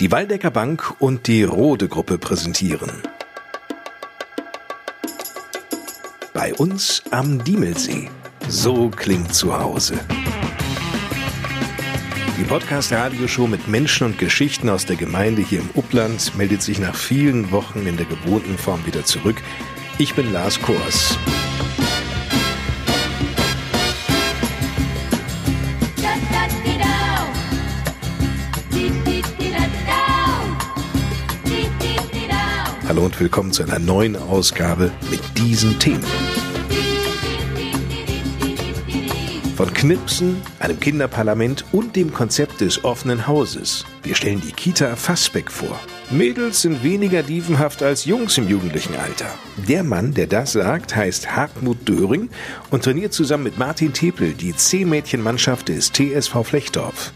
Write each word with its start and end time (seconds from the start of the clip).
Die 0.00 0.10
Waldecker 0.10 0.50
Bank 0.50 0.96
und 0.98 1.28
die 1.28 1.44
Rode 1.44 1.86
Gruppe 1.86 2.18
präsentieren. 2.18 2.90
Bei 6.32 6.52
uns 6.54 7.00
am 7.12 7.44
Diemelsee. 7.44 8.10
So 8.48 8.88
klingt 8.88 9.32
zu 9.32 9.56
Hause. 9.56 10.00
Die 12.36 12.42
Podcast-Radioshow 12.42 13.46
mit 13.46 13.68
Menschen 13.68 14.08
und 14.08 14.18
Geschichten 14.18 14.68
aus 14.68 14.84
der 14.84 14.96
Gemeinde 14.96 15.42
hier 15.42 15.60
im 15.60 15.70
Upland 15.74 16.36
meldet 16.36 16.62
sich 16.62 16.80
nach 16.80 16.96
vielen 16.96 17.52
Wochen 17.52 17.86
in 17.86 17.96
der 17.96 18.06
gewohnten 18.06 18.58
Form 18.58 18.84
wieder 18.86 19.04
zurück. 19.04 19.36
Ich 19.98 20.16
bin 20.16 20.32
Lars 20.32 20.60
Kors. 20.60 21.16
Hallo 32.94 33.06
und 33.06 33.18
willkommen 33.18 33.50
zu 33.50 33.64
einer 33.64 33.80
neuen 33.80 34.14
Ausgabe 34.14 34.92
mit 35.10 35.20
diesen 35.36 35.76
Themen. 35.80 36.04
Von 39.56 39.74
Knipsen, 39.74 40.40
einem 40.60 40.78
Kinderparlament 40.78 41.64
und 41.72 41.96
dem 41.96 42.14
Konzept 42.14 42.60
des 42.60 42.84
offenen 42.84 43.26
Hauses. 43.26 43.84
Wir 44.04 44.14
stellen 44.14 44.40
die 44.40 44.52
Kita 44.52 44.94
Fassbeck 44.94 45.50
vor. 45.50 45.76
Mädels 46.10 46.62
sind 46.62 46.84
weniger 46.84 47.24
dievenhaft 47.24 47.82
als 47.82 48.04
Jungs 48.04 48.38
im 48.38 48.48
jugendlichen 48.48 48.94
Alter. 48.94 49.26
Der 49.66 49.82
Mann, 49.82 50.14
der 50.14 50.28
das 50.28 50.52
sagt, 50.52 50.94
heißt 50.94 51.34
Hartmut 51.34 51.88
Döring 51.88 52.30
und 52.70 52.84
trainiert 52.84 53.12
zusammen 53.12 53.42
mit 53.42 53.58
Martin 53.58 53.92
Tepel 53.92 54.34
die 54.34 54.54
C-Mädchenmannschaft 54.54 55.68
des 55.68 55.90
TSV 55.90 56.44
Flechdorf. 56.44 57.12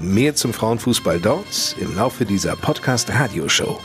Mehr 0.00 0.34
zum 0.34 0.54
Frauenfußball 0.54 1.20
dort 1.20 1.76
im 1.78 1.94
Laufe 1.94 2.24
dieser 2.24 2.56
Podcast-Radioshow. 2.56 3.78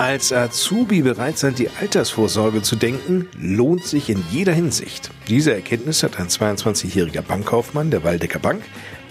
Als 0.00 0.32
Azubi 0.32 1.02
bereits 1.02 1.44
an 1.44 1.54
die 1.54 1.68
Altersvorsorge 1.68 2.62
zu 2.62 2.74
denken, 2.74 3.28
lohnt 3.38 3.84
sich 3.84 4.08
in 4.08 4.24
jeder 4.30 4.54
Hinsicht. 4.54 5.10
Diese 5.28 5.52
Erkenntnis 5.52 6.02
hat 6.02 6.18
ein 6.18 6.28
22-jähriger 6.28 7.20
Bankkaufmann 7.20 7.90
der 7.90 8.02
Waldecker 8.02 8.38
Bank 8.38 8.62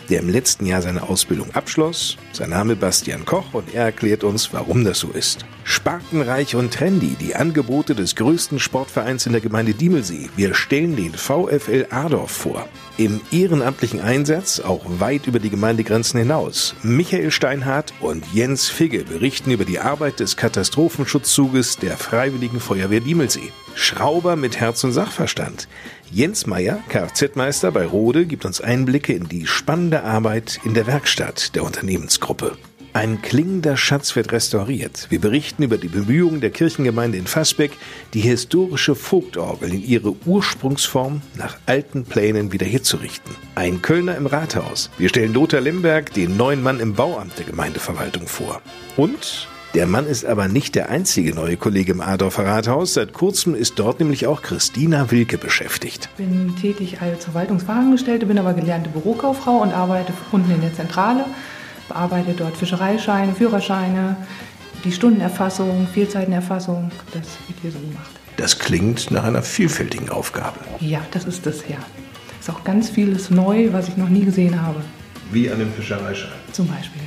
der 0.10 0.20
im 0.20 0.30
letzten 0.30 0.66
Jahr 0.66 0.82
seine 0.82 1.04
Ausbildung 1.04 1.54
abschloss. 1.54 2.18
Sein 2.32 2.50
Name 2.50 2.76
Bastian 2.76 3.26
Koch 3.26 3.54
und 3.54 3.74
er 3.74 3.86
erklärt 3.86 4.24
uns, 4.24 4.54
warum 4.54 4.84
das 4.84 5.00
so 5.00 5.10
ist. 5.10 5.46
Spartenreich 5.64 6.56
und 6.56 6.74
trendy, 6.74 7.16
die 7.20 7.36
Angebote 7.36 7.94
des 7.94 8.16
größten 8.16 8.60
Sportvereins 8.60 9.26
in 9.26 9.34
der 9.34 9.42
Gemeinde 9.42 9.74
Diemelsee. 9.74 10.30
Wir 10.36 10.56
stellen 10.56 10.96
den 10.96 11.14
VfL 11.14 11.88
Adorf 11.92 12.32
vor. 12.32 12.68
Im 12.98 13.22
ehrenamtlichen 13.32 14.02
Einsatz 14.02 14.60
auch 14.60 14.84
weit 15.00 15.28
über 15.28 15.40
die 15.40 15.50
Gemeindegrenzen 15.50 16.20
hinaus. 16.20 16.76
Michael 16.84 17.32
Steinhardt 17.32 17.94
und 18.02 18.26
Jens 18.34 18.68
Figge 18.68 19.04
berichten 19.04 19.52
über 19.52 19.64
die 19.64 19.80
Arbeit 19.80 20.20
des 20.20 20.36
Katastrophenschutzzuges 20.36 21.78
der 21.78 21.98
Freiwilligen 21.98 22.60
Feuerwehr 22.60 23.00
Diemelsee. 23.00 23.52
Schrauber 23.76 24.36
mit 24.36 24.60
Herz 24.60 24.84
und 24.84 24.92
Sachverstand. 24.92 25.68
Jens 26.12 26.48
Meyer, 26.48 26.80
Kfz-Meister 26.90 27.72
bei 27.72 27.86
Rode, 27.86 28.26
gibt 28.26 28.44
uns 28.44 28.62
Einblicke 28.62 29.14
in 29.14 29.30
die 29.30 29.46
spannende 29.46 30.04
Arbeit 30.04 30.60
in 30.64 30.74
der 30.74 30.88
Werkstatt 30.88 31.56
der 31.56 31.64
Unternehmensgruppe. 31.64 32.58
Ein 32.94 33.22
klingender 33.22 33.78
Schatz 33.78 34.16
wird 34.16 34.32
restauriert. 34.32 35.06
Wir 35.12 35.22
berichten 35.22 35.62
über 35.62 35.78
die 35.78 35.88
Bemühungen 35.88 36.42
der 36.42 36.50
Kirchengemeinde 36.50 37.20
in 37.20 37.28
Fassbeck, 37.28 37.74
die 38.16 38.22
historische 38.22 38.96
Vogtorgel 38.96 39.72
in 39.72 39.84
ihre 39.84 40.16
Ursprungsform 40.26 41.22
nach 41.36 41.60
alten 41.68 42.04
Plänen 42.06 42.52
wiederherzurichten. 42.52 43.36
Ein 43.54 43.84
Kölner 43.84 44.16
im 44.18 44.26
Rathaus. 44.26 44.90
Wir 44.98 45.10
stellen 45.10 45.34
Lothar 45.34 45.62
Limberg, 45.62 46.12
den 46.16 46.36
neuen 46.36 46.64
Mann 46.64 46.80
im 46.80 46.96
Bauamt 46.96 47.38
der 47.38 47.46
Gemeindeverwaltung 47.46 48.26
vor. 48.26 48.64
Und 48.98 49.48
der 49.76 49.86
Mann 49.86 50.08
ist 50.08 50.26
aber 50.26 50.48
nicht 50.48 50.74
der 50.74 50.90
einzige 50.90 51.36
neue 51.36 51.56
Kollege 51.56 51.92
im 51.92 52.02
Adorfer 52.02 52.46
Rathaus. 52.46 52.96
Seit 52.96 53.14
kurzem 53.14 53.54
ist 53.54 53.78
dort 53.78 54.00
nämlich 54.00 54.26
auch 54.26 54.42
Christina 54.42 55.12
Wilke 55.12 55.38
beschäftigt. 55.38 56.10
Ich 56.18 56.26
bin 56.26 56.56
tätig 56.56 57.02
als 57.02 57.26
Verwaltungsfachangestellte, 57.26 58.26
bin 58.26 58.40
aber 58.40 58.54
gelernte 58.54 58.90
Bürokauffrau 58.90 59.58
und 59.58 59.72
arbeite 59.72 60.12
unten 60.32 60.52
in 60.52 60.62
der 60.62 60.74
Zentrale. 60.74 61.26
Bearbeite 61.88 62.34
dort 62.34 62.58
Fischereischeine, 62.58 63.34
Führerscheine, 63.34 64.18
die 64.84 64.92
Stundenerfassung, 64.92 65.88
Fehlzeitenerfassung. 65.94 66.92
Das 67.14 67.28
wird 67.48 67.60
hier 67.62 67.72
so 67.72 67.80
gemacht. 67.80 68.12
Das 68.38 68.58
klingt 68.58 69.12
nach 69.12 69.24
einer 69.24 69.44
vielfältigen 69.44 70.10
Aufgabe. 70.10 70.60
Ja, 70.80 71.02
das 71.12 71.26
ist 71.26 71.46
es 71.46 71.64
ja. 71.68 71.78
Ist 72.40 72.50
auch 72.50 72.64
ganz 72.64 72.90
vieles 72.90 73.30
neu, 73.30 73.72
was 73.72 73.88
ich 73.88 73.98
noch 73.98 74.10
nie 74.10 74.26
gesehen 74.26 74.62
habe. 74.62 74.82
Wie 75.32 75.50
an 75.52 75.60
dem 75.60 75.72
Fischereischein. 75.74 76.32
Zum 76.54 76.68
Beispiel. 76.68 77.02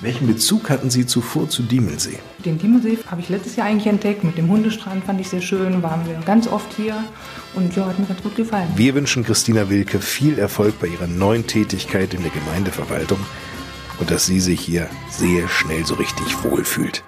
Welchen 0.00 0.28
Bezug 0.28 0.70
hatten 0.70 0.90
Sie 0.90 1.06
zuvor 1.06 1.48
zu 1.48 1.64
Diemelsee? 1.64 2.20
Den 2.44 2.56
Diemelsee 2.56 2.98
habe 3.08 3.20
ich 3.20 3.28
letztes 3.30 3.56
Jahr 3.56 3.66
eigentlich 3.66 3.88
entdeckt. 3.88 4.22
Mit 4.22 4.38
dem 4.38 4.48
Hundestrand 4.48 5.02
fand 5.02 5.20
ich 5.20 5.28
sehr 5.28 5.40
schön. 5.40 5.82
Waren 5.82 6.06
wir 6.06 6.14
ganz 6.24 6.46
oft 6.46 6.72
hier 6.76 7.02
und 7.54 7.74
ja, 7.74 7.84
hat 7.86 7.98
mir 7.98 8.06
ganz 8.06 8.22
gut 8.22 8.36
gefallen. 8.36 8.68
Wir 8.76 8.94
wünschen 8.94 9.24
Christina 9.24 9.68
Wilke 9.70 9.98
viel 9.98 10.38
Erfolg 10.38 10.78
bei 10.78 10.86
ihrer 10.86 11.08
neuen 11.08 11.48
Tätigkeit 11.48 12.14
in 12.14 12.22
der 12.22 12.30
Gemeindeverwaltung 12.30 13.18
und 13.98 14.08
dass 14.12 14.24
sie 14.24 14.38
sich 14.38 14.60
hier 14.60 14.88
sehr 15.10 15.48
schnell 15.48 15.84
so 15.84 15.94
richtig 15.94 16.44
wohlfühlt. 16.44 17.02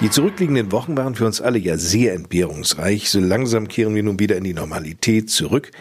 Die 0.00 0.10
zurückliegenden 0.10 0.70
Wochen 0.70 0.96
waren 0.96 1.16
für 1.16 1.26
uns 1.26 1.40
alle 1.40 1.58
ja 1.58 1.76
sehr 1.76 2.14
entbehrungsreich. 2.14 3.10
So 3.10 3.18
langsam 3.18 3.66
kehren 3.66 3.96
wir 3.96 4.04
nun 4.04 4.20
wieder 4.20 4.36
in 4.36 4.44
die 4.44 4.54
Normalität 4.54 5.28
zurück. 5.28 5.72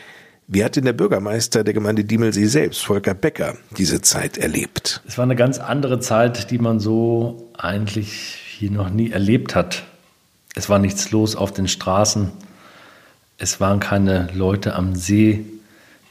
Wie 0.52 0.64
hat 0.64 0.76
denn 0.76 0.86
der 0.86 0.94
Bürgermeister 0.94 1.64
der 1.64 1.76
Gemeinde 1.76 2.04
Diemelsee 2.04 2.48
selbst, 2.48 2.84
Volker 2.84 3.14
Becker, 3.14 3.56
diese 3.78 4.02
Zeit 4.02 4.40
erlebt? 4.40 5.00
Es 5.08 5.16
war 5.16 5.24
eine 5.24 5.36
ganz 5.36 5.60
andere 5.60 6.00
Zeit, 6.00 6.50
die 6.50 6.58
man 6.58 6.80
so 6.80 7.52
eigentlich 7.56 8.40
hier 8.58 8.72
noch 8.72 8.90
nie 8.90 9.12
erlebt 9.12 9.54
hat. 9.54 9.84
Es 10.56 10.68
war 10.68 10.80
nichts 10.80 11.12
los 11.12 11.36
auf 11.36 11.54
den 11.54 11.68
Straßen. 11.68 12.32
Es 13.38 13.59
waren 13.59 13.80
keine 13.80 14.28
Leute 14.34 14.74
am 14.74 14.96
See, 14.96 15.46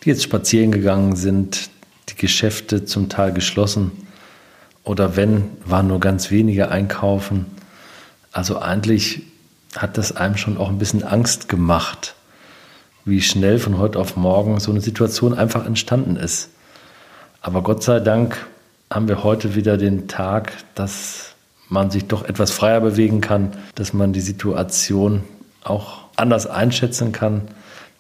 die 0.05 0.11
jetzt 0.11 0.23
spazieren 0.23 0.71
gegangen 0.71 1.17
sind, 1.17 1.69
die 2.09 2.15
Geschäfte 2.15 2.85
zum 2.85 3.09
Teil 3.09 3.33
geschlossen. 3.33 3.91
Oder 4.85 5.17
wenn, 5.17 5.47
waren 5.65 5.89
nur 5.89 5.99
ganz 5.99 6.31
wenige 6.31 6.71
einkaufen. 6.71 7.47
Also 8.31 8.61
eigentlich 8.61 9.23
hat 9.75 9.99
das 9.99 10.17
einem 10.17 10.37
schon 10.37 10.59
auch 10.59 10.69
ein 10.69 10.79
bisschen 10.79 11.03
Angst 11.03 11.49
gemacht 11.49 12.15
wie 13.09 13.23
schnell 13.23 13.59
von 13.59 13.79
heute 13.79 13.99
auf 13.99 14.17
morgen 14.17 14.61
so 14.61 14.71
eine 14.71 14.81
Situation 14.81 15.35
einfach 15.35 15.67
entstanden 15.67 16.17
ist. 16.17 16.51
Aber 17.41 17.63
Gott 17.63 17.83
sei 17.83 18.01
Dank 18.01 18.47
haben 18.91 19.09
wir 19.09 19.25
heute 19.25 19.55
wieder 19.55 19.77
den 19.77 20.09
Tag, 20.09 20.53
dass 20.75 21.35
man 21.69 21.91
sich 21.91 22.07
doch 22.07 22.25
etwas 22.25 22.51
freier 22.51 22.81
bewegen 22.81 23.21
kann, 23.21 23.53
dass 23.75 23.93
man 23.93 24.13
die 24.13 24.21
Situation 24.21 25.23
auch 25.63 25.99
anders 26.17 26.47
einschätzen 26.47 27.13
kann. 27.13 27.43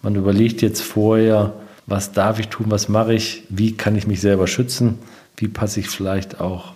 Man 0.02 0.14
überlegt 0.14 0.62
jetzt 0.62 0.82
vorher, 0.82 1.52
was 1.86 2.12
darf 2.12 2.38
ich 2.38 2.48
tun, 2.48 2.66
was 2.68 2.88
mache 2.88 3.14
ich, 3.14 3.44
wie 3.48 3.76
kann 3.76 3.96
ich 3.96 4.06
mich 4.06 4.20
selber 4.20 4.46
schützen, 4.46 4.98
wie 5.36 5.48
passe 5.48 5.80
ich 5.80 5.88
vielleicht 5.88 6.40
auch 6.40 6.72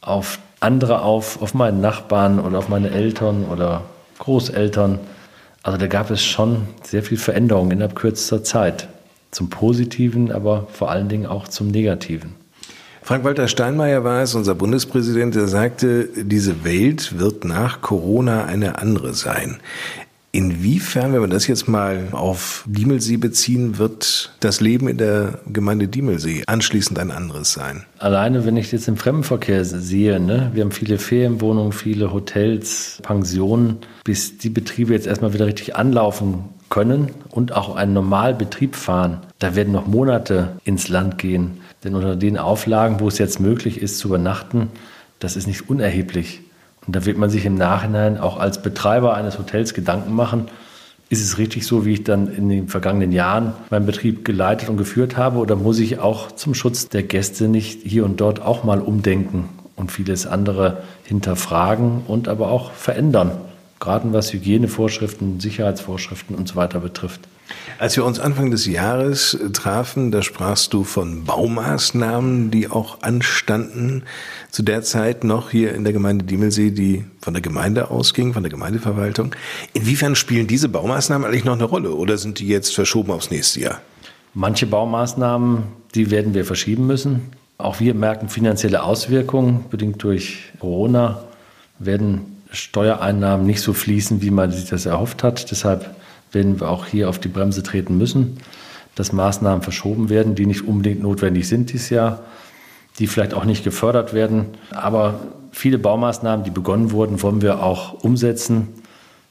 auf 0.00 0.38
andere 0.60 1.02
auf, 1.02 1.40
auf 1.42 1.54
meinen 1.54 1.80
Nachbarn 1.80 2.40
oder 2.40 2.58
auf 2.58 2.68
meine 2.68 2.90
Eltern 2.90 3.44
oder 3.44 3.82
Großeltern. 4.18 4.98
Also 5.64 5.78
da 5.78 5.86
gab 5.86 6.10
es 6.10 6.22
schon 6.22 6.68
sehr 6.82 7.02
viel 7.02 7.16
Veränderung 7.16 7.70
innerhalb 7.70 7.96
kürzester 7.96 8.44
Zeit. 8.44 8.86
Zum 9.30 9.48
Positiven, 9.48 10.30
aber 10.30 10.68
vor 10.70 10.90
allen 10.90 11.08
Dingen 11.08 11.26
auch 11.26 11.48
zum 11.48 11.68
Negativen. 11.68 12.34
Frank-Walter 13.02 13.48
Steinmeier 13.48 14.04
war 14.04 14.22
es, 14.22 14.34
unser 14.34 14.54
Bundespräsident, 14.54 15.34
der 15.34 15.48
sagte, 15.48 16.08
diese 16.16 16.64
Welt 16.64 17.18
wird 17.18 17.44
nach 17.44 17.80
Corona 17.80 18.44
eine 18.44 18.78
andere 18.78 19.14
sein. 19.14 19.58
Inwiefern, 20.34 21.12
wenn 21.12 21.20
wir 21.20 21.28
das 21.28 21.46
jetzt 21.46 21.68
mal 21.68 22.08
auf 22.10 22.64
Diemelsee 22.66 23.18
beziehen, 23.18 23.78
wird 23.78 24.32
das 24.40 24.60
Leben 24.60 24.88
in 24.88 24.98
der 24.98 25.38
Gemeinde 25.46 25.86
Diemelsee 25.86 26.42
anschließend 26.48 26.98
ein 26.98 27.12
anderes 27.12 27.52
sein? 27.52 27.84
Alleine, 28.00 28.44
wenn 28.44 28.56
ich 28.56 28.72
jetzt 28.72 28.88
im 28.88 28.96
Fremdenverkehr 28.96 29.64
sehe, 29.64 30.18
ne, 30.18 30.50
wir 30.52 30.64
haben 30.64 30.72
viele 30.72 30.98
Ferienwohnungen, 30.98 31.70
viele 31.70 32.12
Hotels, 32.12 32.98
Pensionen, 33.04 33.76
bis 34.02 34.36
die 34.36 34.50
Betriebe 34.50 34.92
jetzt 34.92 35.06
erstmal 35.06 35.34
wieder 35.34 35.46
richtig 35.46 35.76
anlaufen 35.76 36.46
können 36.68 37.12
und 37.30 37.52
auch 37.52 37.76
einen 37.76 37.92
Normalbetrieb 37.92 38.74
fahren, 38.74 39.20
da 39.38 39.54
werden 39.54 39.72
noch 39.72 39.86
Monate 39.86 40.56
ins 40.64 40.88
Land 40.88 41.16
gehen. 41.18 41.58
Denn 41.84 41.94
unter 41.94 42.16
den 42.16 42.38
Auflagen, 42.38 42.98
wo 42.98 43.06
es 43.06 43.18
jetzt 43.18 43.38
möglich 43.38 43.80
ist 43.80 43.98
zu 43.98 44.08
übernachten, 44.08 44.70
das 45.20 45.36
ist 45.36 45.46
nicht 45.46 45.70
unerheblich. 45.70 46.40
Und 46.86 46.96
da 46.96 47.04
wird 47.06 47.18
man 47.18 47.30
sich 47.30 47.46
im 47.46 47.54
Nachhinein 47.54 48.18
auch 48.18 48.38
als 48.38 48.62
Betreiber 48.62 49.14
eines 49.14 49.38
Hotels 49.38 49.74
Gedanken 49.74 50.14
machen, 50.14 50.48
ist 51.10 51.22
es 51.22 51.38
richtig 51.38 51.66
so, 51.66 51.84
wie 51.84 51.92
ich 51.92 52.04
dann 52.04 52.28
in 52.28 52.48
den 52.48 52.68
vergangenen 52.68 53.12
Jahren 53.12 53.52
meinen 53.70 53.86
Betrieb 53.86 54.24
geleitet 54.24 54.68
und 54.68 54.78
geführt 54.78 55.16
habe? 55.16 55.38
Oder 55.38 55.54
muss 55.54 55.78
ich 55.78 55.98
auch 55.98 56.32
zum 56.32 56.54
Schutz 56.54 56.88
der 56.88 57.02
Gäste 57.02 57.46
nicht 57.46 57.82
hier 57.82 58.04
und 58.04 58.20
dort 58.20 58.40
auch 58.40 58.64
mal 58.64 58.80
umdenken 58.80 59.48
und 59.76 59.92
vieles 59.92 60.26
andere 60.26 60.82
hinterfragen 61.04 62.02
und 62.08 62.26
aber 62.26 62.48
auch 62.48 62.72
verändern? 62.72 63.32
Gerade 63.84 64.12
was 64.12 64.32
Hygienevorschriften, 64.32 65.40
Sicherheitsvorschriften 65.40 66.34
und 66.34 66.48
so 66.48 66.56
weiter 66.56 66.80
betrifft. 66.80 67.20
Als 67.78 67.96
wir 67.96 68.04
uns 68.04 68.18
Anfang 68.18 68.50
des 68.50 68.66
Jahres 68.66 69.38
trafen, 69.52 70.10
da 70.10 70.22
sprachst 70.22 70.72
du 70.72 70.84
von 70.84 71.24
Baumaßnahmen, 71.24 72.50
die 72.50 72.70
auch 72.70 73.02
anstanden. 73.02 74.04
Zu 74.50 74.62
der 74.62 74.82
Zeit 74.82 75.24
noch 75.24 75.50
hier 75.50 75.74
in 75.74 75.84
der 75.84 75.92
Gemeinde 75.92 76.24
Diemelsee, 76.24 76.70
die 76.70 77.04
von 77.20 77.34
der 77.34 77.42
Gemeinde 77.42 77.90
ausging, 77.90 78.32
von 78.32 78.42
der 78.42 78.50
Gemeindeverwaltung. 78.50 79.34
Inwiefern 79.74 80.14
spielen 80.14 80.46
diese 80.46 80.68
Baumaßnahmen 80.68 81.26
eigentlich 81.26 81.44
noch 81.44 81.54
eine 81.54 81.64
Rolle 81.64 81.92
oder 81.94 82.16
sind 82.16 82.38
die 82.38 82.48
jetzt 82.48 82.74
verschoben 82.74 83.12
aufs 83.12 83.30
nächste 83.30 83.60
Jahr? 83.60 83.80
Manche 84.32 84.66
Baumaßnahmen, 84.66 85.64
die 85.94 86.10
werden 86.10 86.32
wir 86.32 86.44
verschieben 86.44 86.86
müssen. 86.86 87.32
Auch 87.58 87.80
wir 87.80 87.94
merken 87.94 88.28
finanzielle 88.28 88.82
Auswirkungen, 88.82 89.66
bedingt 89.70 90.02
durch 90.02 90.52
Corona 90.58 91.24
werden 91.78 92.33
Steuereinnahmen 92.54 93.46
nicht 93.46 93.60
so 93.60 93.72
fließen, 93.72 94.22
wie 94.22 94.30
man 94.30 94.50
sich 94.50 94.66
das 94.66 94.86
erhofft 94.86 95.22
hat. 95.22 95.50
Deshalb 95.50 95.94
werden 96.32 96.60
wir 96.60 96.70
auch 96.70 96.86
hier 96.86 97.08
auf 97.08 97.18
die 97.18 97.28
Bremse 97.28 97.62
treten 97.62 97.98
müssen, 97.98 98.38
dass 98.94 99.12
Maßnahmen 99.12 99.62
verschoben 99.62 100.08
werden, 100.08 100.34
die 100.34 100.46
nicht 100.46 100.66
unbedingt 100.66 101.02
notwendig 101.02 101.48
sind 101.48 101.72
dieses 101.72 101.90
Jahr, 101.90 102.22
die 102.98 103.06
vielleicht 103.06 103.34
auch 103.34 103.44
nicht 103.44 103.64
gefördert 103.64 104.14
werden. 104.14 104.46
Aber 104.70 105.20
viele 105.52 105.78
Baumaßnahmen, 105.78 106.44
die 106.44 106.50
begonnen 106.50 106.92
wurden, 106.92 107.22
wollen 107.22 107.42
wir 107.42 107.62
auch 107.62 108.04
umsetzen. 108.04 108.68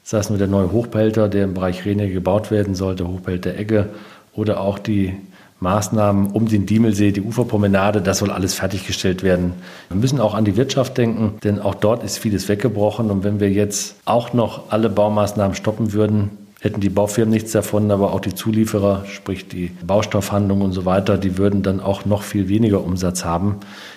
Sei 0.02 0.18
es 0.18 0.28
nur 0.28 0.38
der 0.38 0.48
neue 0.48 0.70
Hochbehälter, 0.70 1.28
der 1.28 1.44
im 1.44 1.54
Bereich 1.54 1.84
Rene 1.86 2.10
gebaut 2.10 2.50
werden 2.50 2.74
sollte, 2.74 3.08
Hochbehälter 3.08 3.56
Egge, 3.56 3.88
oder 4.34 4.60
auch 4.60 4.78
die 4.78 5.14
Maßnahmen 5.64 6.30
um 6.32 6.46
den 6.46 6.66
Diemelsee, 6.66 7.10
die 7.10 7.22
Uferpromenade, 7.22 8.00
das 8.00 8.18
soll 8.18 8.30
alles 8.30 8.54
fertiggestellt 8.54 9.22
werden. 9.24 9.54
Wir 9.88 9.96
müssen 9.96 10.20
auch 10.20 10.34
an 10.34 10.44
die 10.44 10.56
Wirtschaft 10.56 10.96
denken, 10.98 11.38
denn 11.42 11.58
auch 11.58 11.74
dort 11.74 12.04
ist 12.04 12.18
vieles 12.18 12.48
weggebrochen. 12.48 13.10
Und 13.10 13.24
wenn 13.24 13.40
wir 13.40 13.50
jetzt 13.50 13.96
auch 14.04 14.32
noch 14.32 14.70
alle 14.70 14.90
Baumaßnahmen 14.90 15.56
stoppen 15.56 15.92
würden, 15.92 16.30
hätten 16.60 16.80
die 16.80 16.90
Baufirmen 16.90 17.32
nichts 17.32 17.52
davon, 17.52 17.90
aber 17.90 18.12
auch 18.12 18.20
die 18.20 18.34
Zulieferer, 18.34 19.04
sprich 19.06 19.48
die 19.48 19.70
Baustoffhandlung 19.86 20.60
und 20.60 20.72
so 20.72 20.84
weiter, 20.84 21.18
die 21.18 21.36
würden 21.38 21.62
dann 21.62 21.80
auch 21.80 22.04
noch 22.04 22.22
viel 22.22 22.48
weniger 22.48 22.84
Umsatz 22.84 23.24
haben, 23.24 23.56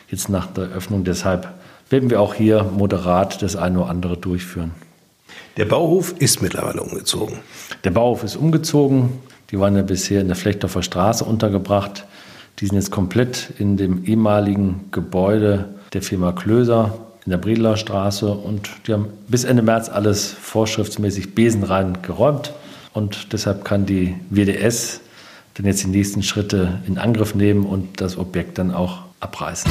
jetzt 0.10 0.30
nach 0.30 0.48
der 0.48 0.70
Öffnung. 0.70 1.04
Deshalb 1.04 1.50
werden 1.90 2.10
wir 2.10 2.22
auch 2.22 2.34
hier 2.34 2.64
moderat 2.64 3.42
das 3.42 3.56
eine 3.56 3.80
oder 3.82 3.90
andere 3.90 4.18
durchführen. 4.18 4.72
Der 5.58 5.66
Bauhof 5.66 6.14
ist 6.20 6.42
mittlerweile 6.42 6.82
umgezogen. 6.82 7.40
Der 7.84 7.92
Bauhof 7.92 8.24
ist 8.24 8.36
umgezogen. 8.36 9.10
Die 9.52 9.60
waren 9.60 9.76
ja 9.76 9.82
bisher 9.82 10.22
in 10.22 10.28
der 10.28 10.36
Flechtdorfer 10.36 10.84
Straße 10.84 11.24
untergebracht. 11.24 12.06
Die 12.60 12.66
sind 12.66 12.76
jetzt 12.76 12.92
komplett 12.92 13.54
in 13.60 13.78
dem 13.78 14.04
ehemaligen 14.04 14.90
Gebäude 14.92 15.70
der 15.94 16.02
Firma 16.02 16.32
Klöser 16.32 16.94
in 17.26 17.32
der 17.32 17.38
Bredler 17.38 17.76
Straße 17.76 18.32
und 18.32 18.70
die 18.88 18.94
haben 18.94 19.10
bis 19.28 19.44
Ende 19.44 19.62
März 19.62 19.90
alles 19.90 20.32
vorschriftsmäßig 20.32 21.36
besenrein 21.36 22.02
geräumt 22.02 22.54
und 22.94 23.34
deshalb 23.34 23.66
kann 23.66 23.86
die 23.86 24.16
WDS 24.30 25.02
dann 25.56 25.66
jetzt 25.66 25.84
die 25.84 25.90
nächsten 25.90 26.24
Schritte 26.24 26.80
in 26.88 26.98
Angriff 26.98 27.36
nehmen 27.36 27.66
und 27.66 28.00
das 28.00 28.18
Objekt 28.18 28.58
dann 28.58 28.74
auch 28.74 29.00
abreißen. 29.20 29.70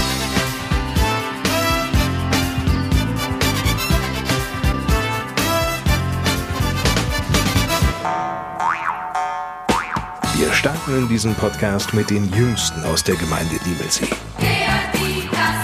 In 10.89 11.09
diesem 11.09 11.35
Podcast 11.35 11.93
mit 11.95 12.11
den 12.11 12.33
Jüngsten 12.33 12.85
aus 12.85 13.03
der 13.03 13.17
Gemeinde 13.17 13.57
Diemelsee. 13.65 14.07
Wer, 14.39 14.47
wie, 14.93 15.29
das, 15.33 15.59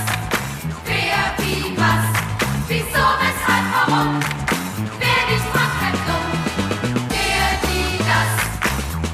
wer, 0.85 1.33
wie, 1.39 1.77
was, 1.77 2.05
wieso, 2.67 3.07
weshalb, 3.23 3.67
warum, 3.73 4.19
wer 4.99 5.23
nicht 5.31 5.47
fragt, 5.53 5.79
bleibt 5.79 6.09
dumm. 6.09 6.27
Wer, 7.09 7.47
wie, 7.63 7.99
das, 7.99 8.33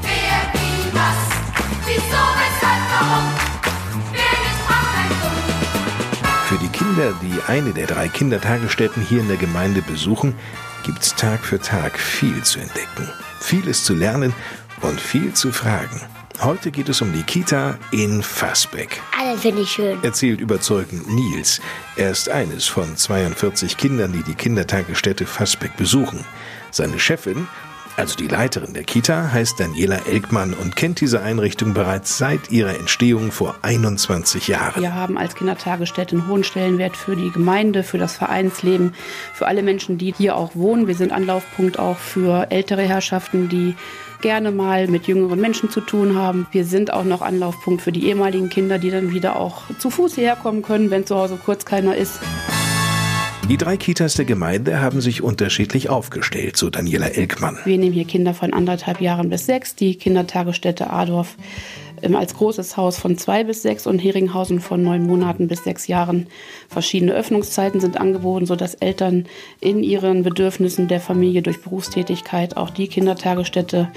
wer, 0.00 0.38
wie, 0.54 0.94
was, 0.94 1.20
wieso, 1.84 2.22
weshalb, 2.40 2.82
warum, 2.90 3.24
wer 4.12 4.34
nicht 4.46 4.60
fragt, 4.66 4.88
bleibt 4.94 6.24
dumm. 6.24 6.32
Für 6.46 6.56
die 6.56 6.68
Kinder, 6.68 7.12
die 7.20 7.52
eine 7.52 7.74
der 7.74 7.86
drei 7.86 8.08
Kindertagesstätten 8.08 9.02
hier 9.02 9.20
in 9.20 9.28
der 9.28 9.36
Gemeinde 9.36 9.82
besuchen, 9.82 10.34
gibt's 10.84 11.14
Tag 11.14 11.44
für 11.44 11.60
Tag 11.60 11.98
viel 11.98 12.42
zu 12.44 12.60
entdecken, 12.60 13.10
vieles 13.40 13.84
zu 13.84 13.94
lernen 13.94 14.32
und 14.82 15.00
viel 15.00 15.32
zu 15.32 15.52
fragen. 15.52 16.00
Heute 16.40 16.70
geht 16.70 16.88
es 16.88 17.02
um 17.02 17.12
die 17.12 17.24
Kita 17.24 17.76
in 17.90 18.22
Fassbeck. 18.22 19.00
Alle 19.20 19.36
finde 19.36 19.62
ich 19.62 19.72
schön. 19.72 19.98
Erzählt 20.04 20.40
überzeugend 20.40 21.08
Nils. 21.12 21.60
Er 21.96 22.10
ist 22.10 22.28
eines 22.28 22.66
von 22.66 22.96
42 22.96 23.76
Kindern, 23.76 24.12
die 24.12 24.22
die 24.22 24.34
Kindertagesstätte 24.34 25.26
Fassbeck 25.26 25.76
besuchen. 25.76 26.24
Seine 26.70 27.00
Chefin, 27.00 27.48
also 27.96 28.14
die 28.14 28.28
Leiterin 28.28 28.72
der 28.72 28.84
Kita, 28.84 29.32
heißt 29.32 29.58
Daniela 29.58 29.98
Elkmann 30.06 30.54
und 30.54 30.76
kennt 30.76 31.00
diese 31.00 31.22
Einrichtung 31.22 31.74
bereits 31.74 32.16
seit 32.18 32.52
ihrer 32.52 32.78
Entstehung 32.78 33.32
vor 33.32 33.56
21 33.62 34.46
Jahren. 34.46 34.80
Wir 34.80 34.94
haben 34.94 35.18
als 35.18 35.34
Kindertagesstätte 35.34 36.14
einen 36.14 36.28
hohen 36.28 36.44
Stellenwert 36.44 36.96
für 36.96 37.16
die 37.16 37.32
Gemeinde, 37.32 37.82
für 37.82 37.98
das 37.98 38.14
Vereinsleben, 38.14 38.94
für 39.34 39.48
alle 39.48 39.64
Menschen, 39.64 39.98
die 39.98 40.14
hier 40.16 40.36
auch 40.36 40.54
wohnen. 40.54 40.86
Wir 40.86 40.94
sind 40.94 41.10
Anlaufpunkt 41.10 41.80
auch 41.80 41.98
für 41.98 42.52
ältere 42.52 42.82
Herrschaften, 42.82 43.48
die 43.48 43.74
gerne 44.20 44.50
mal 44.50 44.88
mit 44.88 45.06
jüngeren 45.06 45.40
Menschen 45.40 45.70
zu 45.70 45.80
tun 45.80 46.16
haben. 46.16 46.46
Wir 46.52 46.64
sind 46.64 46.92
auch 46.92 47.04
noch 47.04 47.22
Anlaufpunkt 47.22 47.82
für 47.82 47.92
die 47.92 48.06
ehemaligen 48.06 48.48
Kinder, 48.48 48.78
die 48.78 48.90
dann 48.90 49.12
wieder 49.12 49.36
auch 49.36 49.62
zu 49.78 49.90
Fuß 49.90 50.14
hierher 50.14 50.36
kommen 50.36 50.62
können, 50.62 50.90
wenn 50.90 51.06
zu 51.06 51.16
Hause 51.16 51.38
kurz 51.42 51.64
keiner 51.64 51.96
ist. 51.96 52.20
Die 53.48 53.56
drei 53.56 53.78
Kitas 53.78 54.12
der 54.12 54.26
Gemeinde 54.26 54.82
haben 54.82 55.00
sich 55.00 55.22
unterschiedlich 55.22 55.88
aufgestellt, 55.88 56.58
so 56.58 56.68
Daniela 56.68 57.06
Elkmann. 57.06 57.56
Wir 57.64 57.78
nehmen 57.78 57.94
hier 57.94 58.04
Kinder 58.04 58.34
von 58.34 58.52
anderthalb 58.52 59.00
Jahren 59.00 59.30
bis 59.30 59.46
sechs. 59.46 59.74
Die 59.74 59.96
Kindertagesstätte 59.96 60.90
Adorf 60.90 61.34
als 62.14 62.34
großes 62.34 62.76
Haus 62.76 62.98
von 62.98 63.18
zwei 63.18 63.44
bis 63.44 63.62
sechs 63.62 63.86
und 63.86 63.98
Heringhausen 63.98 64.60
von 64.60 64.82
neun 64.82 65.06
Monaten 65.06 65.48
bis 65.48 65.64
sechs 65.64 65.86
Jahren. 65.86 66.26
Verschiedene 66.68 67.12
Öffnungszeiten 67.12 67.80
sind 67.80 68.00
angeboten, 68.00 68.46
sodass 68.46 68.74
Eltern 68.74 69.26
in 69.60 69.82
ihren 69.82 70.22
Bedürfnissen 70.22 70.88
der 70.88 71.00
Familie 71.00 71.42
durch 71.42 71.62
Berufstätigkeit 71.62 72.56
auch 72.56 72.70
die 72.70 72.88
Kindertagesstätte 72.88 73.88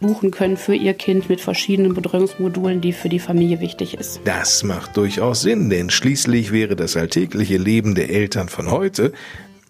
buchen 0.00 0.30
können 0.30 0.56
für 0.56 0.74
ihr 0.74 0.94
Kind 0.94 1.28
mit 1.28 1.40
verschiedenen 1.40 1.94
Betreuungsmodulen, 1.94 2.80
die 2.80 2.92
für 2.92 3.08
die 3.08 3.18
Familie 3.18 3.60
wichtig 3.60 3.94
ist. 3.94 4.20
Das 4.24 4.62
macht 4.62 4.96
durchaus 4.96 5.42
Sinn, 5.42 5.70
denn 5.70 5.90
schließlich 5.90 6.52
wäre 6.52 6.76
das 6.76 6.96
alltägliche 6.96 7.56
Leben 7.56 7.94
der 7.94 8.10
Eltern 8.10 8.48
von 8.48 8.70
heute 8.70 9.12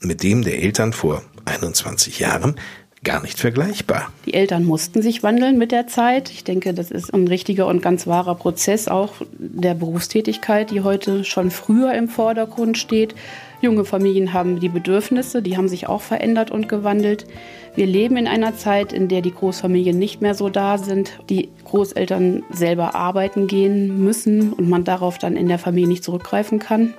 mit 0.01 0.23
dem 0.23 0.43
der 0.43 0.63
Eltern 0.63 0.93
vor 0.93 1.23
21 1.45 2.19
Jahren 2.21 2.57
gar 3.05 3.23
nicht 3.23 3.39
vergleichbar. 3.39 4.13
Die 4.27 4.35
Eltern 4.35 4.65
mussten 4.65 5.03
sich 5.03 5.23
wandeln 5.23 5.59
mit 5.59 5.73
der 5.73 5.87
Zeit. 5.87 6.31
Ich 6.31 6.45
denke, 6.45 6.75
das 6.75 6.91
ist 6.91 7.13
ein 7.15 7.29
richtiger 7.29 7.67
und 7.67 7.83
ganz 7.83 8.07
wahrer 8.07 8.35
Prozess 8.35 8.89
auch 8.89 9.15
der 9.39 9.75
Berufstätigkeit, 9.75 10.71
die 10.71 10.83
heute 10.83 11.25
schon 11.25 11.51
früher 11.51 11.95
im 11.95 12.09
Vordergrund 12.09 12.79
steht. 12.79 13.15
Junge 13.61 13.85
Familien 13.85 14.33
haben 14.33 14.61
die 14.61 14.69
Bedürfnisse, 14.69 15.43
die 15.43 15.57
haben 15.57 15.69
sich 15.69 15.89
auch 15.89 16.01
verändert 16.01 16.51
und 16.51 16.69
gewandelt. 16.69 17.27
Wir 17.75 17.87
leben 17.87 18.17
in 18.17 18.29
einer 18.29 18.57
Zeit, 18.57 18.93
in 18.93 19.09
der 19.09 19.21
die 19.21 19.35
Großfamilien 19.35 19.99
nicht 19.99 20.21
mehr 20.21 20.35
so 20.35 20.49
da 20.49 20.79
sind, 20.79 21.19
die 21.29 21.49
Großeltern 21.65 22.45
selber 22.51 22.95
arbeiten 22.95 23.47
gehen 23.47 24.05
müssen 24.05 24.53
und 24.53 24.69
man 24.69 24.85
darauf 24.85 25.19
dann 25.19 25.37
in 25.37 25.49
der 25.49 25.59
Familie 25.59 25.89
nicht 25.89 26.05
zurückgreifen 26.05 26.59
kann. 26.59 26.95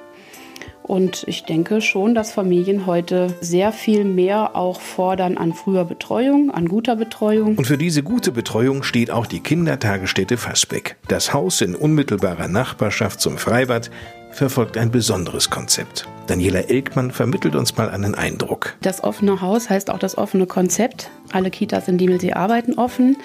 Und 0.90 1.24
ich 1.28 1.44
denke 1.44 1.82
schon, 1.82 2.16
dass 2.16 2.32
Familien 2.32 2.88
heute 2.88 3.32
sehr 3.42 3.72
viel 3.72 4.04
mehr 4.04 4.56
auch 4.56 4.82
fordern 4.82 5.38
an 5.38 5.54
früher 5.54 5.86
Betreuung, 5.86 6.50
an 6.50 6.68
guter 6.68 6.96
Betreuung. 6.96 7.58
Und 7.58 7.68
für 7.68 7.78
diese 7.78 8.02
gute 8.02 8.32
Betreuung 8.32 8.82
steht 8.82 9.12
auch 9.12 9.28
die 9.28 9.40
Kindertagesstätte 9.40 10.36
Fassbeck. 10.36 10.96
Das 11.08 11.32
Haus 11.32 11.62
in 11.62 11.76
unmittelbarer 11.76 12.48
Nachbarschaft 12.48 13.22
zum 13.22 13.38
Freibad 13.38 13.92
verfolgt 14.32 14.80
ein 14.80 14.90
besonderes 14.90 15.52
Konzept. 15.52 16.08
Daniela 16.26 16.62
Elkmann 16.62 17.12
vermittelt 17.12 17.56
uns 17.56 17.78
mal 17.78 17.92
einen 17.92 18.16
Eindruck. 18.16 18.76
Das 18.82 19.04
offene 19.04 19.42
Haus 19.42 19.70
heißt 19.70 19.92
auch 19.92 20.00
das 20.00 20.18
offene 20.18 20.48
Konzept. 20.48 21.12
Alle 21.32 21.52
Kitas 21.52 21.88
in 21.88 22.00
Diemelsee 22.00 22.34
arbeiten 22.34 22.74
offen. 22.74 23.16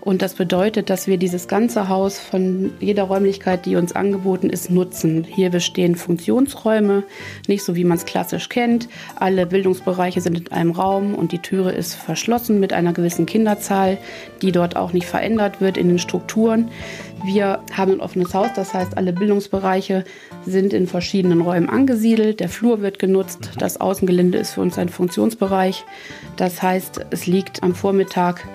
Und 0.00 0.22
das 0.22 0.34
bedeutet, 0.34 0.88
dass 0.88 1.06
wir 1.06 1.18
dieses 1.18 1.46
ganze 1.46 1.88
Haus 1.88 2.18
von 2.18 2.72
jeder 2.80 3.04
Räumlichkeit, 3.04 3.66
die 3.66 3.76
uns 3.76 3.94
angeboten 3.94 4.48
ist, 4.48 4.70
nutzen. 4.70 5.24
Hier 5.24 5.50
bestehen 5.50 5.94
Funktionsräume, 5.94 7.04
nicht 7.48 7.64
so 7.64 7.76
wie 7.76 7.84
man 7.84 7.98
es 7.98 8.06
klassisch 8.06 8.48
kennt. 8.48 8.88
Alle 9.16 9.46
Bildungsbereiche 9.46 10.20
sind 10.20 10.38
in 10.38 10.52
einem 10.52 10.70
Raum 10.70 11.14
und 11.14 11.32
die 11.32 11.40
Türe 11.40 11.72
ist 11.72 11.94
verschlossen 11.94 12.60
mit 12.60 12.72
einer 12.72 12.92
gewissen 12.92 13.26
Kinderzahl, 13.26 13.98
die 14.40 14.52
dort 14.52 14.76
auch 14.76 14.92
nicht 14.92 15.06
verändert 15.06 15.60
wird 15.60 15.76
in 15.76 15.88
den 15.88 15.98
Strukturen. 15.98 16.70
Wir 17.22 17.60
haben 17.72 17.92
ein 17.92 18.00
offenes 18.00 18.32
Haus, 18.32 18.48
das 18.56 18.72
heißt, 18.72 18.96
alle 18.96 19.12
Bildungsbereiche 19.12 20.04
sind 20.46 20.72
in 20.72 20.86
verschiedenen 20.86 21.42
Räumen 21.42 21.68
angesiedelt. 21.68 22.40
Der 22.40 22.48
Flur 22.48 22.80
wird 22.80 22.98
genutzt. 22.98 23.50
Das 23.58 23.78
Außengelände 23.78 24.38
ist 24.38 24.52
für 24.52 24.62
uns 24.62 24.78
ein 24.78 24.88
Funktionsbereich. 24.88 25.84
Das 26.36 26.62
heißt, 26.62 27.04
es 27.10 27.26
liegt 27.26 27.62
am 27.62 27.74
Vormittag 27.74 28.48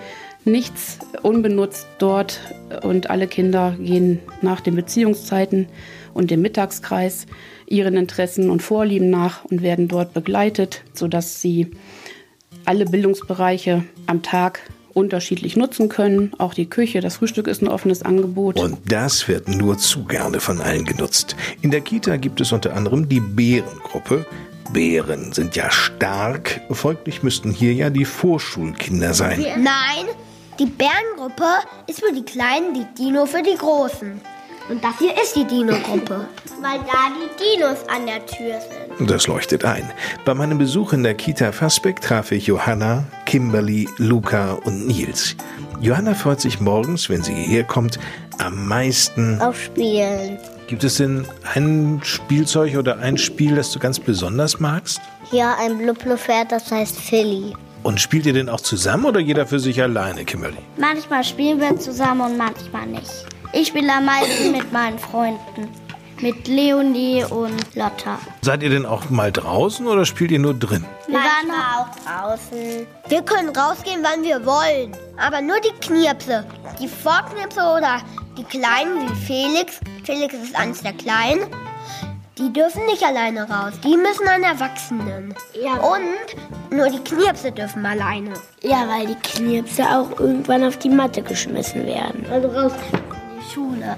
nichts 0.46 1.00
unbenutzt 1.22 1.88
dort 1.98 2.40
und 2.84 3.10
alle 3.10 3.28
Kinder 3.28 3.76
gehen 3.80 4.20
nach 4.42 4.62
den 4.62 4.76
Beziehungszeiten 4.76 5.68
und 6.14 6.32
dem 6.32 6.42
Mittagskreis 6.42 7.26
ihren 7.68 7.98
Interessen 7.98 8.50
und 8.50 8.62
Vorlieben 8.62 9.10
nach 9.10 9.44
und 9.46 9.62
werden 9.62 9.88
dort 9.88 10.14
begleitet, 10.14 10.84
sodass 10.94 11.42
sie 11.42 11.72
alle 12.64 12.86
Bildungsbereiche 12.86 13.84
am 14.06 14.22
Tag 14.22 14.62
unterschiedlich 14.94 15.58
nutzen 15.58 15.90
können. 15.90 16.32
Auch 16.38 16.54
die 16.54 16.70
Küche, 16.70 17.02
das 17.02 17.18
Frühstück 17.18 17.48
ist 17.48 17.62
ein 17.62 17.68
offenes 17.68 18.02
Angebot. 18.02 18.58
Und 18.58 18.78
das 18.88 19.28
wird 19.28 19.50
nur 19.50 19.78
zu 19.78 20.06
gerne 20.06 20.40
von 20.40 20.62
allen 20.62 20.86
genutzt. 20.86 21.36
In 21.62 21.70
der 21.70 21.82
Kita 21.82 22.16
gibt 22.16 22.40
es 22.40 22.52
unter 22.52 22.74
anderem 22.74 23.10
die 23.10 23.20
Bärengruppe. 23.20 24.26
Bären 24.72 25.32
sind 25.32 25.56
ja 25.56 25.70
stark, 25.70 26.62
folglich 26.72 27.22
müssten 27.24 27.52
hier 27.52 27.74
ja 27.74 27.90
die 27.90 28.06
Vorschulkinder 28.06 29.14
sein. 29.14 29.40
Nein, 29.58 30.08
die 30.60 30.66
Bärengruppe 30.66 31.46
ist 31.88 32.00
für 32.00 32.14
die 32.14 32.24
Kleinen, 32.24 32.74
die 32.74 32.86
Dino 32.98 33.26
für 33.26 33.42
die 33.42 33.56
Großen. 33.56 34.22
Und 34.68 34.84
das 34.84 34.98
hier 34.98 35.14
ist 35.22 35.36
die 35.36 35.46
Dino-Gruppe. 35.46 36.28
Weil 36.62 36.80
da 36.80 37.12
die 37.14 37.58
Dinos 37.58 37.88
an 37.88 38.08
der 38.08 38.26
Tür 38.26 38.60
sind. 38.98 39.10
Das 39.10 39.28
leuchtet 39.28 39.64
ein. 39.64 39.92
Bei 40.24 40.34
meinem 40.34 40.58
Besuch 40.58 40.94
in 40.94 41.04
der 41.04 41.14
Kita 41.14 41.52
Fasbeck 41.52 42.02
traf 42.02 42.32
ich 42.32 42.48
Johanna, 42.48 43.04
Kimberly, 43.26 43.88
Luca 43.98 44.54
und 44.54 44.88
Nils. 44.88 45.36
Johanna 45.82 46.16
freut 46.16 46.42
sich 46.42 46.60
morgens, 46.60 47.10
wenn 47.10 47.22
sie 47.22 47.34
hierher 47.34 47.66
kommt, 47.66 48.00
am 48.40 48.68
meisten. 48.68 49.40
Auf 49.42 49.62
Spielen. 49.62 50.40
Gibt 50.68 50.84
es 50.84 50.96
denn 50.96 51.28
ein 51.54 52.02
Spielzeug 52.04 52.76
oder 52.76 52.98
ein 52.98 53.20
Spiel, 53.20 53.56
das 53.56 53.72
du 53.72 53.78
ganz 53.78 54.00
besonders 54.00 54.60
magst? 54.60 55.00
Hier 55.30 55.56
ein 55.60 55.78
Blub-Blub-Pferd, 55.78 56.52
das 56.52 56.72
heißt 56.72 57.00
Philly. 57.00 57.54
Und 57.86 58.02
spielt 58.02 58.26
ihr 58.26 58.34
denn 58.34 58.50
auch 58.50 58.62
zusammen 58.62 59.06
oder 59.06 59.20
jeder 59.20 59.46
für 59.46 59.60
sich 59.60 59.80
alleine, 59.80 60.26
Kimberly? 60.26 60.58
Manchmal 60.76 61.24
spielen 61.24 61.62
wir 61.62 61.78
zusammen 61.78 62.22
und 62.22 62.36
manchmal 62.36 62.88
nicht. 62.88 63.28
Ich 63.54 63.68
spiele 63.68 63.94
am 63.94 64.06
meisten 64.06 64.54
mit 64.54 64.74
meinen 64.74 64.98
Freunden. 64.98 65.70
Mit 66.20 66.48
Leonie 66.48 67.24
und 67.26 67.76
Lotta. 67.76 68.18
Seid 68.42 68.64
ihr 68.64 68.72
denn 68.72 68.88
auch 68.88 69.12
mal 69.12 69.32
draußen 69.32 69.86
oder 69.86 70.04
spielt 70.04 70.32
ihr 70.32 70.40
nur 70.40 70.56
drin? 70.56 70.84
Wir 71.06 71.20
waren 71.20 71.52
auch 71.52 71.88
draußen. 72.04 72.88
Wir 73.08 73.22
können 73.22 73.50
rausgehen, 73.50 74.02
wann 74.02 74.24
wir 74.24 74.44
wollen. 74.48 74.92
Aber 75.18 75.40
nur 75.42 75.58
die 75.60 75.80
Knirpse. 75.80 76.44
Die 76.82 76.88
Vorknirpse 76.88 77.62
oder 77.62 78.02
die 78.36 78.46
Kleinen 78.46 79.08
wie 79.08 79.16
Felix. 79.28 79.80
Felix 80.04 80.34
ist 80.34 80.56
eines 80.56 80.82
der 80.82 80.94
Kleinen. 80.94 81.42
Die 82.38 82.52
dürfen 82.52 82.86
nicht 82.86 83.02
alleine 83.02 83.50
raus. 83.50 83.74
Die 83.82 83.96
müssen 83.96 84.28
an 84.28 84.44
Erwachsenen. 84.44 85.34
Und 85.64 86.76
nur 86.78 86.90
die 86.90 87.00
Knirpse 87.00 87.50
dürfen 87.52 87.86
alleine. 87.86 88.34
Ja, 88.62 88.86
weil 88.90 89.08
die 89.08 89.16
Knirpse 89.16 89.84
auch 89.84 90.20
irgendwann 90.20 90.66
auf 90.66 90.78
die 90.78 90.90
Matte 90.90 91.22
geschmissen 91.22 91.86
werden. 91.86 92.26
Also 92.30 92.50
raus 92.50 92.74
in 92.92 93.00
die 93.40 93.54
Schule. 93.54 93.98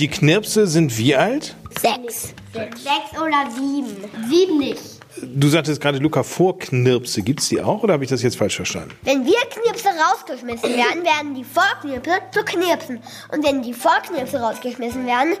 Die 0.00 0.08
Knirpse 0.08 0.66
sind 0.66 0.98
wie 0.98 1.14
alt? 1.14 1.54
Sechs. 1.80 2.34
Sechs 2.52 3.20
oder 3.20 3.48
sieben. 3.54 3.96
Sieben 4.28 4.58
nicht. 4.58 4.82
Du 5.22 5.48
sagtest 5.48 5.80
gerade, 5.80 5.98
Luca, 5.98 6.24
Vorknirpse. 6.24 7.22
Gibt 7.22 7.40
es 7.40 7.48
die 7.48 7.62
auch 7.62 7.84
oder 7.84 7.94
habe 7.94 8.02
ich 8.02 8.10
das 8.10 8.20
jetzt 8.22 8.36
falsch 8.36 8.56
verstanden? 8.56 8.90
Wenn 9.02 9.24
wir 9.24 9.38
Knirpse 9.50 9.88
rausgeschmissen 9.88 10.70
werden, 10.70 11.04
werden 11.04 11.34
die 11.36 11.44
Vorknirpse 11.44 12.18
zu 12.32 12.44
Knirpsen. 12.44 13.00
Und 13.32 13.46
wenn 13.46 13.62
die 13.62 13.72
Vorknirpse 13.72 14.40
rausgeschmissen 14.40 15.06
werden, 15.06 15.34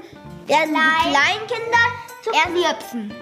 werden 0.46 0.74
die 0.74 1.10
Kleinkinder 1.10 1.86
zu 2.26 2.32
Knirpsen. 2.32 3.12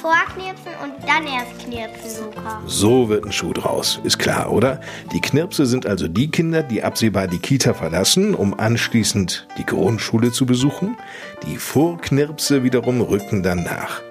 Vorknirpsen 0.00 0.72
und 0.82 0.94
dann 1.08 1.26
erst 1.26 1.58
knirpsen, 1.64 2.24
Luca. 2.24 2.62
So 2.66 3.08
wird 3.08 3.24
ein 3.24 3.32
Schuh 3.32 3.52
draus, 3.52 4.00
ist 4.04 4.18
klar, 4.18 4.52
oder? 4.52 4.80
Die 5.12 5.20
Knirpse 5.20 5.66
sind 5.66 5.86
also 5.86 6.06
die 6.06 6.30
Kinder, 6.30 6.62
die 6.62 6.82
absehbar 6.82 7.26
die 7.26 7.38
Kita 7.38 7.74
verlassen, 7.74 8.34
um 8.34 8.58
anschließend 8.58 9.48
die 9.58 9.66
Grundschule 9.66 10.30
zu 10.30 10.46
besuchen. 10.46 10.96
Die 11.46 11.56
Vorknirpse 11.56 12.62
wiederum 12.62 13.00
rücken 13.00 13.42
dann 13.42 13.64
nach. 13.64 14.02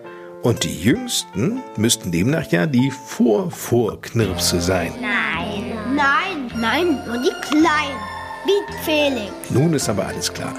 Und 0.44 0.64
die 0.64 0.82
Jüngsten 0.82 1.62
müssten 1.78 2.12
demnach 2.12 2.50
ja 2.52 2.66
die 2.66 2.92
Vor-Vorknirpse 2.92 4.62
sein. 4.62 4.94
Nein. 5.02 5.74
Nein, 5.96 6.52
nein, 6.56 7.02
nur 7.06 7.18
die 7.18 7.34
Kleinen. 7.50 8.17
Wie 8.48 8.64
Felix. 8.86 9.34
Nun 9.50 9.74
ist 9.74 9.90
aber 9.90 10.06
alles 10.06 10.34
klar. 10.34 10.54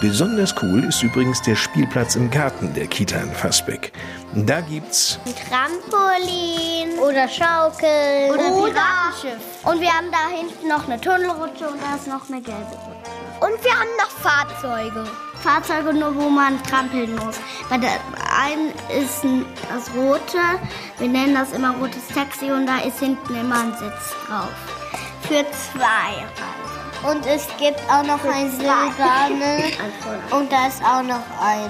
Besonders 0.00 0.54
cool 0.62 0.82
ist 0.84 1.02
übrigens 1.02 1.42
der 1.42 1.54
Spielplatz 1.54 2.16
im 2.16 2.30
Garten 2.30 2.72
der 2.72 2.86
Kita 2.86 3.18
in 3.18 3.30
Fassbeck. 3.32 3.92
Da 4.34 4.62
gibt's 4.62 5.18
Ein 5.26 5.34
Trampolin. 5.34 6.98
Oder 6.98 7.28
Schaukel. 7.28 8.30
Oder, 8.30 8.44
Piratenschiff. 8.44 9.42
Und 9.62 9.78
wir 9.78 9.92
haben 9.92 10.10
da 10.10 10.34
hinten 10.34 10.68
noch 10.68 10.88
eine 10.88 10.98
Tunnelrutsche 10.98 11.68
und 11.68 11.82
da 11.82 11.96
ist 11.96 12.06
noch 12.06 12.26
eine 12.30 12.40
gelbe 12.40 12.62
Rutsche. 12.62 13.12
Und 13.40 13.62
wir 13.62 13.72
haben 13.72 13.90
noch 13.98 14.10
Fahrzeuge. 14.10 15.04
Fahrzeuge 15.42 15.92
nur, 15.92 16.16
wo 16.16 16.30
man 16.30 16.62
trampeln 16.62 17.14
muss. 17.16 17.38
Bei 17.68 17.76
der 17.76 18.00
einen 18.40 18.70
ist 18.98 19.22
das 19.68 19.94
rote, 19.94 20.38
wir 20.98 21.08
nennen 21.08 21.34
das 21.34 21.52
immer 21.52 21.74
rotes 21.76 22.08
Taxi 22.08 22.50
und 22.50 22.64
da 22.64 22.78
ist 22.78 23.00
hinten 23.00 23.34
immer 23.34 23.60
ein 23.60 23.72
Sitz 23.72 24.14
drauf. 24.26 24.48
Für 25.28 25.44
zwei 25.70 26.22
also. 26.22 26.73
Und 27.10 27.26
es 27.26 27.46
gibt 27.58 27.80
auch 27.90 28.02
noch 28.02 28.24
ein 28.24 28.50
Silberne 28.50 29.64
und 30.30 30.50
da 30.50 30.68
ist 30.68 30.82
auch 30.82 31.02
noch 31.02 31.22
ein. 31.38 31.68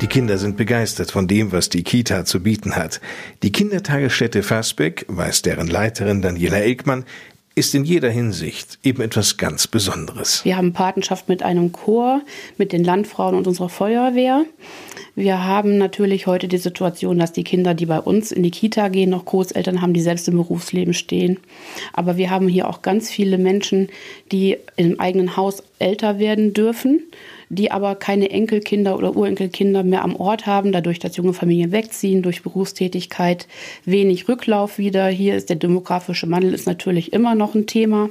Die 0.00 0.14
Kinder 0.14 0.38
sind 0.38 0.56
begeistert 0.56 1.10
von 1.10 1.28
dem, 1.28 1.52
was 1.52 1.68
die 1.68 1.84
Kita 1.84 2.24
zu 2.24 2.42
bieten 2.42 2.74
hat. 2.74 3.00
Die 3.42 3.52
Kindertagesstätte 3.52 4.42
Fassbeck, 4.42 5.04
weiß 5.08 5.42
deren 5.42 5.68
Leiterin 5.68 6.22
Daniela 6.22 6.58
Elkmann, 6.58 7.04
ist 7.58 7.74
in 7.74 7.84
jeder 7.84 8.08
Hinsicht 8.08 8.78
eben 8.84 9.02
etwas 9.02 9.36
ganz 9.36 9.66
Besonderes. 9.66 10.44
Wir 10.44 10.56
haben 10.56 10.72
Patenschaft 10.72 11.28
mit 11.28 11.42
einem 11.42 11.72
Chor, 11.72 12.22
mit 12.56 12.72
den 12.72 12.84
Landfrauen 12.84 13.34
und 13.34 13.48
unserer 13.48 13.68
Feuerwehr. 13.68 14.44
Wir 15.16 15.44
haben 15.44 15.76
natürlich 15.76 16.28
heute 16.28 16.46
die 16.46 16.58
Situation, 16.58 17.18
dass 17.18 17.32
die 17.32 17.42
Kinder, 17.42 17.74
die 17.74 17.86
bei 17.86 17.98
uns 17.98 18.30
in 18.30 18.44
die 18.44 18.52
Kita 18.52 18.86
gehen, 18.86 19.10
noch 19.10 19.24
Großeltern 19.24 19.82
haben, 19.82 19.92
die 19.92 20.00
selbst 20.00 20.28
im 20.28 20.36
Berufsleben 20.36 20.94
stehen. 20.94 21.40
Aber 21.92 22.16
wir 22.16 22.30
haben 22.30 22.46
hier 22.46 22.68
auch 22.68 22.80
ganz 22.82 23.10
viele 23.10 23.38
Menschen, 23.38 23.88
die 24.30 24.56
im 24.76 25.00
eigenen 25.00 25.36
Haus 25.36 25.64
älter 25.80 26.20
werden 26.20 26.54
dürfen, 26.54 27.02
die 27.50 27.70
aber 27.70 27.94
keine 27.94 28.30
Enkelkinder 28.30 28.96
oder 28.96 29.16
Urenkelkinder 29.16 29.82
mehr 29.82 30.04
am 30.04 30.16
Ort 30.16 30.46
haben, 30.46 30.72
dadurch, 30.72 30.98
dass 30.98 31.16
junge 31.16 31.32
Familien 31.32 31.72
wegziehen, 31.72 32.22
durch 32.22 32.42
Berufstätigkeit, 32.42 33.46
wenig 33.84 34.28
Rücklauf 34.28 34.78
wieder. 34.78 35.08
Hier 35.08 35.36
ist 35.36 35.48
der 35.48 35.56
demografische 35.56 36.30
Wandel 36.30 36.54
ist 36.54 36.66
natürlich 36.66 37.12
immer 37.12 37.34
noch 37.34 37.54
ein 37.54 37.66
Thema. 37.66 38.10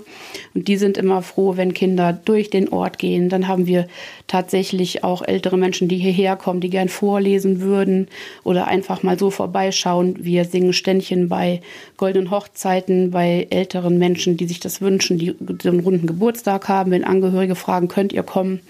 Und 0.54 0.68
die 0.68 0.78
sind 0.78 0.98
immer 0.98 1.22
froh, 1.22 1.58
wenn 1.58 1.74
Kinder 1.74 2.14
durch 2.14 2.50
den 2.50 2.70
Ort 2.70 2.98
gehen. 2.98 3.30
Dann 3.30 3.48
haben 3.48 3.68
wir 3.68 3.88
tatsächlich 4.28 5.04
auch 5.04 5.22
ältere 5.22 5.58
Menschen, 5.58 5.88
die 5.88 5.98
hierher 5.98 6.36
kommen, 6.36 6.62
die 6.62 6.70
gern 6.70 6.90
vorlesen 6.90 7.62
würden 7.62 8.08
oder 8.44 8.68
einfach 8.68 9.04
mal 9.04 9.20
so 9.20 9.30
vorbeischauen. 9.30 10.16
Wir 10.20 10.46
singen 10.46 10.74
Ständchen 10.74 11.30
bei 11.30 11.62
goldenen 11.98 12.32
Hochzeiten, 12.32 13.12
bei 13.12 13.48
älteren 13.50 13.98
Menschen, 13.98 14.38
die 14.38 14.48
sich 14.48 14.60
das 14.60 14.82
wünschen, 14.82 15.18
die 15.18 15.36
einen 15.66 15.80
runden 15.82 16.08
Geburtstag 16.08 16.68
haben, 16.70 16.92
wenn 16.92 17.04
Angehörige 17.04 17.56
fragen, 17.56 17.88
könnt 17.88 18.14
ihr 18.14 18.24
kommen? 18.24 18.62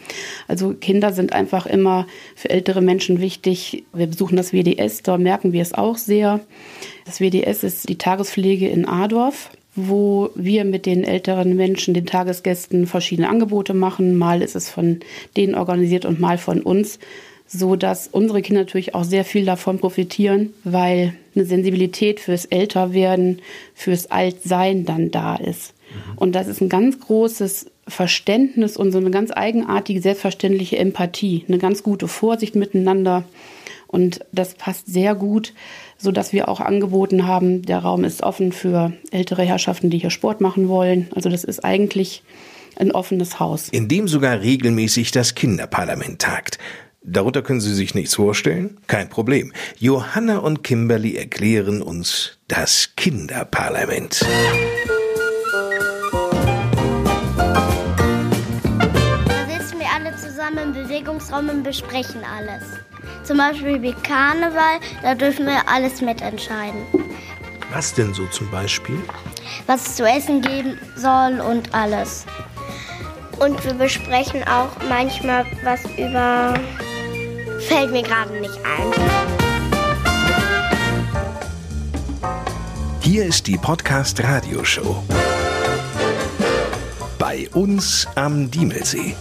Also 0.48 0.57
Kinder 0.74 1.14
sind 1.14 1.34
einfach 1.34 1.66
immer 1.66 2.08
für 2.36 2.50
ältere 2.50 2.82
Menschen 2.82 3.22
wichtig. 3.22 3.86
Wir 3.94 4.08
besuchen 4.08 4.36
das 4.36 4.54
WDS, 4.54 5.04
da 5.04 5.18
merken 5.18 5.54
wir 5.54 5.62
es 5.62 5.74
auch 5.74 5.98
sehr. 5.98 6.40
Das 7.06 7.20
WDS 7.20 7.64
ist 7.64 7.90
die 7.90 7.98
Tagespflege 7.98 8.68
in 8.68 8.86
Adorf 8.86 9.52
wo 9.78 10.32
wir 10.34 10.66
mit 10.66 10.88
den 10.88 11.04
älteren 11.04 11.56
Menschen, 11.56 11.94
den 11.94 12.08
Tagesgästen 12.08 12.88
verschiedene 12.88 13.30
Angebote 13.30 13.76
machen. 13.76 14.18
Mal 14.18 14.42
ist 14.42 14.56
es 14.56 14.72
von 14.72 15.02
denen 15.38 15.54
organisiert 15.54 16.04
und 16.04 16.20
mal 16.20 16.40
von 16.40 16.64
uns, 16.64 16.98
so 17.46 17.76
dass 17.76 18.08
unsere 18.08 18.42
Kinder 18.42 18.62
natürlich 18.62 18.96
auch 18.96 19.04
sehr 19.04 19.24
viel 19.24 19.46
davon 19.46 19.78
profitieren, 19.78 20.54
weil 20.64 21.14
eine 21.36 21.46
Sensibilität 21.46 22.20
fürs 22.20 22.46
Älterwerden, 22.46 23.40
fürs 23.76 24.10
Altsein 24.10 24.84
dann 24.86 25.12
da 25.12 25.36
ist. 25.36 25.76
Und 26.16 26.34
das 26.34 26.48
ist 26.48 26.60
ein 26.60 26.70
ganz 26.70 27.00
großes 27.00 27.68
Verständnis 27.88 28.78
und 28.78 28.92
so 28.92 28.98
eine 28.98 29.12
ganz 29.12 29.32
eigenartige, 29.32 30.02
selbstverständliche 30.02 30.78
Empathie, 30.78 31.46
eine 31.48 31.58
ganz 31.58 31.84
gute 31.84 32.08
Vorsicht 32.08 32.56
miteinander. 32.56 33.24
Und 33.88 34.20
das 34.32 34.56
passt 34.56 34.88
sehr 34.88 35.16
gut, 35.16 35.54
so 35.98 36.12
dass 36.12 36.34
wir 36.34 36.50
auch 36.50 36.60
angeboten 36.60 37.26
haben, 37.26 37.62
der 37.62 37.80
Raum 37.80 38.04
ist 38.04 38.22
offen 38.22 38.52
für 38.52 38.94
ältere 39.12 39.44
Herrschaften, 39.44 39.90
die 39.90 39.98
hier 39.98 40.10
Sport 40.10 40.42
machen 40.42 40.68
wollen. 40.68 41.08
Also 41.16 41.30
das 41.30 41.44
ist 41.44 41.64
eigentlich 41.64 42.24
ein 42.76 42.92
offenes 42.92 43.40
Haus. 43.40 43.70
in 43.70 43.88
dem 43.88 44.08
sogar 44.08 44.42
regelmäßig 44.42 45.12
das 45.12 45.36
Kinderparlament 45.36 46.20
tagt. 46.22 46.60
Darunter 47.10 47.42
können 47.42 47.62
Sie 47.62 47.74
sich 47.74 47.96
nichts 47.96 48.16
vorstellen? 48.16 48.78
Kein 48.88 49.10
Problem. 49.10 49.54
Johanna 49.80 50.40
und 50.40 50.64
Kimberly 50.64 51.16
erklären 51.16 51.82
uns 51.82 52.38
das 52.50 52.94
Kinderparlament. 52.98 54.26
Bewegungsraum 60.98 61.50
und 61.50 61.64
besprechen 61.64 62.22
alles. 62.24 62.64
Zum 63.24 63.38
Beispiel 63.38 63.82
wie 63.82 63.94
Karneval, 63.94 64.80
da 65.04 65.14
dürfen 65.14 65.46
wir 65.46 65.62
alles 65.68 66.02
mitentscheiden. 66.02 66.82
Was 67.72 67.94
denn 67.94 68.14
so 68.14 68.26
zum 68.28 68.50
Beispiel? 68.50 69.00
Was 69.68 69.88
es 69.88 69.96
zu 69.98 70.06
essen 70.08 70.42
geben 70.42 70.80
soll 70.96 71.40
und 71.40 71.74
alles. 71.74 72.26
Und 73.40 73.64
wir 73.64 73.74
besprechen 73.76 74.44
auch 74.48 74.70
manchmal 74.90 75.46
was 75.64 75.82
über. 75.98 76.56
Fällt 77.68 77.92
mir 77.92 78.02
gerade 78.02 78.34
nicht 78.40 78.58
ein. 78.66 78.92
Hier 83.02 83.26
ist 83.26 83.46
die 83.46 83.58
Podcast 83.58 84.24
Radioshow. 84.24 85.04
Bei 87.20 87.48
uns 87.54 88.08
am 88.16 88.50
Diemelsee. 88.50 89.16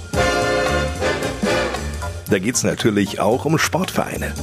Da 2.28 2.40
geht's 2.40 2.64
natürlich 2.64 3.20
auch 3.20 3.44
um 3.44 3.56
Sportvereine. 3.56 4.34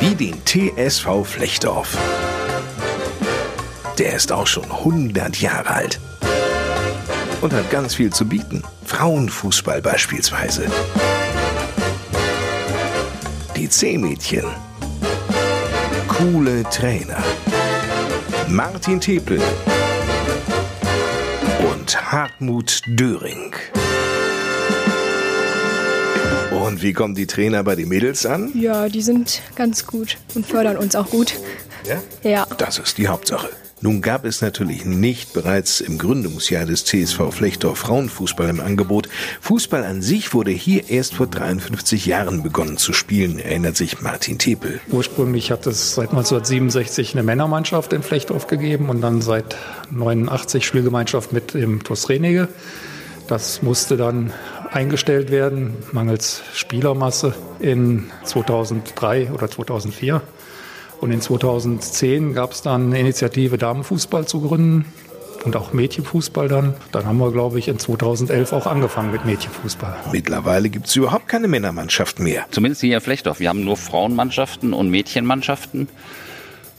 Wie 0.00 0.14
den 0.14 0.42
TSV 0.44 1.24
Flechtdorf. 1.24 1.96
Der 3.98 4.14
ist 4.14 4.32
auch 4.32 4.46
schon 4.46 4.64
100 4.64 5.40
Jahre 5.40 5.68
alt. 5.68 6.00
Und 7.42 7.52
hat 7.52 7.70
ganz 7.70 7.94
viel 7.94 8.10
zu 8.10 8.24
bieten. 8.24 8.62
Frauenfußball 8.86 9.82
beispielsweise. 9.82 10.66
Die 13.54 13.68
C-Mädchen. 13.68 14.46
Coole 16.08 16.62
Trainer. 16.70 17.22
Martin 18.48 19.00
Tepel. 19.00 19.40
Und 21.70 22.10
Hartmut 22.10 22.82
Döring. 22.86 23.54
Und 26.60 26.82
wie 26.82 26.92
kommen 26.92 27.14
die 27.14 27.26
Trainer 27.26 27.64
bei 27.64 27.74
den 27.76 27.88
Mädels 27.88 28.26
an? 28.26 28.50
Ja, 28.54 28.88
die 28.88 29.02
sind 29.02 29.40
ganz 29.54 29.86
gut 29.86 30.18
und 30.34 30.46
fördern 30.46 30.76
uns 30.76 30.94
auch 30.94 31.08
gut. 31.08 31.34
Ja? 31.88 32.02
Ja. 32.22 32.46
Das 32.58 32.78
ist 32.78 32.98
die 32.98 33.08
Hauptsache. 33.08 33.48
Nun 33.80 34.00
gab 34.00 34.24
es 34.24 34.42
natürlich 34.42 34.84
nicht 34.84 35.32
bereits 35.32 35.80
im 35.80 35.98
Gründungsjahr 35.98 36.66
des 36.66 36.84
TSV 36.84 37.32
Flechtdorf 37.32 37.78
Frauenfußball 37.78 38.48
im 38.48 38.60
Angebot. 38.60 39.08
Fußball 39.40 39.82
an 39.82 40.02
sich 40.02 40.34
wurde 40.34 40.52
hier 40.52 40.88
erst 40.88 41.14
vor 41.14 41.26
53 41.26 42.06
Jahren 42.06 42.44
begonnen 42.44 42.76
zu 42.76 42.92
spielen, 42.92 43.40
erinnert 43.40 43.76
sich 43.76 44.00
Martin 44.00 44.38
Tepel. 44.38 44.80
Ursprünglich 44.92 45.50
hat 45.50 45.66
es 45.66 45.96
seit 45.96 46.10
1967 46.10 47.14
eine 47.14 47.24
Männermannschaft 47.24 47.92
in 47.92 48.04
Flechtdorf 48.04 48.46
gegeben 48.46 48.88
und 48.88 49.00
dann 49.00 49.20
seit 49.20 49.56
89 49.90 50.64
Spielgemeinschaft 50.64 51.32
mit 51.32 51.54
dem 51.54 51.82
TuS 51.82 52.08
Renege. 52.08 52.46
Das 53.26 53.62
musste 53.62 53.96
dann 53.96 54.32
eingestellt 54.72 55.30
werden, 55.30 55.76
mangels 55.92 56.42
Spielermasse 56.54 57.34
in 57.60 58.10
2003 58.24 59.30
oder 59.32 59.50
2004. 59.50 60.22
Und 61.00 61.10
in 61.10 61.20
2010 61.20 62.34
gab 62.34 62.52
es 62.52 62.62
dann 62.62 62.86
eine 62.86 63.00
Initiative, 63.00 63.58
Damenfußball 63.58 64.26
zu 64.26 64.40
gründen 64.40 64.84
und 65.44 65.56
auch 65.56 65.72
Mädchenfußball 65.72 66.48
dann. 66.48 66.74
Dann 66.92 67.06
haben 67.06 67.18
wir, 67.18 67.32
glaube 67.32 67.58
ich, 67.58 67.68
in 67.68 67.78
2011 67.78 68.52
auch 68.52 68.66
angefangen 68.66 69.10
mit 69.10 69.24
Mädchenfußball. 69.24 69.96
Mittlerweile 70.12 70.70
gibt 70.70 70.86
es 70.86 70.96
überhaupt 70.96 71.28
keine 71.28 71.48
Männermannschaft 71.48 72.20
mehr. 72.20 72.46
Zumindest 72.50 72.82
hier 72.82 72.96
in 72.96 73.00
Flechtdorf. 73.00 73.40
Wir 73.40 73.48
haben 73.48 73.64
nur 73.64 73.76
Frauenmannschaften 73.76 74.72
und 74.72 74.90
Mädchenmannschaften. 74.90 75.88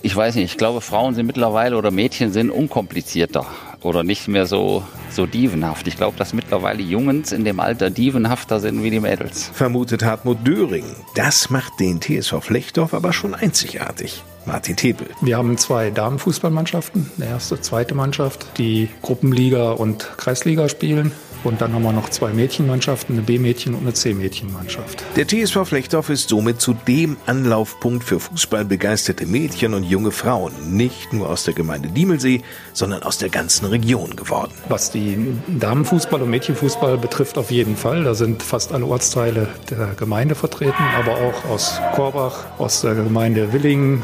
Ich 0.02 0.16
weiß 0.16 0.36
nicht, 0.36 0.52
ich 0.52 0.58
glaube, 0.58 0.82
Frauen 0.82 1.16
sind 1.16 1.28
mittlerweile 1.28 1.78
oder 1.78 1.92
Mädchen 1.92 2.32
sind 2.32 2.50
unkomplizierter 2.50 3.46
oder 3.84 4.04
nicht 4.04 4.28
mehr 4.28 4.46
so, 4.46 4.84
so 5.10 5.25
dievenhaft. 5.25 5.88
Ich 5.88 5.98
glaube, 5.98 6.18
dass 6.18 6.34
mittlerweile 6.34 6.82
Jungs 6.82 7.32
in 7.32 7.46
dem 7.46 7.60
Alter 7.60 7.90
dievenhafter 7.90 8.60
sind 8.60 8.84
wie 8.84 8.90
die 8.90 9.00
Mädels. 9.00 9.50
Vermutet 9.54 10.04
Hartmut 10.04 10.46
Döring. 10.46 10.86
Das 11.16 11.50
macht 11.50 11.80
den 11.80 12.02
TSV 12.02 12.42
Flechtdorf 12.42 12.94
aber 12.94 13.13
schon 13.13 13.36
einzigartig. 13.36 14.24
Martin 14.46 14.75
Tepel. 14.75 15.08
Wir 15.22 15.38
haben 15.38 15.58
zwei 15.58 15.90
Damenfußballmannschaften, 15.90 17.10
eine 17.18 17.30
erste, 17.30 17.62
zweite 17.62 17.96
Mannschaft, 17.96 18.46
die 18.58 18.90
Gruppenliga 19.02 19.72
und 19.72 20.12
Kreisliga 20.18 20.68
spielen. 20.68 21.13
Und 21.44 21.62
dann 21.62 21.74
haben 21.74 21.84
wir 21.84 21.92
noch 21.92 22.10
zwei 22.10 22.32
Mädchenmannschaften, 22.32 23.16
eine 23.16 23.24
B-Mädchen- 23.24 23.74
und 23.74 23.82
eine 23.82 23.94
C-Mädchenmannschaft. 23.94 25.04
Der 25.16 25.28
TSV 25.28 25.66
Flechtdorf 25.66 26.10
ist 26.10 26.30
somit 26.30 26.62
zu 26.62 26.74
dem 26.74 27.18
Anlaufpunkt 27.26 28.04
für 28.04 28.20
fußballbegeisterte 28.20 29.26
Mädchen 29.26 29.74
und 29.74 29.84
junge 29.84 30.12
Frauen, 30.12 30.54
nicht 30.76 31.14
nur 31.14 31.30
aus 31.30 31.44
der 31.44 31.54
Gemeinde 31.54 31.90
Diemelsee, 31.90 32.42
sondern 32.74 33.04
aus 33.04 33.18
der 33.18 33.30
ganzen 33.30 33.66
Region 33.66 34.16
geworden. 34.16 34.54
Was 34.70 34.92
die 34.92 35.36
Damenfußball 35.48 36.22
und 36.22 36.30
Mädchenfußball 36.30 36.98
betrifft, 36.98 37.38
auf 37.38 37.52
jeden 37.52 37.76
Fall. 37.76 38.04
Da 38.04 38.13
sind 38.13 38.41
fast 38.41 38.72
alle 38.72 38.86
Ortsteile 38.86 39.50
der 39.70 39.88
Gemeinde 39.98 40.36
vertreten, 40.36 40.84
aber 40.98 41.13
auch 41.13 41.50
aus 41.50 41.80
Korbach, 41.96 42.46
aus 42.58 42.82
der 42.82 42.96
Gemeinde 42.96 43.52
Willingen 43.52 44.04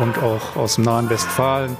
und 0.00 0.18
auch 0.18 0.56
aus 0.56 0.76
dem 0.76 0.84
nahen 0.84 1.10
Westfalen 1.10 1.76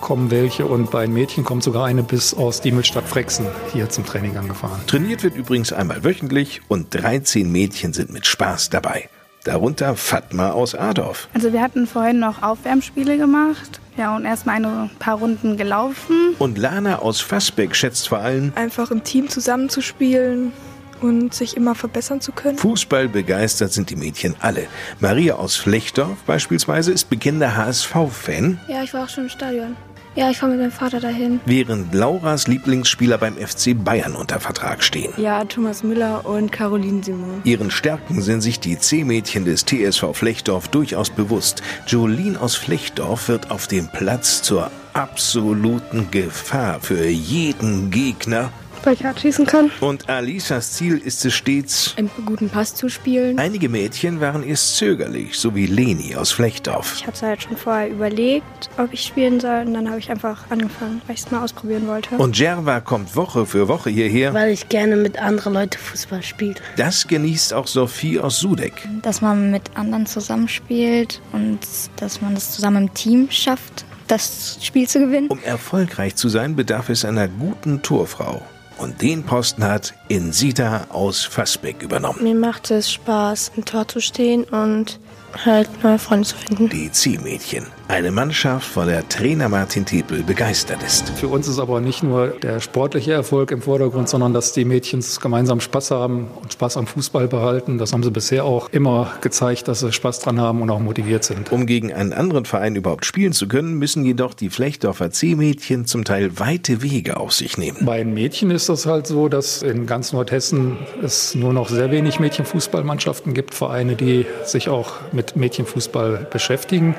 kommen 0.00 0.30
welche 0.30 0.66
und 0.66 0.90
bei 0.90 1.04
den 1.06 1.14
Mädchen 1.14 1.44
kommt 1.44 1.62
sogar 1.62 1.84
eine 1.86 2.02
bis 2.02 2.34
aus 2.34 2.60
Diemelstadt-Frexen 2.60 3.46
hier 3.72 3.88
zum 3.88 4.04
Training 4.06 4.36
angefahren. 4.36 4.80
Trainiert 4.86 5.22
wird 5.22 5.34
übrigens 5.36 5.72
einmal 5.72 6.04
wöchentlich 6.04 6.60
und 6.68 6.94
13 6.94 7.50
Mädchen 7.50 7.92
sind 7.92 8.12
mit 8.12 8.26
Spaß 8.26 8.70
dabei. 8.70 9.08
Darunter 9.44 9.96
Fatma 9.96 10.50
aus 10.50 10.74
Adorf. 10.74 11.28
Also 11.32 11.52
wir 11.52 11.62
hatten 11.62 11.86
vorhin 11.86 12.18
noch 12.18 12.42
Aufwärmspiele 12.42 13.16
gemacht. 13.16 13.80
Ja, 13.96 14.14
und 14.14 14.24
erstmal 14.26 14.62
ein 14.64 14.90
paar 14.98 15.16
Runden 15.18 15.56
gelaufen. 15.56 16.34
Und 16.38 16.58
Lana 16.58 16.98
aus 16.98 17.20
Fassbeck 17.20 17.74
schätzt 17.74 18.08
vor 18.08 18.18
allem, 18.18 18.52
Einfach 18.54 18.90
im 18.90 19.02
Team 19.02 19.28
zusammenzuspielen 19.30 20.52
und 21.00 21.32
sich 21.32 21.56
immer 21.56 21.74
verbessern 21.74 22.20
zu 22.20 22.32
können. 22.32 22.58
Fußball 22.58 23.08
begeistert 23.08 23.72
sind 23.72 23.88
die 23.88 23.96
Mädchen 23.96 24.36
alle. 24.40 24.66
Maria 25.00 25.36
aus 25.36 25.56
Flechtdorf 25.56 26.18
beispielsweise 26.26 26.92
ist 26.92 27.08
bekennender 27.08 27.56
HSV-Fan, 27.56 28.60
Ja, 28.68 28.82
ich 28.82 28.92
war 28.92 29.04
auch 29.04 29.08
schon 29.08 29.24
im 29.24 29.30
Stadion. 29.30 29.76
Ja, 30.16 30.28
ich 30.28 30.38
fahre 30.38 30.52
mit 30.52 30.60
meinem 30.60 30.72
Vater 30.72 30.98
dahin. 30.98 31.40
während 31.46 31.94
Lauras 31.94 32.48
Lieblingsspieler 32.48 33.16
beim 33.16 33.34
FC 33.36 33.74
Bayern 33.74 34.16
unter 34.16 34.40
Vertrag 34.40 34.82
stehen. 34.82 35.12
Ja, 35.16 35.44
Thomas 35.44 35.84
Müller 35.84 36.26
und 36.26 36.50
Caroline 36.50 37.02
Simon. 37.02 37.40
Ihren 37.44 37.70
Stärken 37.70 38.20
sind 38.20 38.40
sich 38.40 38.58
die 38.58 38.76
C-Mädchen 38.78 39.44
des 39.44 39.64
TSV 39.64 40.12
Flechtdorf 40.14 40.66
durchaus 40.68 41.10
bewusst. 41.10 41.62
Jolene 41.86 42.40
aus 42.40 42.56
Flechtdorf 42.56 43.28
wird 43.28 43.52
auf 43.52 43.68
dem 43.68 43.88
Platz 43.88 44.42
zur 44.42 44.70
absoluten 44.94 46.10
Gefahr 46.10 46.80
für 46.80 47.06
jeden 47.06 47.90
Gegner. 47.90 48.50
Weil 48.82 48.94
ich 48.94 49.04
hart 49.04 49.20
schießen 49.20 49.44
kann. 49.46 49.70
Und 49.80 50.08
Alisas 50.08 50.72
Ziel 50.72 50.96
ist 50.98 51.24
es 51.24 51.34
stets, 51.34 51.94
Einen 51.98 52.10
guten 52.24 52.48
Pass 52.48 52.74
zu 52.74 52.88
spielen. 52.88 53.38
einige 53.38 53.68
Mädchen 53.68 54.20
waren 54.20 54.42
erst 54.42 54.76
zögerlich, 54.76 55.38
so 55.38 55.54
wie 55.54 55.66
Leni 55.66 56.16
aus 56.16 56.32
Flechtdorf. 56.32 56.94
Ich 56.96 57.02
habe 57.02 57.12
es 57.12 57.22
halt 57.22 57.42
schon 57.42 57.56
vorher 57.56 57.88
überlegt, 57.90 58.70
ob 58.78 58.92
ich 58.92 59.02
spielen 59.02 59.38
soll. 59.40 59.64
Und 59.66 59.74
dann 59.74 59.88
habe 59.88 59.98
ich 59.98 60.10
einfach 60.10 60.50
angefangen, 60.50 61.02
weil 61.06 61.14
ich 61.14 61.22
es 61.22 61.30
mal 61.30 61.42
ausprobieren 61.44 61.86
wollte. 61.88 62.16
Und 62.16 62.38
Jerva 62.38 62.80
kommt 62.80 63.14
Woche 63.16 63.44
für 63.46 63.68
Woche 63.68 63.90
hierher. 63.90 64.32
Weil 64.32 64.50
ich 64.52 64.68
gerne 64.68 64.96
mit 64.96 65.20
anderen 65.20 65.54
Leuten 65.54 65.78
Fußball 65.78 66.22
spiele. 66.22 66.54
Das 66.76 67.06
genießt 67.06 67.52
auch 67.52 67.66
Sophie 67.66 68.18
aus 68.18 68.38
Sudeck. 68.40 68.72
Dass 69.02 69.20
man 69.20 69.50
mit 69.50 69.76
anderen 69.76 70.06
zusammenspielt 70.06 71.20
und 71.32 71.58
dass 71.96 72.20
man 72.22 72.34
es 72.34 72.52
zusammen 72.52 72.88
im 72.88 72.94
Team 72.94 73.30
schafft, 73.30 73.84
das 74.08 74.58
Spiel 74.62 74.88
zu 74.88 75.00
gewinnen. 75.00 75.28
Um 75.28 75.38
erfolgreich 75.42 76.16
zu 76.16 76.28
sein, 76.28 76.56
bedarf 76.56 76.88
es 76.88 77.04
einer 77.04 77.28
guten 77.28 77.82
Torfrau. 77.82 78.42
Und 78.80 79.02
den 79.02 79.24
Posten 79.24 79.62
hat 79.62 79.92
Insita 80.08 80.86
aus 80.88 81.22
Fassbeck 81.22 81.82
übernommen. 81.82 82.22
Mir 82.22 82.34
macht 82.34 82.70
es 82.70 82.90
Spaß, 82.90 83.52
im 83.56 83.66
Tor 83.66 83.86
zu 83.86 84.00
stehen 84.00 84.44
und 84.44 84.98
halt 85.44 85.68
neue 85.84 85.98
Freunde 85.98 86.26
zu 86.26 86.36
finden. 86.36 86.70
Die 86.70 86.90
Zielmädchen. 86.90 87.66
Eine 87.90 88.12
Mannschaft, 88.12 88.68
von 88.68 88.86
der 88.86 89.08
Trainer 89.08 89.48
Martin 89.48 89.84
Tepel 89.84 90.22
begeistert 90.22 90.80
ist. 90.84 91.08
Für 91.10 91.26
uns 91.26 91.48
ist 91.48 91.58
aber 91.58 91.80
nicht 91.80 92.04
nur 92.04 92.28
der 92.28 92.60
sportliche 92.60 93.12
Erfolg 93.12 93.50
im 93.50 93.62
Vordergrund, 93.62 94.08
sondern 94.08 94.32
dass 94.32 94.52
die 94.52 94.64
Mädchen 94.64 95.04
gemeinsam 95.20 95.58
Spaß 95.58 95.90
haben 95.90 96.28
und 96.40 96.52
Spaß 96.52 96.76
am 96.76 96.86
Fußball 96.86 97.26
behalten. 97.26 97.78
Das 97.78 97.92
haben 97.92 98.04
sie 98.04 98.12
bisher 98.12 98.44
auch 98.44 98.68
immer 98.70 99.10
gezeigt, 99.22 99.66
dass 99.66 99.80
sie 99.80 99.90
Spaß 99.90 100.20
dran 100.20 100.40
haben 100.40 100.62
und 100.62 100.70
auch 100.70 100.78
motiviert 100.78 101.24
sind. 101.24 101.50
Um 101.50 101.66
gegen 101.66 101.92
einen 101.92 102.12
anderen 102.12 102.44
Verein 102.44 102.76
überhaupt 102.76 103.06
spielen 103.06 103.32
zu 103.32 103.48
können, 103.48 103.74
müssen 103.74 104.04
jedoch 104.04 104.34
die 104.34 104.50
Flechtdorfer 104.50 105.10
C-Mädchen 105.10 105.84
zum 105.84 106.04
Teil 106.04 106.38
weite 106.38 106.82
Wege 106.82 107.16
auf 107.16 107.32
sich 107.32 107.58
nehmen. 107.58 107.84
Bei 107.84 107.98
den 107.98 108.14
Mädchen 108.14 108.52
ist 108.52 108.68
das 108.68 108.86
halt 108.86 109.08
so, 109.08 109.28
dass 109.28 109.64
in 109.64 109.86
ganz 109.86 110.12
Nordhessen 110.12 110.76
es 111.02 111.34
nur 111.34 111.52
noch 111.52 111.68
sehr 111.68 111.90
wenig 111.90 112.20
Mädchenfußballmannschaften 112.20 113.34
gibt, 113.34 113.52
Vereine, 113.52 113.96
die 113.96 114.26
sich 114.44 114.68
auch 114.68 114.92
mit 115.10 115.34
Mädchenfußball 115.34 116.28
beschäftigen. 116.30 116.94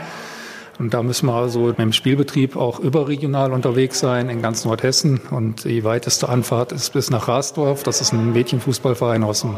Und 0.81 0.95
da 0.95 1.03
müssen 1.03 1.27
wir 1.27 1.35
also 1.35 1.67
mit 1.67 1.77
dem 1.77 1.93
Spielbetrieb 1.93 2.55
auch 2.55 2.79
überregional 2.79 3.53
unterwegs 3.53 3.99
sein 3.99 4.29
in 4.29 4.41
ganz 4.41 4.65
Nordhessen. 4.65 5.21
Und 5.29 5.63
die 5.63 5.83
weiteste 5.83 6.27
Anfahrt 6.27 6.71
ist 6.71 6.91
bis 6.93 7.11
nach 7.11 7.27
Rasdorf. 7.27 7.83
Das 7.83 8.01
ist 8.01 8.13
ein 8.13 8.33
Mädchenfußballverein 8.33 9.23
aus 9.23 9.41
dem 9.41 9.57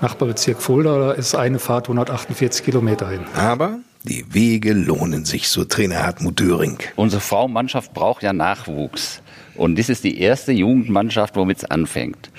Nachbarbezirk 0.00 0.60
Fulda. 0.60 0.98
Da 0.98 1.12
ist 1.12 1.36
eine 1.36 1.60
Fahrt 1.60 1.84
148 1.84 2.64
Kilometer 2.64 3.08
hin. 3.08 3.20
Aber 3.36 3.78
die 4.08 4.32
Wege 4.32 4.72
lohnen 4.72 5.24
sich, 5.24 5.48
so 5.48 5.64
Trainer 5.64 6.02
Hartmut 6.02 6.40
Döring. 6.40 6.78
Unsere 6.96 7.20
Frauenmannschaft 7.20 7.92
braucht 7.92 8.22
ja 8.22 8.32
Nachwuchs. 8.32 9.22
Und 9.54 9.78
das 9.78 9.88
ist 9.88 10.04
die 10.04 10.20
erste 10.20 10.52
Jugendmannschaft, 10.52 11.36
womit 11.36 11.58
es 11.58 11.64
anfängt. 11.64 12.30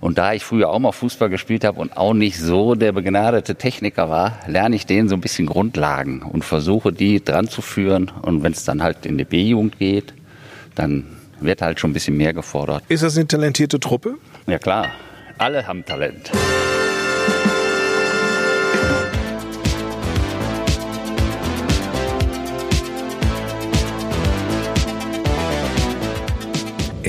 Und 0.00 0.18
da 0.18 0.32
ich 0.32 0.44
früher 0.44 0.70
auch 0.70 0.78
mal 0.78 0.92
Fußball 0.92 1.28
gespielt 1.28 1.64
habe 1.64 1.80
und 1.80 1.96
auch 1.96 2.14
nicht 2.14 2.38
so 2.38 2.74
der 2.74 2.92
begnadete 2.92 3.56
Techniker 3.56 4.08
war, 4.08 4.38
lerne 4.46 4.76
ich 4.76 4.86
denen 4.86 5.08
so 5.08 5.16
ein 5.16 5.20
bisschen 5.20 5.46
Grundlagen 5.46 6.22
und 6.22 6.44
versuche 6.44 6.92
die 6.92 7.22
dran 7.22 7.48
zu 7.48 7.60
führen. 7.60 8.10
Und 8.22 8.42
wenn 8.42 8.52
es 8.52 8.64
dann 8.64 8.82
halt 8.82 9.04
in 9.04 9.18
die 9.18 9.24
B-Jugend 9.24 9.78
geht, 9.78 10.14
dann 10.76 11.04
wird 11.40 11.60
halt 11.60 11.80
schon 11.80 11.90
ein 11.90 11.94
bisschen 11.94 12.16
mehr 12.16 12.32
gefordert. 12.32 12.84
Ist 12.88 13.02
das 13.02 13.16
eine 13.16 13.26
talentierte 13.26 13.80
Truppe? 13.80 14.16
Ja 14.46 14.58
klar, 14.58 14.90
alle 15.38 15.66
haben 15.66 15.84
Talent. 15.84 16.30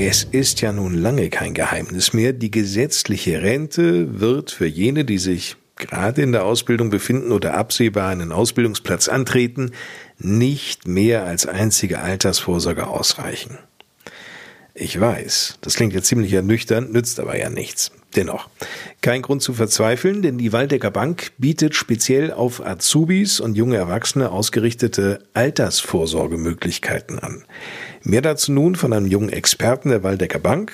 Es 0.04 0.24
ist 0.24 0.60
ja 0.62 0.72
nun 0.72 0.94
lange 0.94 1.30
kein 1.30 1.54
Geheimnis 1.54 2.12
mehr. 2.12 2.32
Die 2.32 2.50
gesetzliche 2.50 3.40
Rente 3.40 4.18
wird 4.18 4.50
für 4.50 4.66
jene, 4.66 5.04
die 5.04 5.18
sich 5.18 5.54
gerade 5.76 6.22
in 6.22 6.32
der 6.32 6.44
Ausbildung 6.44 6.90
befinden 6.90 7.30
oder 7.30 7.54
absehbar 7.54 8.08
einen 8.08 8.32
Ausbildungsplatz 8.32 9.06
antreten, 9.06 9.70
nicht 10.18 10.88
mehr 10.88 11.22
als 11.22 11.46
einzige 11.46 12.00
Altersvorsorge 12.00 12.88
ausreichen. 12.88 13.58
Ich 14.74 14.98
weiß, 14.98 15.58
das 15.60 15.74
klingt 15.74 15.92
jetzt 15.92 16.06
ziemlich 16.06 16.32
ernüchternd, 16.32 16.92
nützt 16.92 17.20
aber 17.20 17.36
ja 17.36 17.50
nichts. 17.50 17.90
Dennoch, 18.16 18.48
kein 19.00 19.22
Grund 19.22 19.42
zu 19.42 19.54
verzweifeln, 19.54 20.20
denn 20.22 20.36
die 20.36 20.52
Waldecker 20.52 20.90
Bank 20.90 21.32
bietet 21.38 21.74
speziell 21.74 22.32
auf 22.32 22.64
Azubis 22.64 23.40
und 23.40 23.54
junge 23.54 23.76
Erwachsene 23.76 24.30
ausgerichtete 24.30 25.24
Altersvorsorgemöglichkeiten 25.32 27.18
an. 27.18 27.44
Mehr 28.02 28.20
dazu 28.20 28.52
nun 28.52 28.76
von 28.76 28.92
einem 28.92 29.06
jungen 29.06 29.30
Experten 29.30 29.88
der 29.88 30.02
Waldecker 30.02 30.38
Bank. 30.38 30.72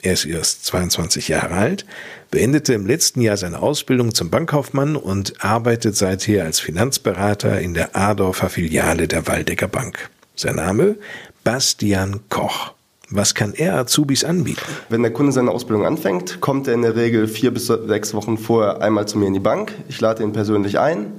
Er 0.00 0.12
ist 0.12 0.24
erst 0.24 0.64
22 0.66 1.28
Jahre 1.28 1.54
alt, 1.54 1.84
beendete 2.30 2.72
im 2.72 2.86
letzten 2.86 3.20
Jahr 3.20 3.36
seine 3.36 3.60
Ausbildung 3.60 4.14
zum 4.14 4.30
Bankkaufmann 4.30 4.96
und 4.96 5.44
arbeitet 5.44 5.96
seither 5.96 6.44
als 6.44 6.60
Finanzberater 6.60 7.60
in 7.60 7.74
der 7.74 7.96
Adorfer 7.96 8.48
Filiale 8.48 9.08
der 9.08 9.26
Waldecker 9.26 9.68
Bank. 9.68 10.08
Sein 10.36 10.56
Name? 10.56 10.96
Bastian 11.44 12.20
Koch. 12.28 12.77
Was 13.10 13.34
kann 13.34 13.54
er 13.54 13.78
Azubis 13.78 14.22
anbieten? 14.22 14.60
Wenn 14.90 15.00
der 15.00 15.12
Kunde 15.12 15.32
seine 15.32 15.50
Ausbildung 15.50 15.86
anfängt, 15.86 16.42
kommt 16.42 16.68
er 16.68 16.74
in 16.74 16.82
der 16.82 16.94
Regel 16.94 17.26
vier 17.26 17.50
bis 17.52 17.66
sechs 17.66 18.12
Wochen 18.12 18.36
vorher 18.36 18.82
einmal 18.82 19.08
zu 19.08 19.16
mir 19.16 19.26
in 19.26 19.32
die 19.32 19.40
Bank. 19.40 19.72
Ich 19.88 19.98
lade 19.98 20.22
ihn 20.22 20.32
persönlich 20.32 20.78
ein 20.78 21.12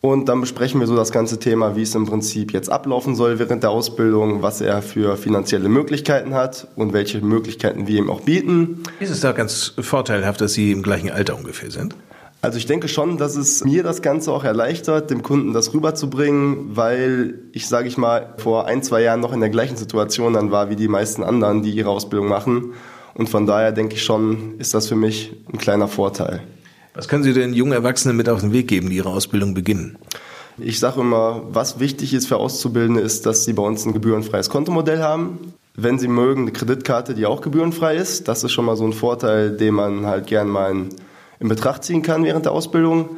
und 0.00 0.30
dann 0.30 0.40
besprechen 0.40 0.80
wir 0.80 0.86
so 0.86 0.96
das 0.96 1.12
ganze 1.12 1.38
Thema, 1.38 1.76
wie 1.76 1.82
es 1.82 1.94
im 1.94 2.06
Prinzip 2.06 2.54
jetzt 2.54 2.70
ablaufen 2.70 3.16
soll 3.16 3.38
während 3.38 3.62
der 3.62 3.68
Ausbildung, 3.68 4.40
was 4.40 4.62
er 4.62 4.80
für 4.80 5.18
finanzielle 5.18 5.68
Möglichkeiten 5.68 6.32
hat 6.32 6.68
und 6.74 6.94
welche 6.94 7.20
Möglichkeiten 7.20 7.86
wir 7.86 7.98
ihm 7.98 8.08
auch 8.08 8.22
bieten. 8.22 8.82
Ist 8.98 9.10
es 9.10 9.20
da 9.20 9.32
ganz 9.32 9.74
vorteilhaft, 9.78 10.40
dass 10.40 10.54
Sie 10.54 10.72
im 10.72 10.82
gleichen 10.82 11.10
Alter 11.10 11.36
ungefähr 11.36 11.70
sind? 11.70 11.94
Also 12.42 12.56
ich 12.56 12.64
denke 12.64 12.88
schon, 12.88 13.18
dass 13.18 13.36
es 13.36 13.64
mir 13.64 13.82
das 13.82 14.00
Ganze 14.00 14.32
auch 14.32 14.44
erleichtert, 14.44 15.10
dem 15.10 15.22
Kunden 15.22 15.52
das 15.52 15.74
rüberzubringen, 15.74 16.74
weil 16.74 17.34
ich, 17.52 17.68
sage 17.68 17.86
ich 17.86 17.98
mal, 17.98 18.34
vor 18.38 18.66
ein, 18.66 18.82
zwei 18.82 19.02
Jahren 19.02 19.20
noch 19.20 19.34
in 19.34 19.40
der 19.40 19.50
gleichen 19.50 19.76
Situation 19.76 20.32
dann 20.32 20.50
war 20.50 20.70
wie 20.70 20.76
die 20.76 20.88
meisten 20.88 21.22
anderen, 21.22 21.62
die 21.62 21.70
ihre 21.70 21.90
Ausbildung 21.90 22.28
machen. 22.28 22.72
Und 23.14 23.28
von 23.28 23.44
daher 23.44 23.72
denke 23.72 23.96
ich 23.96 24.02
schon, 24.02 24.58
ist 24.58 24.72
das 24.72 24.88
für 24.88 24.96
mich 24.96 25.36
ein 25.52 25.58
kleiner 25.58 25.86
Vorteil. 25.86 26.40
Was 26.94 27.08
können 27.08 27.24
Sie 27.24 27.34
den 27.34 27.52
jungen 27.52 27.72
Erwachsenen 27.72 28.16
mit 28.16 28.28
auf 28.28 28.40
den 28.40 28.52
Weg 28.52 28.68
geben, 28.68 28.88
die 28.88 28.96
ihre 28.96 29.10
Ausbildung 29.10 29.52
beginnen? 29.52 29.98
Ich 30.58 30.78
sage 30.78 31.00
immer, 31.00 31.42
was 31.50 31.78
wichtig 31.78 32.14
ist 32.14 32.26
für 32.26 32.36
Auszubildende, 32.38 33.00
ist, 33.00 33.26
dass 33.26 33.44
sie 33.44 33.52
bei 33.52 33.62
uns 33.62 33.84
ein 33.86 33.92
gebührenfreies 33.92 34.50
Kontomodell 34.50 35.02
haben. 35.02 35.54
Wenn 35.74 35.98
sie 35.98 36.08
mögen, 36.08 36.42
eine 36.42 36.52
Kreditkarte, 36.52 37.14
die 37.14 37.26
auch 37.26 37.40
gebührenfrei 37.40 37.96
ist. 37.96 38.28
Das 38.28 38.44
ist 38.44 38.52
schon 38.52 38.64
mal 38.64 38.76
so 38.76 38.84
ein 38.84 38.92
Vorteil, 38.92 39.56
den 39.56 39.74
man 39.74 40.06
halt 40.06 40.26
gern 40.26 40.48
mal 40.48 40.70
in 40.70 40.88
in 41.40 41.48
Betracht 41.48 41.82
ziehen 41.84 42.02
kann 42.02 42.22
während 42.24 42.44
der 42.44 42.52
Ausbildung. 42.52 43.08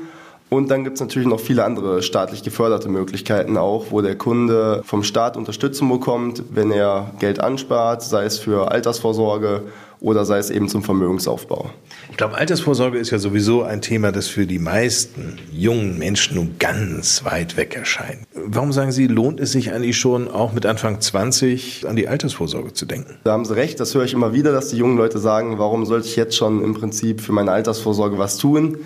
Und 0.49 0.71
dann 0.71 0.85
gibt 0.85 0.95
es 0.95 1.01
natürlich 1.01 1.29
noch 1.29 1.41
viele 1.41 1.65
andere 1.65 2.03
staatlich 2.03 2.43
geförderte 2.43 2.89
Möglichkeiten 2.89 3.57
auch, 3.57 3.87
wo 3.91 4.03
der 4.03 4.17
Kunde 4.17 4.83
vom 4.85 5.03
Staat 5.03 5.37
Unterstützung 5.37 5.89
bekommt, 5.89 6.43
wenn 6.51 6.71
er 6.71 7.11
Geld 7.19 7.41
anspart, 7.41 8.03
sei 8.03 8.25
es 8.25 8.39
für 8.39 8.71
Altersvorsorge 8.71 9.63
oder 10.03 10.25
sei 10.25 10.39
es 10.39 10.51
eben 10.51 10.69
zum 10.69 10.83
Vermögensaufbau. 10.83 11.71
Ich 12.11 12.17
glaube, 12.17 12.37
Altersvorsorge 12.37 12.99
ist 12.99 13.11
ja 13.11 13.19
sowieso 13.19 13.63
ein 13.63 13.81
Thema, 13.81 14.11
das 14.11 14.27
für 14.27 14.47
die 14.47 14.59
meisten 14.59 15.39
jungen 15.53 15.97
Menschen 15.97 16.37
nun 16.37 16.57
ganz 16.59 17.25
weit 17.25 17.57
weg 17.57 17.77
erscheint. 17.77 18.27
Warum 18.35 18.73
sagen 18.73 18.91
Sie, 18.91 19.07
lohnt 19.07 19.39
es 19.39 19.53
sich 19.53 19.73
eigentlich 19.73 19.97
schon 19.97 20.29
auch 20.29 20.53
mit 20.53 20.67
Anfang 20.67 21.01
20 21.01 21.87
an 21.89 21.95
die 21.95 22.09
Altersvorsorge 22.09 22.73
zu 22.73 22.85
denken? 22.85 23.15
Da 23.23 23.33
haben 23.33 23.45
Sie 23.45 23.55
recht, 23.55 23.79
das 23.79 23.95
höre 23.95 24.05
ich 24.05 24.13
immer 24.13 24.33
wieder, 24.33 24.53
dass 24.53 24.69
die 24.69 24.77
jungen 24.77 24.97
Leute 24.97 25.19
sagen, 25.19 25.59
warum 25.59 25.87
sollte 25.87 26.09
ich 26.09 26.17
jetzt 26.17 26.37
schon 26.37 26.63
im 26.63 26.75
Prinzip 26.75 27.21
für 27.21 27.33
meine 27.33 27.53
Altersvorsorge 27.53 28.19
was 28.19 28.39
tun? 28.39 28.79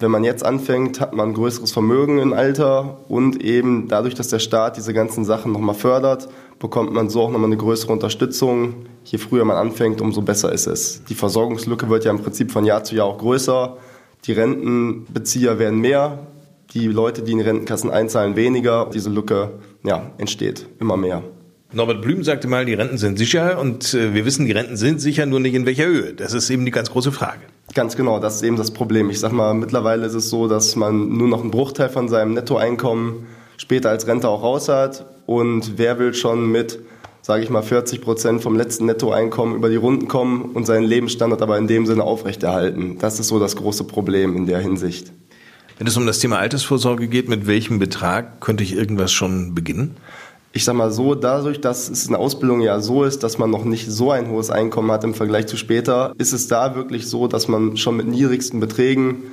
wenn 0.00 0.10
man 0.10 0.24
jetzt 0.24 0.44
anfängt, 0.44 1.00
hat 1.00 1.12
man 1.12 1.30
ein 1.30 1.34
größeres 1.34 1.72
Vermögen 1.72 2.18
im 2.18 2.32
Alter 2.32 2.98
und 3.08 3.42
eben 3.42 3.88
dadurch, 3.88 4.14
dass 4.14 4.28
der 4.28 4.38
Staat 4.38 4.76
diese 4.76 4.94
ganzen 4.94 5.24
Sachen 5.24 5.52
nochmal 5.52 5.74
fördert, 5.74 6.28
bekommt 6.58 6.92
man 6.92 7.08
so 7.08 7.22
auch 7.22 7.30
nochmal 7.30 7.48
eine 7.48 7.56
größere 7.56 7.92
Unterstützung. 7.92 8.86
Je 9.04 9.18
früher 9.18 9.44
man 9.44 9.56
anfängt, 9.56 10.00
umso 10.00 10.22
besser 10.22 10.52
ist 10.52 10.66
es. 10.66 11.02
Die 11.08 11.14
Versorgungslücke 11.14 11.88
wird 11.88 12.04
ja 12.04 12.10
im 12.10 12.20
Prinzip 12.20 12.50
von 12.50 12.64
Jahr 12.64 12.84
zu 12.84 12.96
Jahr 12.96 13.06
auch 13.06 13.18
größer. 13.18 13.76
Die 14.24 14.32
Rentenbezieher 14.32 15.58
werden 15.58 15.80
mehr, 15.80 16.26
die 16.74 16.88
Leute, 16.88 17.22
die 17.22 17.32
in 17.32 17.38
die 17.38 17.44
Rentenkassen 17.44 17.90
einzahlen, 17.90 18.36
weniger. 18.36 18.90
Diese 18.92 19.10
Lücke 19.10 19.52
ja, 19.84 20.10
entsteht 20.18 20.66
immer 20.80 20.96
mehr. 20.96 21.22
Norbert 21.70 22.00
Blüm 22.00 22.24
sagte 22.24 22.48
mal, 22.48 22.64
die 22.64 22.72
Renten 22.74 22.96
sind 22.96 23.18
sicher 23.18 23.58
und 23.58 23.92
äh, 23.92 24.14
wir 24.14 24.24
wissen, 24.24 24.46
die 24.46 24.52
Renten 24.52 24.76
sind 24.76 25.02
sicher, 25.02 25.26
nur 25.26 25.38
nicht 25.38 25.54
in 25.54 25.66
welcher 25.66 25.84
Höhe. 25.84 26.14
Das 26.14 26.32
ist 26.32 26.48
eben 26.48 26.64
die 26.64 26.70
ganz 26.70 26.90
große 26.90 27.12
Frage. 27.12 27.40
Ganz 27.74 27.94
genau, 27.94 28.18
das 28.18 28.36
ist 28.36 28.42
eben 28.42 28.56
das 28.56 28.70
Problem. 28.70 29.10
Ich 29.10 29.20
sag 29.20 29.32
mal, 29.32 29.52
mittlerweile 29.52 30.06
ist 30.06 30.14
es 30.14 30.30
so, 30.30 30.48
dass 30.48 30.76
man 30.76 31.16
nur 31.16 31.28
noch 31.28 31.42
einen 31.42 31.50
Bruchteil 31.50 31.90
von 31.90 32.08
seinem 32.08 32.32
Nettoeinkommen 32.32 33.26
später 33.58 33.90
als 33.90 34.06
Rente 34.06 34.30
auch 34.30 34.42
raus 34.42 34.70
hat. 34.70 35.04
Und 35.28 35.76
wer 35.76 35.98
will 35.98 36.14
schon 36.14 36.50
mit, 36.50 36.78
sage 37.20 37.42
ich 37.42 37.50
mal, 37.50 37.62
40 37.62 38.00
Prozent 38.00 38.42
vom 38.42 38.56
letzten 38.56 38.86
Nettoeinkommen 38.86 39.56
über 39.56 39.68
die 39.68 39.76
Runden 39.76 40.08
kommen 40.08 40.52
und 40.54 40.64
seinen 40.64 40.84
Lebensstandard 40.84 41.42
aber 41.42 41.58
in 41.58 41.66
dem 41.66 41.84
Sinne 41.84 42.02
aufrechterhalten? 42.02 42.96
Das 42.98 43.20
ist 43.20 43.28
so 43.28 43.38
das 43.38 43.54
große 43.54 43.84
Problem 43.84 44.34
in 44.34 44.46
der 44.46 44.58
Hinsicht. 44.58 45.12
Wenn 45.76 45.86
es 45.86 45.98
um 45.98 46.06
das 46.06 46.20
Thema 46.20 46.38
Altersvorsorge 46.38 47.08
geht, 47.08 47.28
mit 47.28 47.46
welchem 47.46 47.78
Betrag 47.78 48.40
könnte 48.40 48.64
ich 48.64 48.72
irgendwas 48.72 49.12
schon 49.12 49.54
beginnen? 49.54 49.96
ich 50.52 50.64
sag 50.64 50.74
mal 50.74 50.90
so, 50.90 51.14
dadurch, 51.14 51.60
dass 51.60 51.90
es 51.90 52.06
in 52.06 52.12
der 52.12 52.20
Ausbildung 52.20 52.62
ja 52.62 52.80
so 52.80 53.04
ist, 53.04 53.22
dass 53.22 53.36
man 53.36 53.50
noch 53.50 53.66
nicht 53.66 53.86
so 53.86 54.10
ein 54.10 54.30
hohes 54.30 54.48
Einkommen 54.48 54.90
hat 54.90 55.04
im 55.04 55.12
Vergleich 55.12 55.46
zu 55.46 55.58
später, 55.58 56.14
ist 56.16 56.32
es 56.32 56.48
da 56.48 56.74
wirklich 56.74 57.06
so, 57.06 57.28
dass 57.28 57.48
man 57.48 57.76
schon 57.76 57.98
mit 57.98 58.08
niedrigsten 58.08 58.58
Beträgen, 58.58 59.24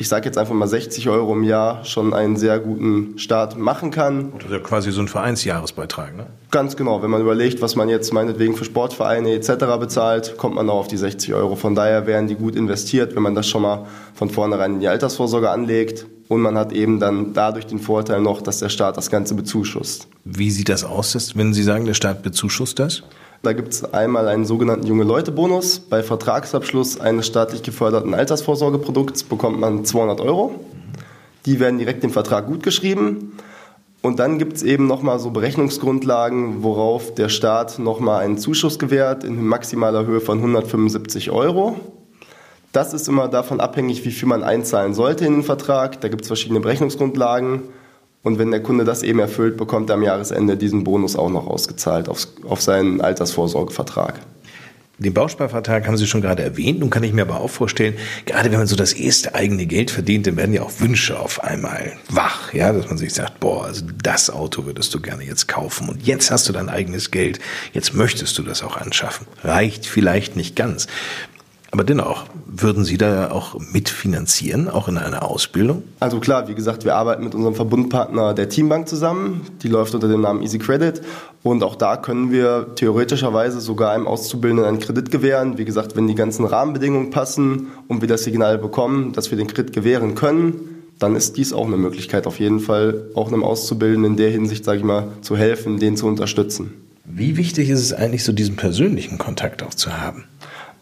ich 0.00 0.08
sage 0.08 0.24
jetzt 0.24 0.38
einfach 0.38 0.54
mal 0.54 0.66
60 0.66 1.10
Euro 1.10 1.34
im 1.34 1.44
Jahr, 1.44 1.84
schon 1.84 2.14
einen 2.14 2.36
sehr 2.36 2.58
guten 2.58 3.18
Start 3.18 3.58
machen 3.58 3.90
kann. 3.90 4.32
Das 4.36 4.46
ist 4.46 4.50
ja 4.50 4.58
quasi 4.58 4.92
so 4.92 5.02
ein 5.02 5.08
Vereinsjahresbeitrag, 5.08 6.16
ne? 6.16 6.26
Ganz 6.50 6.74
genau. 6.74 7.02
Wenn 7.02 7.10
man 7.10 7.20
überlegt, 7.20 7.60
was 7.60 7.76
man 7.76 7.90
jetzt 7.90 8.10
meinetwegen 8.14 8.56
für 8.56 8.64
Sportvereine 8.64 9.34
etc. 9.34 9.66
bezahlt, 9.78 10.38
kommt 10.38 10.54
man 10.54 10.70
auch 10.70 10.78
auf 10.78 10.88
die 10.88 10.96
60 10.96 11.34
Euro. 11.34 11.54
Von 11.54 11.74
daher 11.74 12.06
wären 12.06 12.28
die 12.28 12.34
gut 12.34 12.56
investiert, 12.56 13.14
wenn 13.14 13.22
man 13.22 13.34
das 13.34 13.46
schon 13.46 13.60
mal 13.60 13.86
von 14.14 14.30
vornherein 14.30 14.76
in 14.76 14.80
die 14.80 14.88
Altersvorsorge 14.88 15.50
anlegt 15.50 16.06
und 16.28 16.40
man 16.40 16.56
hat 16.56 16.72
eben 16.72 16.98
dann 16.98 17.34
dadurch 17.34 17.66
den 17.66 17.78
Vorteil 17.78 18.22
noch, 18.22 18.40
dass 18.40 18.60
der 18.60 18.70
Staat 18.70 18.96
das 18.96 19.10
Ganze 19.10 19.34
bezuschusst. 19.34 20.08
Wie 20.24 20.50
sieht 20.50 20.70
das 20.70 20.82
aus, 20.82 21.36
wenn 21.36 21.52
Sie 21.52 21.62
sagen, 21.62 21.84
der 21.84 21.94
Staat 21.94 22.22
bezuschusst 22.22 22.78
das? 22.78 23.02
Da 23.42 23.54
gibt 23.54 23.72
es 23.72 23.94
einmal 23.94 24.28
einen 24.28 24.44
sogenannten 24.44 24.86
Junge-Leute-Bonus. 24.86 25.80
Bei 25.80 26.02
Vertragsabschluss 26.02 27.00
eines 27.00 27.26
staatlich 27.26 27.62
geförderten 27.62 28.12
Altersvorsorgeprodukts 28.12 29.24
bekommt 29.24 29.58
man 29.58 29.86
200 29.86 30.20
Euro. 30.20 30.60
Die 31.46 31.58
werden 31.58 31.78
direkt 31.78 32.04
im 32.04 32.10
Vertrag 32.10 32.48
gutgeschrieben. 32.48 33.32
Und 34.02 34.18
dann 34.18 34.38
gibt 34.38 34.58
es 34.58 34.62
eben 34.62 34.86
nochmal 34.86 35.18
so 35.18 35.30
Berechnungsgrundlagen, 35.30 36.62
worauf 36.62 37.14
der 37.14 37.30
Staat 37.30 37.78
nochmal 37.78 38.22
einen 38.22 38.36
Zuschuss 38.36 38.78
gewährt 38.78 39.24
in 39.24 39.42
maximaler 39.42 40.04
Höhe 40.04 40.20
von 40.20 40.36
175 40.38 41.30
Euro. 41.30 41.76
Das 42.72 42.92
ist 42.92 43.08
immer 43.08 43.28
davon 43.28 43.60
abhängig, 43.60 44.04
wie 44.04 44.10
viel 44.10 44.28
man 44.28 44.42
einzahlen 44.42 44.92
sollte 44.92 45.24
in 45.24 45.32
den 45.32 45.42
Vertrag. 45.44 46.00
Da 46.02 46.08
gibt 46.08 46.22
es 46.22 46.28
verschiedene 46.28 46.60
Berechnungsgrundlagen. 46.60 47.62
Und 48.22 48.38
wenn 48.38 48.50
der 48.50 48.62
Kunde 48.62 48.84
das 48.84 49.02
eben 49.02 49.18
erfüllt, 49.18 49.56
bekommt 49.56 49.88
er 49.90 49.94
am 49.94 50.02
Jahresende 50.02 50.56
diesen 50.56 50.84
Bonus 50.84 51.16
auch 51.16 51.30
noch 51.30 51.46
ausgezahlt 51.46 52.08
auf, 52.08 52.28
auf 52.46 52.60
seinen 52.60 53.00
Altersvorsorgevertrag. 53.00 54.20
Den 54.98 55.14
Bausparvertrag 55.14 55.86
haben 55.86 55.96
Sie 55.96 56.06
schon 56.06 56.20
gerade 56.20 56.42
erwähnt. 56.42 56.80
Nun 56.80 56.90
kann 56.90 57.02
ich 57.02 57.14
mir 57.14 57.22
aber 57.22 57.40
auch 57.40 57.48
vorstellen, 57.48 57.94
gerade 58.26 58.50
wenn 58.50 58.58
man 58.58 58.66
so 58.66 58.76
das 58.76 58.92
erste 58.92 59.34
eigene 59.34 59.64
Geld 59.64 59.90
verdient, 59.90 60.26
dann 60.26 60.36
werden 60.36 60.52
ja 60.52 60.60
auch 60.60 60.78
Wünsche 60.78 61.18
auf 61.18 61.42
einmal 61.42 61.94
wach, 62.10 62.52
ja, 62.52 62.70
dass 62.70 62.86
man 62.88 62.98
sich 62.98 63.14
sagt, 63.14 63.40
boah, 63.40 63.64
also 63.64 63.86
das 64.02 64.28
Auto 64.28 64.66
würdest 64.66 64.92
du 64.92 65.00
gerne 65.00 65.24
jetzt 65.24 65.48
kaufen 65.48 65.88
und 65.88 66.06
jetzt 66.06 66.30
hast 66.30 66.50
du 66.50 66.52
dein 66.52 66.68
eigenes 66.68 67.10
Geld, 67.10 67.38
jetzt 67.72 67.94
möchtest 67.94 68.36
du 68.36 68.42
das 68.42 68.62
auch 68.62 68.76
anschaffen. 68.76 69.26
Reicht 69.42 69.86
vielleicht 69.86 70.36
nicht 70.36 70.54
ganz. 70.54 70.86
Aber 71.72 71.84
dennoch, 71.84 72.24
würden 72.46 72.84
Sie 72.84 72.98
da 72.98 73.30
auch 73.30 73.54
mitfinanzieren, 73.72 74.68
auch 74.68 74.88
in 74.88 74.98
einer 74.98 75.22
Ausbildung? 75.22 75.84
Also 76.00 76.18
klar, 76.18 76.48
wie 76.48 76.54
gesagt, 76.54 76.84
wir 76.84 76.96
arbeiten 76.96 77.22
mit 77.22 77.34
unserem 77.34 77.54
Verbundpartner 77.54 78.34
der 78.34 78.48
Teambank 78.48 78.88
zusammen. 78.88 79.42
Die 79.62 79.68
läuft 79.68 79.94
unter 79.94 80.08
dem 80.08 80.20
Namen 80.20 80.42
Easy 80.42 80.58
Credit. 80.58 81.00
Und 81.44 81.62
auch 81.62 81.76
da 81.76 81.96
können 81.96 82.32
wir 82.32 82.74
theoretischerweise 82.74 83.60
sogar 83.60 83.92
einem 83.92 84.08
Auszubildenden 84.08 84.66
einen 84.66 84.80
Kredit 84.80 85.12
gewähren. 85.12 85.58
Wie 85.58 85.64
gesagt, 85.64 85.94
wenn 85.94 86.08
die 86.08 86.16
ganzen 86.16 86.44
Rahmenbedingungen 86.44 87.10
passen 87.10 87.68
und 87.86 88.00
wir 88.00 88.08
das 88.08 88.24
Signal 88.24 88.58
bekommen, 88.58 89.12
dass 89.12 89.30
wir 89.30 89.38
den 89.38 89.46
Kredit 89.46 89.72
gewähren 89.72 90.16
können, 90.16 90.82
dann 90.98 91.14
ist 91.14 91.36
dies 91.36 91.52
auch 91.52 91.66
eine 91.66 91.76
Möglichkeit, 91.76 92.26
auf 92.26 92.40
jeden 92.40 92.60
Fall 92.60 93.06
auch 93.14 93.28
einem 93.28 93.44
Auszubildenden 93.44 94.12
in 94.12 94.16
der 94.16 94.30
Hinsicht, 94.30 94.64
sage 94.64 94.78
ich 94.78 94.84
mal, 94.84 95.08
zu 95.22 95.36
helfen, 95.36 95.78
den 95.78 95.96
zu 95.96 96.06
unterstützen. 96.06 96.74
Wie 97.04 97.36
wichtig 97.36 97.70
ist 97.70 97.80
es 97.80 97.92
eigentlich, 97.92 98.22
so 98.22 98.32
diesen 98.32 98.56
persönlichen 98.56 99.18
Kontakt 99.18 99.62
auch 99.62 99.74
zu 99.74 99.98
haben? 99.98 100.24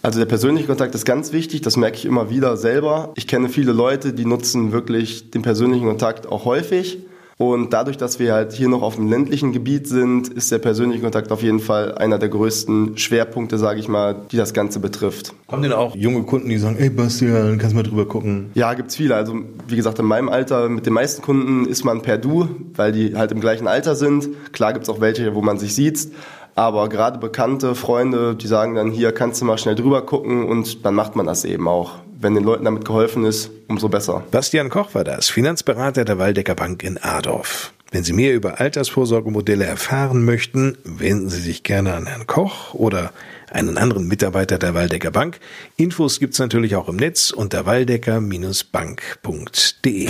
Also 0.02 0.18
der 0.20 0.26
persönliche 0.26 0.66
Kontakt 0.66 0.94
ist 0.94 1.04
ganz 1.04 1.32
wichtig, 1.32 1.60
das 1.62 1.76
merke 1.76 1.96
ich 1.96 2.04
immer 2.04 2.30
wieder 2.30 2.56
selber. 2.56 3.12
Ich 3.16 3.26
kenne 3.26 3.48
viele 3.48 3.72
Leute, 3.72 4.12
die 4.12 4.24
nutzen 4.24 4.70
wirklich 4.72 5.30
den 5.30 5.42
persönlichen 5.42 5.86
Kontakt 5.86 6.26
auch 6.26 6.44
häufig. 6.44 6.98
Und 7.38 7.72
dadurch, 7.72 7.96
dass 7.96 8.18
wir 8.18 8.32
halt 8.32 8.52
hier 8.52 8.68
noch 8.68 8.82
auf 8.82 8.96
dem 8.96 9.08
ländlichen 9.08 9.52
Gebiet 9.52 9.86
sind, 9.86 10.26
ist 10.28 10.50
der 10.50 10.58
persönliche 10.58 11.02
Kontakt 11.02 11.30
auf 11.30 11.40
jeden 11.40 11.60
Fall 11.60 11.94
einer 11.94 12.18
der 12.18 12.28
größten 12.30 12.98
Schwerpunkte, 12.98 13.58
sage 13.58 13.78
ich 13.78 13.86
mal, 13.86 14.26
die 14.32 14.36
das 14.36 14.52
Ganze 14.52 14.80
betrifft. 14.80 15.34
Kommen 15.46 15.62
denn 15.62 15.72
auch 15.72 15.94
junge 15.94 16.24
Kunden, 16.24 16.48
die 16.48 16.58
sagen, 16.58 16.76
ey 16.78 16.90
Bastian, 16.90 17.58
kannst 17.58 17.74
du 17.74 17.76
mal 17.76 17.84
drüber 17.84 18.06
gucken? 18.06 18.50
Ja, 18.54 18.74
gibt's 18.74 18.96
viele. 18.96 19.14
Also 19.14 19.36
wie 19.68 19.76
gesagt, 19.76 20.00
in 20.00 20.04
meinem 20.04 20.28
Alter 20.28 20.68
mit 20.68 20.86
den 20.86 20.92
meisten 20.92 21.22
Kunden 21.22 21.66
ist 21.66 21.84
man 21.84 22.02
per 22.02 22.18
Du, 22.18 22.48
weil 22.74 22.90
die 22.90 23.14
halt 23.14 23.30
im 23.30 23.40
gleichen 23.40 23.68
Alter 23.68 23.94
sind. 23.94 24.28
Klar 24.52 24.72
gibt's 24.72 24.88
auch 24.88 25.00
welche, 25.00 25.36
wo 25.36 25.40
man 25.40 25.58
sich 25.60 25.76
sieht. 25.76 26.08
Aber 26.58 26.88
gerade 26.88 27.18
bekannte 27.18 27.76
Freunde, 27.76 28.34
die 28.34 28.48
sagen 28.48 28.74
dann, 28.74 28.90
hier 28.90 29.12
kannst 29.12 29.40
du 29.40 29.44
mal 29.44 29.58
schnell 29.58 29.76
drüber 29.76 30.04
gucken 30.04 30.44
und 30.44 30.84
dann 30.84 30.96
macht 30.96 31.14
man 31.14 31.24
das 31.24 31.44
eben 31.44 31.68
auch. 31.68 32.00
Wenn 32.20 32.34
den 32.34 32.42
Leuten 32.42 32.64
damit 32.64 32.84
geholfen 32.84 33.24
ist, 33.24 33.52
umso 33.68 33.88
besser. 33.88 34.24
Bastian 34.32 34.68
Koch 34.68 34.92
war 34.92 35.04
das, 35.04 35.28
Finanzberater 35.28 36.04
der 36.04 36.18
Waldecker 36.18 36.56
Bank 36.56 36.82
in 36.82 36.98
Adorf. 36.98 37.72
Wenn 37.92 38.02
Sie 38.02 38.12
mehr 38.12 38.34
über 38.34 38.58
Altersvorsorgemodelle 38.58 39.66
erfahren 39.66 40.24
möchten, 40.24 40.76
wenden 40.82 41.28
Sie 41.28 41.40
sich 41.40 41.62
gerne 41.62 41.94
an 41.94 42.06
Herrn 42.06 42.26
Koch 42.26 42.74
oder 42.74 43.12
einen 43.52 43.78
anderen 43.78 44.08
Mitarbeiter 44.08 44.58
der 44.58 44.74
Waldecker 44.74 45.12
Bank. 45.12 45.38
Infos 45.76 46.18
gibt's 46.18 46.40
natürlich 46.40 46.74
auch 46.74 46.88
im 46.88 46.96
Netz 46.96 47.30
unter 47.30 47.66
waldecker-bank.de. 47.66 50.08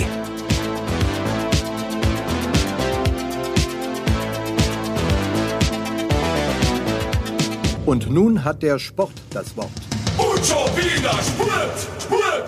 Und 7.89 8.07
nun 8.07 8.43
hat 8.43 8.61
der 8.61 8.77
Sport 8.77 9.13
das 9.31 9.57
Wort. 9.57 9.71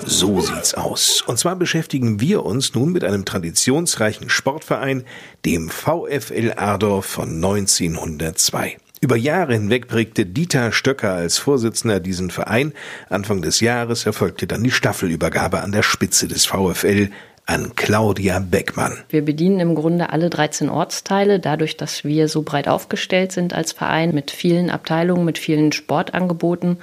So 0.06 0.39
sieht's 0.39 0.75
aus. 0.75 1.23
Und 1.25 1.39
zwar 1.39 1.56
beschäftigen 1.56 2.19
wir 2.19 2.45
uns 2.45 2.75
nun 2.75 2.91
mit 2.91 3.04
einem 3.04 3.25
traditionsreichen 3.25 4.30
Sportverein, 4.30 5.04
dem 5.43 5.71
VfL 5.71 6.54
Ardorf 6.58 7.08
von 7.08 7.30
1902. 7.38 8.77
Über 9.01 9.15
Jahre 9.15 9.54
hinweg 9.54 9.88
prägte 9.88 10.27
Dieter 10.27 10.71
Stöcker 10.71 11.13
als 11.13 11.39
Vorsitzender 11.39 11.99
diesen 11.99 12.30
Verein. 12.30 12.73
Anfang 13.10 13.41
des 13.41 13.62
Jahres 13.62 14.06
erfolgte 14.06 14.45
dann 14.45 14.63
die 14.63 14.69
Staffelübergabe 14.69 15.62
an 15.62 15.71
der 15.71 15.82
Spitze 15.82 16.27
des 16.27 16.45
VfL 16.45 17.10
an 17.45 17.73
Claudia 17.75 18.39
Beckmann. 18.39 18.97
Wir 19.10 19.23
bedienen 19.23 19.60
im 19.60 19.75
Grunde 19.75 20.12
alle 20.12 20.30
13 20.30 20.69
Ortsteile, 20.69 21.39
dadurch, 21.39 21.77
dass 21.77 22.04
wir 22.04 22.27
so 22.27 22.43
breit 22.43 22.67
aufgestellt 22.67 23.32
sind 23.32 23.54
als 23.54 23.71
Verein 23.71 24.13
mit 24.13 24.32
vielen 24.32 24.69
Abteilungen, 24.69 25.25
mit 25.25 25.38
vielen 25.38 25.71
Sportangeboten 25.71 26.77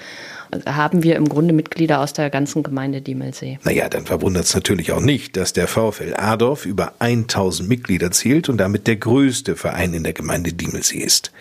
haben 0.67 1.03
wir 1.03 1.17
im 1.17 1.29
Grunde 1.29 1.53
Mitglieder 1.53 2.01
aus 2.01 2.13
der 2.13 2.31
ganzen 2.31 2.63
Gemeinde 2.63 3.01
Diemelsee. 3.01 3.59
Naja, 3.65 3.89
dann 3.89 4.07
verwundert 4.07 4.45
es 4.45 4.55
natürlich 4.55 4.93
auch 4.93 5.01
nicht, 5.01 5.37
dass 5.37 5.53
der 5.53 5.69
VfL 5.69 6.15
Adorf 6.17 6.65
über 6.67 6.95
1000 6.99 7.69
Mitglieder 7.69 8.11
zählt 8.11 8.49
und 8.49 8.59
damit 8.59 8.87
der 8.87 8.97
größte 8.97 9.57
Verein 9.57 9.95
in 9.95 10.05
der 10.05 10.13
Gemeinde 10.13 10.53
Diemelsee 10.53 10.99
ist. 10.99 11.33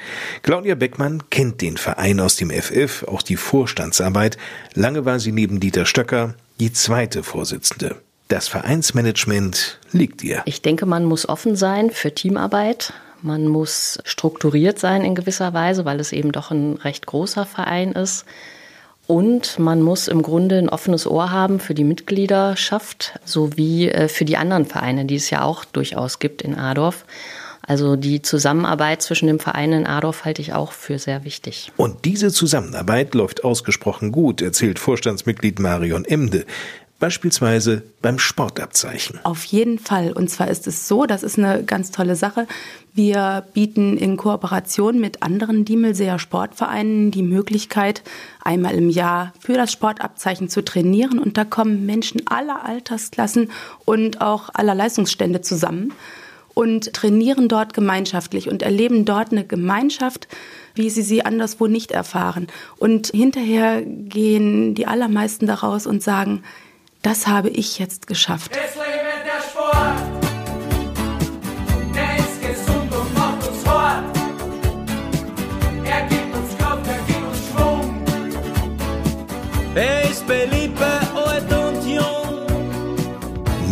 Claudia 0.41 0.75
Beckmann 0.75 1.30
kennt 1.30 1.62
den 1.62 1.77
Verein 1.77 2.19
aus 2.19 2.36
dem 2.36 2.51
FF, 2.51 3.03
auch 3.03 3.21
die 3.21 3.38
Vorstandsarbeit. 3.38 4.38
Lange 4.73 5.06
war 5.06 5.19
sie 5.19 5.32
neben 5.32 5.60
Dieter 5.60 5.86
Stöcker 5.86 6.34
die 6.60 6.73
zweite 6.73 7.23
Vorsitzende. 7.23 7.95
Das 8.27 8.49
Vereinsmanagement 8.49 9.79
liegt 9.91 10.23
ihr. 10.23 10.41
Ich 10.45 10.61
denke, 10.61 10.85
man 10.85 11.05
muss 11.05 11.29
offen 11.29 11.55
sein 11.55 11.91
für 11.91 12.13
Teamarbeit. 12.13 12.93
Man 13.21 13.47
muss 13.47 13.99
strukturiert 14.03 14.79
sein 14.79 15.03
in 15.03 15.15
gewisser 15.15 15.53
Weise, 15.53 15.85
weil 15.85 15.99
es 15.99 16.11
eben 16.11 16.31
doch 16.31 16.51
ein 16.51 16.73
recht 16.75 17.05
großer 17.05 17.45
Verein 17.45 17.93
ist. 17.93 18.25
Und 19.07 19.57
man 19.57 19.81
muss 19.81 20.09
im 20.09 20.21
Grunde 20.21 20.57
ein 20.57 20.67
offenes 20.67 21.07
Ohr 21.07 21.31
haben 21.31 21.61
für 21.61 21.73
die 21.73 21.85
Mitgliederschaft 21.85 23.17
sowie 23.23 23.87
äh, 23.87 24.09
für 24.09 24.25
die 24.25 24.35
anderen 24.35 24.65
Vereine, 24.65 25.05
die 25.05 25.15
es 25.15 25.29
ja 25.29 25.43
auch 25.43 25.63
durchaus 25.63 26.19
gibt 26.19 26.41
in 26.41 26.55
Adorf. 26.55 27.05
Also 27.65 27.95
die 27.95 28.21
Zusammenarbeit 28.21 29.01
zwischen 29.01 29.27
dem 29.27 29.39
Verein 29.39 29.71
in 29.71 29.87
Adorf 29.87 30.25
halte 30.25 30.41
ich 30.41 30.53
auch 30.53 30.73
für 30.73 30.99
sehr 30.99 31.23
wichtig. 31.23 31.71
Und 31.77 32.03
diese 32.03 32.31
Zusammenarbeit 32.31 33.13
läuft 33.13 33.45
ausgesprochen 33.45 34.11
gut, 34.11 34.41
erzählt 34.41 34.79
Vorstandsmitglied 34.79 35.59
Marion 35.59 36.03
Emde 36.03 36.45
beispielsweise 36.99 37.83
beim 38.01 38.17
Sportabzeichen. 38.17 39.19
Auf 39.23 39.43
jeden 39.45 39.77
Fall. 39.79 40.12
Und 40.12 40.29
zwar 40.29 40.47
ist 40.47 40.67
es 40.67 40.88
so, 40.88 41.05
das 41.05 41.23
ist 41.23 41.38
eine 41.38 41.63
ganz 41.63 41.91
tolle 41.91 42.15
Sache. 42.15 42.47
Wir 42.93 43.45
bieten 43.53 43.97
in 43.97 44.17
Kooperation 44.17 44.99
mit 44.99 45.21
anderen 45.21 45.63
Diemelseer 45.63 46.17
Sportvereinen 46.17 47.12
die 47.12 47.21
Möglichkeit, 47.21 48.01
einmal 48.43 48.73
im 48.73 48.89
Jahr 48.89 49.33
für 49.39 49.53
das 49.53 49.71
Sportabzeichen 49.71 50.49
zu 50.49 50.63
trainieren. 50.63 51.19
Und 51.19 51.38
da 51.38 51.45
kommen 51.45 51.86
Menschen 51.86 52.25
aller 52.25 52.65
Altersklassen 52.65 53.51
und 53.86 54.21
auch 54.21 54.49
aller 54.53 54.73
Leistungsstände 54.73 55.41
zusammen 55.41 55.93
und 56.55 56.91
trainieren 56.93 57.47
dort 57.47 57.75
gemeinschaftlich 57.75 58.49
und 58.49 58.63
erleben 58.63 59.05
dort 59.05 59.31
eine 59.31 59.45
Gemeinschaft, 59.45 60.27
wie 60.73 60.89
sie 60.89 61.03
sie 61.03 61.23
anderswo 61.23 61.67
nicht 61.67 61.91
erfahren. 61.91 62.47
Und 62.77 63.10
hinterher 63.10 63.83
gehen 63.83 64.73
die 64.73 64.88
allermeisten 64.88 65.45
daraus 65.45 65.86
und 65.86 66.01
sagen, 66.01 66.41
das 67.01 67.27
habe 67.27 67.49
ich 67.49 67.79
jetzt 67.79 68.07
geschafft. 68.07 68.51
Es 68.51 68.75
lebe 68.75 69.23
der 69.25 69.41
Sport. 69.41 69.97
Der 71.95 72.17
ist 72.17 72.41
gesund 72.41 72.91
und 72.93 73.13
macht 73.13 73.47
uns 73.47 73.63
fort. 73.63 74.03
Er 75.86 76.07
gibt 76.07 76.36
uns 76.36 76.57
Kraft, 76.57 76.88
er 76.88 76.99
gibt 77.07 77.27
uns 77.27 77.38
Schwung. 77.49 78.05
Er 79.75 80.10
ist 80.10 80.27
beliebt 80.27 80.79
bei 80.79 80.99
alt 81.15 81.51
und 81.53 81.88
jung. 81.88 82.45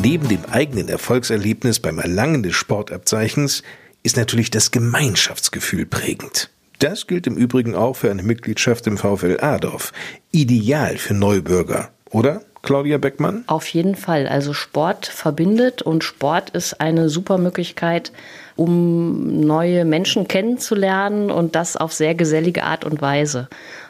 Neben 0.01 0.27
dem 0.27 0.45
eigenen 0.51 0.87
Erfolgserlebnis 0.87 1.79
beim 1.79 1.99
Erlangen 1.99 2.43
des 2.43 2.55
Sportabzeichens 2.55 3.63
ist 4.03 4.17
natürlich 4.17 4.51
das 4.51 4.69
Gemeinschaftsgefühl 4.71 5.87
prägend. 5.87 6.51
Das 6.79 7.07
gilt 7.07 7.25
im 7.25 7.37
Übrigen 7.37 7.73
auch 7.73 7.95
für 7.95 8.11
eine 8.11 8.21
Mitgliedschaft 8.21 8.85
im 8.85 8.97
VfL 8.97 9.39
Adorf. 9.41 9.93
Ideal 10.31 10.97
für 10.97 11.13
Neubürger, 11.13 11.91
oder? 12.11 12.41
Claudia 12.65 12.97
Beckmann? 12.97 13.43
Auf 13.47 13.67
jeden 13.67 13.95
Fall. 13.95 14.27
Also 14.27 14.51
Sport 14.53 15.05
verbindet 15.05 15.81
und 15.81 16.03
Sport 16.03 16.49
ist 16.49 16.81
eine 16.81 17.07
super 17.09 17.37
Möglichkeit, 17.37 18.11
um 18.55 19.41
neue 19.41 19.85
Menschen 19.85 20.27
kennenzulernen 20.27 21.29
und 21.29 21.55
das 21.55 21.77
auf 21.77 21.93
sehr 21.93 22.15
gesellige 22.15 22.63
Art 22.63 22.83
und 22.83 23.01
Weise. 23.01 23.47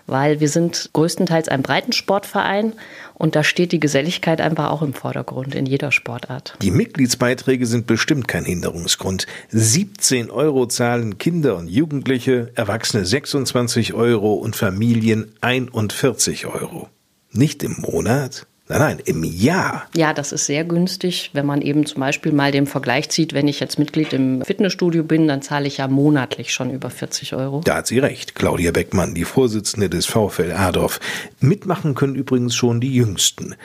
Weil 0.08 0.40
wir 0.40 0.50
sind 0.50 0.90
größtenteils 0.94 1.48
ein 1.48 1.62
Breitensportverein 1.62 2.74
und 3.14 3.36
da 3.36 3.44
steht 3.44 3.72
die 3.72 3.80
Geselligkeit 3.80 4.42
einfach 4.42 4.72
auch 4.72 4.82
im 4.82 4.94
Vordergrund 4.94 5.56
in 5.56 5.66
jeder 5.66 5.92
Sportart. 5.92 6.56
Die 6.62 6.72
Mitgliedsbeiträge 6.72 7.66
sind 7.66 7.88
bestimmt 7.88 8.28
kein 8.28 8.44
Hinderungsgrund. 8.44 9.26
17 9.50 10.30
Euro 10.30 10.68
zahlen 10.68 11.18
Kinder 11.18 11.56
und 11.56 11.70
Jugendliche, 11.70 12.52
Erwachsene 12.56 13.06
26 13.06 13.94
Euro 13.94 14.34
und 14.34 14.56
Familien 14.56 15.32
41 15.42 16.46
Euro. 16.46 16.90
Nicht 17.32 17.64
im 17.64 17.78
Monat, 17.80 18.48
Nein, 18.68 18.80
nein, 18.80 19.00
im 19.06 19.24
Jahr. 19.24 19.88
Ja, 19.96 20.12
das 20.14 20.32
ist 20.32 20.48
sehr 20.48 20.64
günstig, 20.64 21.30
wenn 21.34 21.46
man 21.46 21.62
eben 21.62 21.86
zum 21.86 22.00
Beispiel 22.00 22.32
mal 22.32 22.52
den 22.52 22.66
Vergleich 22.66 23.10
zieht, 23.10 23.34
wenn 23.34 23.48
ich 23.48 23.60
jetzt 23.60 23.78
Mitglied 23.78 24.12
im 24.12 24.42
Fitnessstudio 24.44 25.04
bin, 25.04 25.28
dann 25.28 25.44
zahle 25.44 25.68
ich 25.68 25.78
ja 25.78 25.88
monatlich 25.88 26.52
schon 26.52 26.72
über 26.72 26.90
40 26.90 27.36
Euro. 27.36 27.62
Da 27.64 27.76
hat 27.76 27.88
sie 27.88 28.00
recht. 28.00 28.34
Claudia 28.34 28.72
Beckmann, 28.72 29.14
die 29.14 29.26
Vorsitzende 29.26 29.88
des 29.88 30.08
VfL 30.08 30.52
Adorf. 30.52 31.00
Mitmachen 31.40 31.94
können 31.94 32.16
übrigens 32.16 32.56
schon 32.56 32.82
die 32.82 32.96
Jüngsten. 32.96 33.56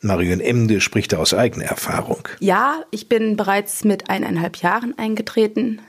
Marion 0.00 0.40
Emde 0.40 0.80
spricht 0.80 1.14
aus 1.14 1.34
eigener 1.34 1.66
Erfahrung. 1.66 2.26
Ja, 2.40 2.82
ich 2.90 3.08
bin 3.10 3.36
bereits 3.36 3.84
mit 3.84 4.08
eineinhalb 4.08 4.56
Jahren 4.56 4.96
eingetreten. 4.96 5.80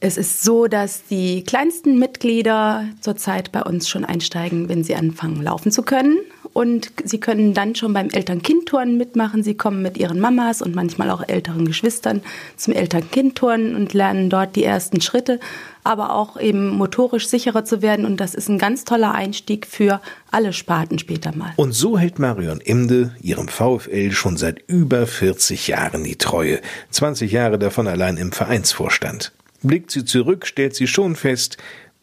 Es 0.00 0.16
ist 0.16 0.42
so, 0.42 0.68
dass 0.68 1.06
die 1.06 1.42
kleinsten 1.42 1.98
Mitglieder 1.98 2.84
zurzeit 3.00 3.50
bei 3.50 3.62
uns 3.62 3.88
schon 3.88 4.04
einsteigen, 4.04 4.68
wenn 4.68 4.84
sie 4.84 4.94
anfangen 4.94 5.42
laufen 5.42 5.72
zu 5.72 5.82
können. 5.82 6.18
Und 6.52 6.90
sie 7.04 7.20
können 7.20 7.54
dann 7.54 7.74
schon 7.74 7.92
beim 7.92 8.08
Eltern-Kind-Turnen 8.10 8.96
mitmachen. 8.96 9.42
Sie 9.42 9.54
kommen 9.54 9.82
mit 9.82 9.96
ihren 9.98 10.20
Mamas 10.20 10.62
und 10.62 10.74
manchmal 10.74 11.10
auch 11.10 11.22
älteren 11.26 11.64
Geschwistern 11.64 12.22
zum 12.56 12.74
Eltern-Kind-Turnen 12.74 13.74
und 13.76 13.94
lernen 13.94 14.30
dort 14.30 14.56
die 14.56 14.64
ersten 14.64 15.00
Schritte, 15.00 15.40
aber 15.84 16.14
auch 16.14 16.40
eben 16.40 16.68
motorisch 16.68 17.28
sicherer 17.28 17.64
zu 17.64 17.82
werden. 17.82 18.04
Und 18.04 18.18
das 18.18 18.34
ist 18.34 18.48
ein 18.48 18.58
ganz 18.58 18.84
toller 18.84 19.12
Einstieg 19.12 19.66
für 19.66 20.00
alle 20.30 20.52
Sparten 20.52 20.98
später 20.98 21.34
mal. 21.34 21.52
Und 21.56 21.72
so 21.72 21.98
hält 21.98 22.18
Marion 22.18 22.60
Imde 22.60 23.14
ihrem 23.20 23.48
VfL 23.48 24.10
schon 24.12 24.36
seit 24.36 24.62
über 24.66 25.06
40 25.06 25.68
Jahren 25.68 26.04
die 26.04 26.16
Treue. 26.16 26.60
20 26.90 27.30
Jahre 27.30 27.58
davon 27.58 27.86
allein 27.86 28.16
im 28.16 28.32
Vereinsvorstand. 28.32 29.32
Blickt 29.62 29.90
sie 29.90 30.04
zurück, 30.04 30.46
stellt 30.46 30.76
sie 30.76 30.86
schon 30.86 31.16
fest, 31.16 31.56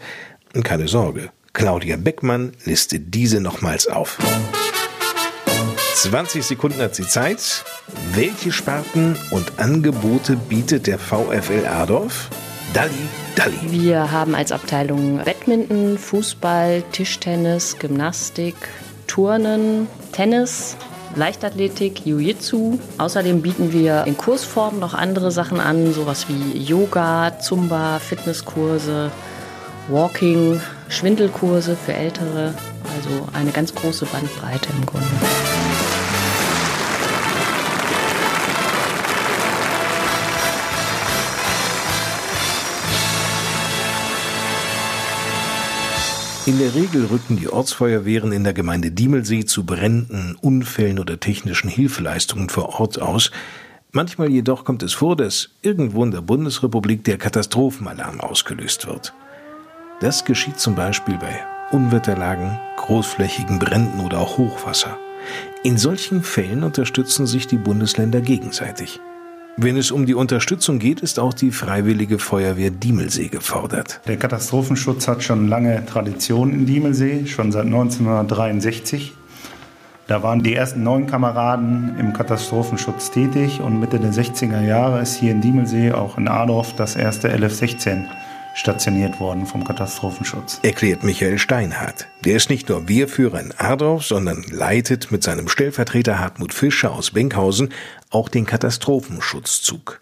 keine 0.64 0.88
Sorge. 0.88 1.30
Claudia 1.54 1.98
Beckmann 1.98 2.54
listet 2.66 3.14
diese 3.14 3.42
nochmals 3.42 3.88
auf. 3.88 4.18
20 5.96 6.46
Sekunden 6.46 6.82
hat 6.82 6.96
sie 6.96 7.08
Zeit. 7.08 7.66
Welche 8.14 8.52
Sparten 8.52 9.18
und 9.32 9.60
Angebote 9.60 10.38
bietet 10.38 10.88
der 10.88 10.98
VfL 10.98 11.66
Adorf? 11.68 12.30
Dalli, 12.74 12.92
Dalli. 13.36 13.58
Wir 13.64 14.12
haben 14.12 14.36
als 14.36 14.52
Abteilung 14.52 15.18
Badminton, 15.26 15.98
Fußball, 15.98 16.84
Tischtennis, 16.92 17.78
Gymnastik, 17.80 18.56
Turnen, 19.08 19.88
Tennis, 20.12 20.78
Leichtathletik, 21.16 22.06
Jiu-Jitsu. 22.06 22.80
Außerdem 22.98 23.42
bieten 23.42 23.74
wir 23.74 24.04
in 24.06 24.18
Kursform 24.18 24.80
noch 24.80 24.94
andere 24.94 25.32
Sachen 25.32 25.60
an, 25.60 25.94
sowas 25.94 26.28
wie 26.30 26.58
Yoga, 26.58 27.40
Zumba, 27.40 28.00
Fitnesskurse, 28.00 29.12
Walking, 29.88 30.62
Schwindelkurse 30.88 31.76
für 31.76 31.94
Ältere. 31.94 32.54
Also 32.96 33.28
eine 33.34 33.52
ganz 33.52 33.74
große 33.74 34.06
Bandbreite 34.06 34.70
im 34.78 34.86
Grunde. 34.86 35.08
In 46.50 46.58
der 46.58 46.74
Regel 46.74 47.06
rücken 47.06 47.38
die 47.38 47.48
Ortsfeuerwehren 47.48 48.32
in 48.32 48.44
der 48.44 48.54
Gemeinde 48.54 48.90
Diemelsee 48.90 49.46
zu 49.46 49.68
Bränden, 49.68 50.36
Unfällen 50.42 50.98
oder 50.98 51.20
technischen 51.20 51.70
Hilfeleistungen 51.70 52.50
vor 52.50 52.80
Ort 52.80 53.00
aus. 53.00 53.30
Manchmal 53.92 54.32
jedoch 54.32 54.66
kommt 54.66 54.82
es 54.82 54.94
vor, 54.94 55.16
dass 55.16 55.50
irgendwo 55.62 56.04
in 56.04 56.10
der 56.10 56.22
Bundesrepublik 56.22 57.04
der 57.04 57.20
Katastrophenalarm 57.20 58.20
ausgelöst 58.20 58.88
wird. 58.88 59.14
Das 60.00 60.26
geschieht 60.26 60.60
zum 60.60 60.74
Beispiel 60.74 61.20
bei 61.20 61.40
Unwetterlagen, 61.70 62.60
großflächigen 62.78 63.60
Bränden 63.60 64.00
oder 64.00 64.18
auch 64.18 64.40
Hochwasser. 64.40 64.98
In 65.62 65.78
solchen 65.78 66.24
Fällen 66.24 66.64
unterstützen 66.64 67.28
sich 67.28 67.46
die 67.46 67.58
Bundesländer 67.58 68.22
gegenseitig. 68.22 69.00
Wenn 69.62 69.76
es 69.76 69.92
um 69.92 70.06
die 70.06 70.14
Unterstützung 70.14 70.80
geht, 70.80 71.02
ist 71.02 71.20
auch 71.20 71.34
die 71.34 71.52
Freiwillige 71.52 72.18
Feuerwehr 72.18 72.72
Diemelsee 72.72 73.28
gefordert. 73.28 74.00
Der 74.08 74.16
Katastrophenschutz 74.16 75.06
hat 75.10 75.22
schon 75.22 75.50
lange 75.50 75.86
Tradition 75.86 76.54
in 76.54 76.66
Diemelsee, 76.66 77.26
schon 77.26 77.52
seit 77.52 77.66
1963. 77.66 79.12
Da 80.08 80.24
waren 80.24 80.44
die 80.44 80.54
ersten 80.54 80.84
neun 80.84 81.08
Kameraden 81.08 81.98
im 82.00 82.14
Katastrophenschutz 82.14 83.12
tätig 83.12 83.60
und 83.60 83.82
Mitte 83.82 84.00
der 84.00 84.14
60er 84.14 84.62
Jahre 84.62 85.02
ist 85.02 85.20
hier 85.20 85.32
in 85.32 85.42
Diemelsee, 85.42 85.92
auch 85.92 86.18
in 86.18 86.30
Adorf, 86.30 86.74
das 86.78 86.96
erste 86.96 87.28
LF-16 87.28 88.06
stationiert 88.56 89.20
worden 89.20 89.46
vom 89.46 89.64
Katastrophenschutz. 89.64 90.60
Erklärt 90.64 91.04
Michael 91.04 91.38
Steinhardt. 91.38 92.08
Der 92.26 92.36
ist 92.36 92.50
nicht 92.50 92.70
nur 92.70 92.88
Wehrführer 92.90 93.40
in 93.40 93.54
Adorf, 93.58 94.06
sondern 94.06 94.44
leitet 94.50 95.12
mit 95.12 95.24
seinem 95.24 95.48
Stellvertreter 95.48 96.20
Hartmut 96.20 96.54
Fischer 96.54 96.92
aus 96.92 97.12
Benkhausen 97.12 97.70
auch 98.10 98.30
den 98.30 98.46
Katastrophenschutzzug. 98.46 100.02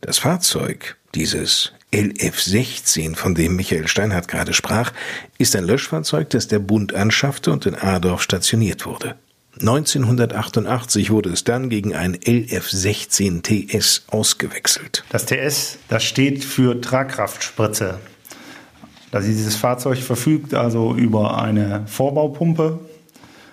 Das 0.00 0.18
Fahrzeug, 0.18 0.96
dieses 1.14 1.72
LF-16, 1.92 3.16
von 3.16 3.34
dem 3.34 3.56
Michael 3.56 3.88
Steinhardt 3.88 4.28
gerade 4.28 4.52
sprach, 4.52 4.92
ist 5.38 5.56
ein 5.56 5.64
Löschfahrzeug, 5.64 6.30
das 6.30 6.48
der 6.48 6.60
Bund 6.60 6.94
anschaffte 6.94 7.50
und 7.50 7.66
in 7.66 7.74
Adorf 7.74 8.22
stationiert 8.22 8.86
wurde. 8.86 9.16
1988 9.58 11.10
wurde 11.10 11.30
es 11.30 11.44
dann 11.44 11.68
gegen 11.68 11.94
ein 11.94 12.14
LF-16 12.16 13.42
TS 13.42 14.04
ausgewechselt. 14.06 15.04
Das 15.10 15.26
TS, 15.26 15.78
das 15.88 16.04
steht 16.04 16.44
für 16.44 16.80
Tragkraftspritze. 16.80 17.98
Dieses 19.12 19.56
Fahrzeug 19.56 19.98
verfügt 19.98 20.54
also 20.54 20.94
über 20.94 21.42
eine 21.42 21.82
Vorbaupumpe 21.86 22.78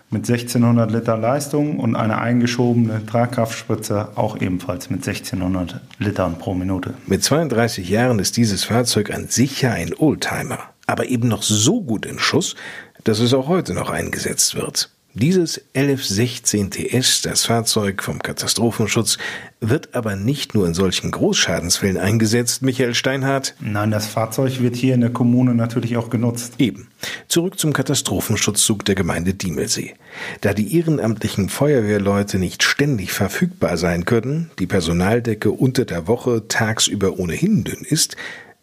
mit 0.10 0.30
1600 0.30 0.91
Liter 0.91 1.17
Leistung 1.17 1.80
und 1.80 1.96
eine 1.96 2.20
eingeschobene 2.20 3.06
Tragkraftspritze 3.06 4.10
auch 4.15 4.39
ebenfalls 4.39 4.89
mit 4.89 5.08
1600 5.08 5.82
Litern 6.00 6.39
pro 6.39 6.54
Minute. 6.54 6.93
Mit 7.08 7.24
32 7.24 7.89
Jahren 7.89 8.20
ist 8.20 8.38
dieses 8.38 8.63
Fahrzeug 8.63 9.12
an 9.13 9.28
sich 9.28 9.62
ja 9.62 9.72
ein 9.72 9.93
Oldtimer, 9.98 10.60
aber 10.86 11.08
eben 11.08 11.28
noch 11.28 11.43
so 11.43 11.82
gut 11.82 12.06
in 12.06 12.20
Schuss, 12.20 12.56
dass 13.04 13.20
es 13.20 13.34
auch 13.34 13.48
heute 13.48 13.74
noch 13.74 13.89
eingesetzt 13.89 14.56
wird. 14.56 14.89
Dieses 15.19 15.60
LF-16 15.73 16.69
TS, 16.69 17.23
das 17.23 17.45
Fahrzeug 17.45 18.03
vom 18.03 18.19
Katastrophenschutz, 18.19 19.17
wird 19.60 19.95
aber 19.95 20.15
nicht 20.15 20.53
nur 20.53 20.67
in 20.67 20.75
solchen 20.75 21.10
Großschadensfällen 21.10 21.97
eingesetzt, 21.97 22.62
Michael 22.62 22.93
Steinhardt. 22.93 23.56
Nein, 23.60 23.89
das 23.89 24.06
Fahrzeug 24.06 24.62
wird 24.62 24.75
hier 24.75 24.93
in 24.93 25.01
der 25.01 25.10
Kommune 25.10 25.56
natürlich 25.56 25.97
auch 25.97 26.12
genutzt. 26.12 26.53
Eben. 26.60 26.89
Zurück 27.30 27.58
zum 27.58 27.73
Katastrophenschutzzug 27.73 28.86
der 28.86 28.93
Gemeinde 28.93 29.34
Diemelsee. 29.34 29.95
Da 30.41 30.53
die 30.53 30.77
ehrenamtlichen 30.77 31.49
Feuerwehrleute 31.49 32.38
nicht 32.38 32.62
ständig 32.62 33.12
verfügbar 33.12 33.77
sein 33.77 34.06
können, 34.06 34.51
die 34.60 34.67
Personaldecke 34.67 35.49
unter 35.49 35.86
der 35.86 36.06
Woche 36.06 36.47
tagsüber 36.47 37.17
ohnehin 37.17 37.63
dünn 37.63 37.84
ist, 37.84 38.17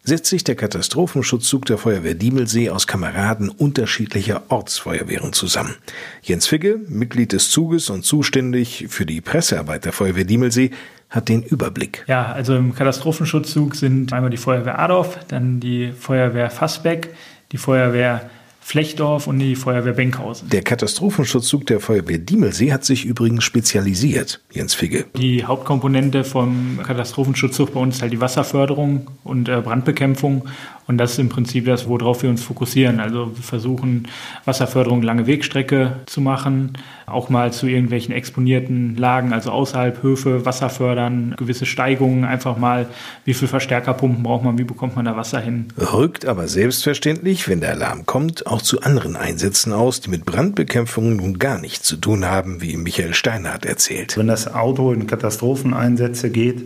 setzt 0.05 0.29
sich 0.29 0.43
der 0.43 0.55
Katastrophenschutzzug 0.55 1.65
der 1.65 1.77
Feuerwehr 1.77 2.13
Diemelsee 2.13 2.69
aus 2.69 2.87
Kameraden 2.87 3.49
unterschiedlicher 3.49 4.43
Ortsfeuerwehren 4.49 5.33
zusammen. 5.33 5.75
Jens 6.21 6.47
Figge, 6.47 6.79
Mitglied 6.87 7.33
des 7.33 7.49
Zuges 7.49 7.89
und 7.89 8.05
zuständig 8.05 8.85
für 8.89 9.05
die 9.05 9.19
Pressearbeit 9.19 9.85
der 9.85 9.93
Feuerwehr 9.93 10.23
Diemelsee, 10.23 10.71
hat 11.09 11.29
den 11.29 11.43
Überblick. 11.43 12.03
Ja, 12.07 12.31
also 12.31 12.55
im 12.55 12.75
Katastrophenschutzzug 12.75 13.75
sind 13.75 14.13
einmal 14.13 14.29
die 14.29 14.37
Feuerwehr 14.37 14.79
Adorf, 14.79 15.19
dann 15.27 15.59
die 15.59 15.91
Feuerwehr 15.91 16.49
Fassbeck, 16.49 17.09
die 17.51 17.57
Feuerwehr 17.57 18.29
Flechdorf 18.65 19.27
und 19.27 19.37
die 19.37 19.55
Feuerwehr 19.55 19.93
Benkhausen. 19.93 20.49
Der 20.49 20.63
Katastrophenschutzzug 20.63 21.67
der 21.67 21.79
Feuerwehr 21.79 22.17
Diemelsee 22.17 22.73
hat 22.73 22.83
sich 22.83 23.05
übrigens 23.05 23.43
spezialisiert, 23.43 24.41
Jens 24.51 24.73
Figge. 24.73 25.05
Die 25.15 25.45
Hauptkomponente 25.45 26.23
vom 26.23 26.79
Katastrophenschutzzug 26.83 27.75
bei 27.75 27.79
uns 27.79 27.97
ist 27.97 28.01
halt 28.01 28.13
die 28.13 28.21
Wasserförderung 28.21 29.11
und 29.23 29.49
äh, 29.49 29.61
Brandbekämpfung. 29.61 30.47
Und 30.87 30.97
das 30.99 31.13
ist 31.13 31.19
im 31.19 31.29
Prinzip 31.29 31.65
das, 31.65 31.87
worauf 31.87 32.21
wir 32.21 32.29
uns 32.29 32.43
fokussieren. 32.43 32.99
Also 32.99 33.35
wir 33.35 33.43
versuchen 33.43 34.07
Wasserförderung 34.45 35.01
lange 35.01 35.25
Wegstrecke 35.25 35.97
zu 36.05 36.21
machen, 36.21 36.73
auch 37.07 37.29
mal 37.29 37.51
zu 37.51 37.67
irgendwelchen 37.67 38.13
exponierten 38.13 38.95
Lagen, 38.95 39.33
also 39.33 39.51
außerhalb 39.51 40.03
Höfe, 40.03 40.45
Wasser 40.45 40.69
fördern, 40.69 41.35
gewisse 41.37 41.65
Steigungen, 41.65 42.23
einfach 42.23 42.57
mal, 42.57 42.87
wie 43.25 43.33
viel 43.33 43.47
Verstärkerpumpen 43.47 44.23
braucht 44.23 44.43
man, 44.43 44.57
wie 44.57 44.63
bekommt 44.63 44.95
man 44.95 45.05
da 45.05 45.15
Wasser 45.17 45.39
hin. 45.39 45.67
Rückt 45.77 46.25
aber 46.25 46.47
selbstverständlich, 46.47 47.47
wenn 47.47 47.61
der 47.61 47.71
Alarm 47.71 48.05
kommt, 48.05 48.45
auch 48.55 48.61
zu 48.61 48.81
anderen 48.81 49.17
Einsätzen 49.17 49.73
aus, 49.73 49.99
die 49.99 50.09
mit 50.09 50.23
Brandbekämpfung 50.23 51.17
nun 51.17 51.39
gar 51.39 51.59
nichts 51.59 51.85
zu 51.85 51.97
tun 51.97 52.23
haben, 52.23 52.61
wie 52.61 52.77
Michael 52.77 53.13
Steinhardt 53.13 53.65
erzählt. 53.65 54.17
Wenn 54.17 54.27
das 54.27 54.53
Auto 54.53 54.93
in 54.93 55.07
Katastropheneinsätze 55.07 56.29
geht, 56.29 56.63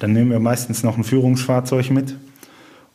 dann 0.00 0.12
nehmen 0.12 0.30
wir 0.30 0.38
meistens 0.38 0.82
noch 0.82 0.98
ein 0.98 1.04
Führungsfahrzeug 1.04 1.90
mit. 1.90 2.14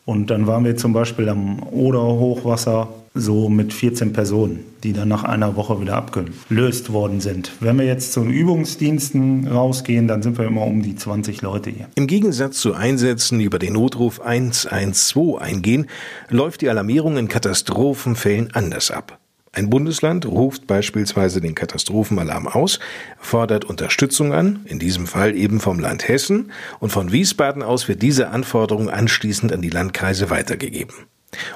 Und 0.05 0.29
dann 0.29 0.45
waren 0.45 0.63
wir 0.63 0.77
zum 0.77 0.93
Beispiel 0.93 1.27
am 1.27 1.63
Oder-Hochwasser 1.63 2.89
so 3.15 3.49
mit 3.49 3.73
14 3.73 4.13
Personen, 4.13 4.59
die 4.83 4.93
dann 4.93 5.07
nach 5.07 5.23
einer 5.23 5.55
Woche 5.55 5.81
wieder 5.81 5.95
abgelöst 5.95 6.91
worden 6.91 7.21
sind. 7.21 7.51
Wenn 7.61 7.79
wir 7.79 7.85
jetzt 7.85 8.11
zu 8.13 8.19
den 8.19 8.29
Übungsdiensten 8.29 9.47
rausgehen, 9.47 10.07
dann 10.07 10.21
sind 10.21 10.37
wir 10.37 10.45
immer 10.45 10.63
um 10.63 10.83
die 10.83 10.95
20 10.95 11.41
Leute 11.41 11.69
hier. 11.69 11.87
Im 11.95 12.07
Gegensatz 12.07 12.59
zu 12.59 12.73
Einsätzen, 12.73 13.39
die 13.39 13.45
über 13.45 13.57
den 13.57 13.73
Notruf 13.73 14.21
112 14.21 15.41
eingehen, 15.41 15.87
läuft 16.29 16.61
die 16.61 16.69
Alarmierung 16.69 17.17
in 17.17 17.29
Katastrophenfällen 17.29 18.49
anders 18.53 18.91
ab. 18.91 19.17
Ein 19.55 19.69
Bundesland 19.69 20.25
ruft 20.25 20.67
beispielsweise 20.67 21.39
den 21.39 21.55
Katastrophenalarm 21.55 22.45
aus, 22.45 22.79
fordert 23.17 23.63
Unterstützung 23.63 24.33
an, 24.33 24.59
in 24.65 24.79
diesem 24.79 25.07
Fall 25.07 25.33
eben 25.33 25.61
vom 25.61 25.79
Land 25.79 26.09
Hessen, 26.09 26.51
und 26.81 26.91
von 26.91 27.13
Wiesbaden 27.13 27.63
aus 27.63 27.87
wird 27.87 28.01
diese 28.01 28.27
Anforderung 28.31 28.89
anschließend 28.89 29.53
an 29.53 29.61
die 29.61 29.69
Landkreise 29.69 30.29
weitergegeben. 30.29 30.93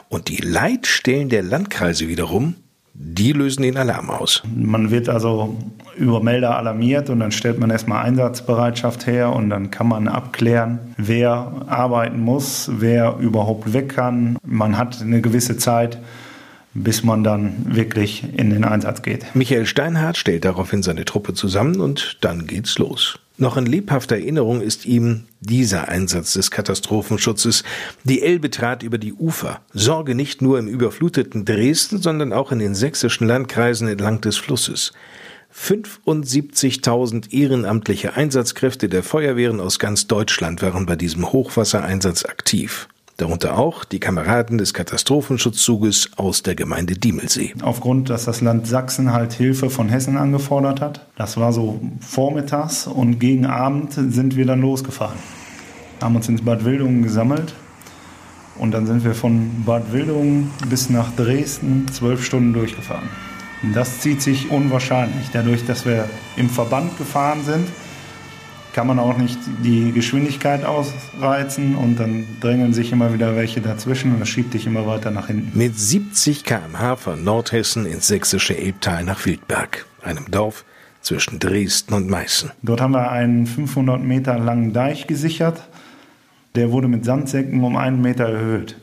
Und 0.08 0.28
die 0.28 0.38
Leitstellen 0.38 1.30
der 1.30 1.44
Landkreise 1.44 2.08
wiederum, 2.08 2.56
die 3.02 3.32
lösen 3.32 3.62
den 3.62 3.78
Alarm 3.78 4.10
aus. 4.10 4.44
Man 4.54 4.92
wird 4.92 5.08
also 5.08 5.56
über 5.96 6.22
Melder 6.22 6.58
alarmiert 6.58 7.10
und 7.10 7.22
dann 7.22 7.32
stellt 7.32 7.58
man 7.58 7.70
erstmal 7.70 8.04
Einsatzbereitschaft 8.06 9.08
her 9.08 9.32
und 9.32 9.50
dann 9.50 9.72
kann 9.72 9.88
man 9.88 10.10
abklären, 10.10 10.80
wer 10.98 11.64
arbeiten 11.68 12.20
muss, 12.20 12.70
wer 12.74 13.16
überhaupt 13.20 13.72
weg 13.72 13.96
kann. 13.96 14.38
Man 14.46 14.78
hat 14.78 15.02
eine 15.02 15.22
gewisse 15.22 15.56
Zeit, 15.58 16.00
bis 16.74 17.04
man 17.04 17.24
dann 17.24 17.54
wirklich 17.74 18.26
in 18.38 18.50
den 18.50 18.66
Einsatz 18.66 19.02
geht. 19.02 19.34
Michael 19.34 19.66
Steinhardt 19.66 20.18
stellt 20.18 20.44
daraufhin 20.44 20.84
seine 20.84 21.06
Truppe 21.06 21.34
zusammen 21.34 21.80
und 21.80 22.18
dann 22.22 22.48
geht's 22.48 22.78
los. 22.78 23.18
Noch 23.40 23.56
in 23.56 23.66
lebhafter 23.66 24.18
Erinnerung 24.18 24.60
ist 24.60 24.86
ihm 24.86 25.24
dieser 25.40 25.88
Einsatz 25.88 26.34
des 26.34 26.52
Katastrophenschutzes. 26.52 27.64
Die 28.04 28.22
Elbe 28.22 28.52
trat 28.52 28.84
über 28.84 28.98
die 28.98 29.14
Ufer. 29.14 29.62
Sorge 29.74 30.14
nicht 30.14 30.42
nur 30.42 30.60
im 30.60 30.68
überfluteten 30.68 31.46
Dresden, 31.46 32.02
sondern 32.02 32.34
auch 32.34 32.52
in 32.52 32.60
den 32.60 32.76
sächsischen 32.76 33.28
Landkreisen 33.28 33.88
entlang 33.88 34.20
des 34.20 34.36
Flusses. 34.36 34.92
75.000 35.56 37.32
ehrenamtliche 37.32 38.14
Einsatzkräfte 38.14 38.90
der 38.90 39.04
Feuerwehren 39.04 39.62
aus 39.62 39.80
ganz 39.80 40.06
Deutschland 40.06 40.62
waren 40.62 40.86
bei 40.86 40.98
diesem 40.98 41.32
Hochwassereinsatz 41.32 42.26
aktiv 42.26 42.90
darunter 43.20 43.58
auch 43.58 43.84
die 43.84 44.00
Kameraden 44.00 44.58
des 44.58 44.74
Katastrophenschutzzuges 44.74 46.12
aus 46.16 46.44
der 46.44 46.56
Gemeinde 46.56 46.94
Diemelsee. 46.96 47.54
Aufgrund, 47.62 48.10
dass 48.10 48.26
das 48.26 48.42
Land 48.42 48.68
Sachsen 48.68 49.12
halt 49.12 49.34
Hilfe 49.34 49.70
von 49.70 49.90
Hessen 49.90 50.18
angefordert 50.18 50.82
hat, 50.82 51.06
das 51.18 51.38
war 51.38 51.54
so 51.54 51.80
vormittags 52.00 52.88
und 52.88 53.20
gegen 53.20 53.46
Abend 53.46 53.94
sind 53.94 54.36
wir 54.36 54.46
dann 54.46 54.62
losgefahren. 54.62 55.18
Haben 56.02 56.16
uns 56.16 56.30
ins 56.30 56.44
Bad 56.44 56.64
Wildungen 56.64 57.04
gesammelt 57.04 57.54
und 58.58 58.72
dann 58.72 58.88
sind 58.88 59.04
wir 59.04 59.14
von 59.14 59.64
Bad 59.66 59.92
Wildungen 59.92 60.52
bis 60.70 60.90
nach 60.90 61.14
Dresden 61.16 61.88
zwölf 61.92 62.24
Stunden 62.24 62.54
durchgefahren. 62.54 63.10
Das 63.74 64.00
zieht 64.00 64.22
sich 64.22 64.50
unwahrscheinlich, 64.50 65.30
dadurch, 65.34 65.66
dass 65.66 65.86
wir 65.86 66.10
im 66.38 66.50
Verband 66.50 66.98
gefahren 66.98 67.44
sind 67.44 67.68
kann 68.74 68.88
man 68.88 69.00
auch 69.00 69.18
nicht 69.18 69.38
die 69.64 69.92
Geschwindigkeit 69.92 70.64
ausreizen 70.64 71.76
und 71.76 72.00
dann 72.00 72.26
drängeln 72.40 72.74
sich 72.74 72.92
immer 72.92 73.14
wieder 73.14 73.36
welche 73.36 73.62
dazwischen 73.62 74.14
und 74.14 74.20
das 74.20 74.30
schiebt 74.30 74.54
dich 74.54 74.66
immer 74.66 74.86
weiter 74.86 75.12
nach 75.12 75.28
hinten. 75.28 75.58
Mit 75.58 75.78
70 75.78 76.44
km/h 76.44 76.96
von 76.98 77.24
Nordhessen 77.24 77.86
ins 77.86 78.08
sächsische 78.08 78.58
Elbtal 78.58 79.04
nach 79.04 79.26
Wildberg, 79.26 79.86
einem 80.04 80.30
Dorf 80.32 80.66
zwischen 81.02 81.40
Dresden 81.40 81.94
und 81.94 82.10
Meißen. 82.10 82.52
Dort 82.62 82.82
haben 82.82 82.94
wir 82.94 83.12
einen 83.12 83.48
500 83.48 84.04
Meter 84.04 84.38
langen 84.38 84.74
Deich 84.74 85.08
gesichert. 85.08 85.64
Der 86.56 86.72
wurde 86.72 86.88
mit 86.88 87.06
Sandsäcken 87.06 87.64
um 87.64 87.76
einen 87.76 88.02
Meter 88.02 88.26
erhöht. 88.26 88.76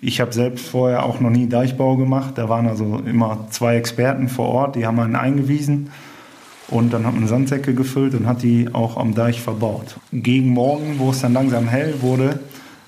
Ich 0.00 0.20
habe 0.20 0.32
selbst 0.32 0.66
vorher 0.66 1.04
auch 1.04 1.20
noch 1.20 1.30
nie 1.30 1.48
Deichbau 1.48 1.96
gemacht. 1.96 2.36
Da 2.36 2.48
waren 2.48 2.66
also 2.66 3.02
immer 3.06 3.46
zwei 3.50 3.76
Experten 3.76 4.28
vor 4.28 4.48
Ort, 4.48 4.76
die 4.76 4.86
haben 4.86 4.98
einen 4.98 5.14
eingewiesen. 5.14 5.90
Und 6.72 6.94
dann 6.94 7.06
hat 7.06 7.14
man 7.14 7.28
Sandsäcke 7.28 7.74
gefüllt 7.74 8.14
und 8.14 8.26
hat 8.26 8.42
die 8.42 8.70
auch 8.72 8.96
am 8.96 9.14
Deich 9.14 9.42
verbaut. 9.42 9.96
Gegen 10.10 10.48
Morgen, 10.48 10.94
wo 10.98 11.10
es 11.10 11.20
dann 11.20 11.34
langsam 11.34 11.68
hell 11.68 11.96
wurde, 12.00 12.40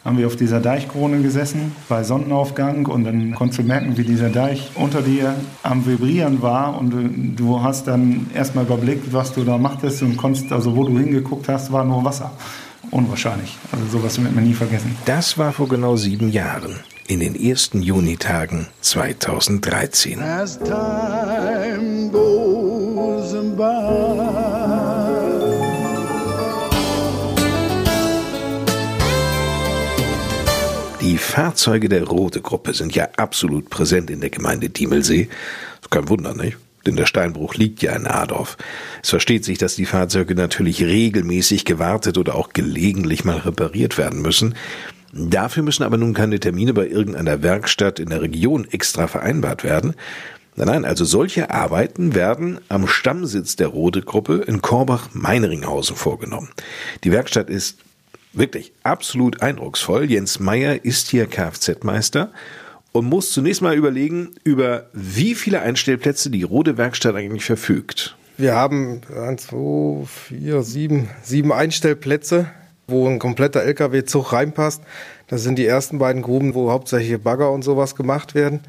haben 0.03 0.17
wir 0.17 0.27
auf 0.27 0.37
dieser 0.37 0.59
Deichkrone 0.59 1.21
gesessen 1.21 1.73
bei 1.87 2.03
Sonnenaufgang 2.03 2.87
und 2.87 3.05
dann 3.05 3.35
konntest 3.35 3.61
du 3.61 3.63
merken, 3.63 3.99
wie 3.99 4.05
dieser 4.05 4.31
Deich 4.31 4.71
unter 4.75 5.03
dir 5.03 5.35
am 5.63 5.85
Vibrieren 5.87 6.41
war 6.41 6.79
und 6.79 7.37
du, 7.37 7.63
hast 7.63 7.87
dann 7.87 8.27
erstmal 8.35 8.65
überblickt, 8.65 9.13
was 9.13 9.35
du 9.35 9.45
da 9.45 9.59
machtest 9.59 10.03
und 10.03 10.17
konntest, 10.17 10.51
also 10.51 10.75
wo 10.75 10.85
du 10.85 10.99
hingeguckt 10.99 11.49
hast, 11.49 11.71
war 11.71 11.85
nur 11.85 12.05
Wasser. 12.05 12.33
Unwahrscheinlich. 12.91 13.59
Also 13.71 13.99
sowas 13.99 14.23
wird 14.23 14.35
man 14.35 14.45
nie 14.45 14.55
vergessen. 14.55 14.97
Das 15.05 15.37
war 15.37 15.53
vor 15.53 15.69
genau 15.69 15.97
sieben 15.97 16.31
Jahren, 16.31 16.81
in 17.07 17.21
den 17.21 17.35
ersten 17.35 17.83
Junitagen 17.83 18.69
2013. 18.81 20.23
As 20.23 20.59
time 20.59 22.11
goes 22.11 22.64
Die 31.01 31.19
Fahrzeuge 31.19 31.89
der 31.89 32.03
Rote 32.05 32.41
Gruppe 32.41 32.75
sind 32.75 32.97
ja 32.97 33.09
absolut 33.17 33.71
präsent 33.71 34.11
in 34.11 34.21
der 34.21 34.31
Gemeinde 34.31 34.71
Diemelsee. 34.71 35.29
Kein 35.89 36.09
Wunder, 36.09 36.35
nicht? 36.35 36.57
Denn 36.85 36.97
der 36.97 37.07
Steinbruch 37.07 37.55
liegt 37.55 37.81
ja 37.83 37.95
in 37.95 38.09
Adorf. 38.09 38.57
Es 39.05 39.11
versteht 39.11 39.45
sich, 39.45 39.59
dass 39.59 39.77
die 39.77 39.87
Fahrzeuge 39.87 40.35
natürlich 40.35 40.83
regelmäßig 40.83 41.65
gewartet 41.65 42.19
oder 42.19 42.35
auch 42.35 42.49
gelegentlich 42.49 43.25
mal 43.25 43.39
repariert 43.39 43.99
werden 43.99 44.21
müssen. 44.21 44.57
Dafür 45.13 45.63
müssen 45.63 45.85
aber 45.85 45.97
nun 45.97 46.13
keine 46.13 46.41
Termine 46.41 46.75
bei 46.75 46.89
irgendeiner 46.89 47.41
Werkstatt 47.45 48.01
in 48.01 48.09
der 48.09 48.21
Region 48.21 48.67
extra 48.69 49.07
vereinbart 49.07 49.63
werden. 49.63 49.95
Nein, 50.57 50.69
nein, 50.69 50.85
also 50.85 51.05
solche 51.05 51.51
Arbeiten 51.51 52.15
werden 52.15 52.61
am 52.69 52.87
Stammsitz 52.87 53.57
der 53.57 53.69
Rode 53.69 54.03
Gruppe 54.03 54.45
in 54.47 54.63
Korbach-Meinringhausen 54.63 55.97
vorgenommen. 55.97 56.51
Die 57.03 57.11
Werkstatt 57.11 57.51
ist 57.51 57.79
wirklich 58.33 58.73
absolut 58.85 59.43
eindrucksvoll. 59.43 60.11
Jens 60.11 60.39
Meyer 60.39 60.85
ist 60.85 61.09
hier 61.09 61.27
Kfz-Meister 61.27 62.31
und 62.93 63.07
muss 63.07 63.33
zunächst 63.33 63.63
mal 63.63 63.75
überlegen, 63.75 64.31
über 64.45 64.87
wie 64.93 65.35
viele 65.35 65.61
Einstellplätze 65.61 66.31
die 66.31 66.45
Rode 66.45 66.79
Werkstatt 66.79 67.17
eigentlich 67.17 67.45
verfügt. 67.45 68.17
Wir 68.37 68.55
haben 68.55 69.01
1, 69.17 69.49
2, 69.49 70.07
4, 70.07 70.63
7, 70.63 71.11
sieben 71.23 71.53
Einstellplätze, 71.53 72.47
wo 72.87 73.09
ein 73.09 73.19
kompletter 73.19 73.63
LKW-Zug 73.63 74.33
reinpasst. 74.33 74.83
Das 75.27 75.43
sind 75.43 75.57
die 75.57 75.67
ersten 75.67 75.99
beiden 75.99 76.23
Gruben, 76.23 76.55
wo 76.55 76.71
hauptsächlich 76.71 77.21
Bagger 77.21 77.51
und 77.51 77.63
sowas 77.63 77.97
gemacht 77.97 78.37
werden. 78.37 78.61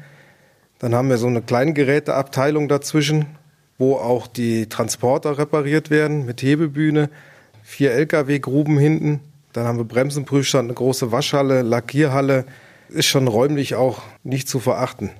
Dann 0.78 0.94
haben 0.94 1.08
wir 1.08 1.16
so 1.16 1.26
eine 1.26 1.42
Kleingeräteabteilung 1.42 2.68
dazwischen, 2.68 3.26
wo 3.78 3.94
auch 3.94 4.26
die 4.26 4.68
Transporter 4.68 5.38
repariert 5.38 5.90
werden 5.90 6.26
mit 6.26 6.42
Hebebühne. 6.42 7.10
Vier 7.62 7.92
LKW-Gruben 7.92 8.78
hinten. 8.78 9.20
Dann 9.52 9.64
haben 9.66 9.78
wir 9.78 9.84
Bremsenprüfstand, 9.84 10.66
eine 10.66 10.74
große 10.74 11.12
Waschhalle, 11.12 11.62
Lackierhalle. 11.62 12.44
Ist 12.88 13.06
schon 13.06 13.26
räumlich 13.26 13.74
auch 13.74 14.02
nicht 14.22 14.48
zu 14.48 14.60
verachten. 14.60 15.10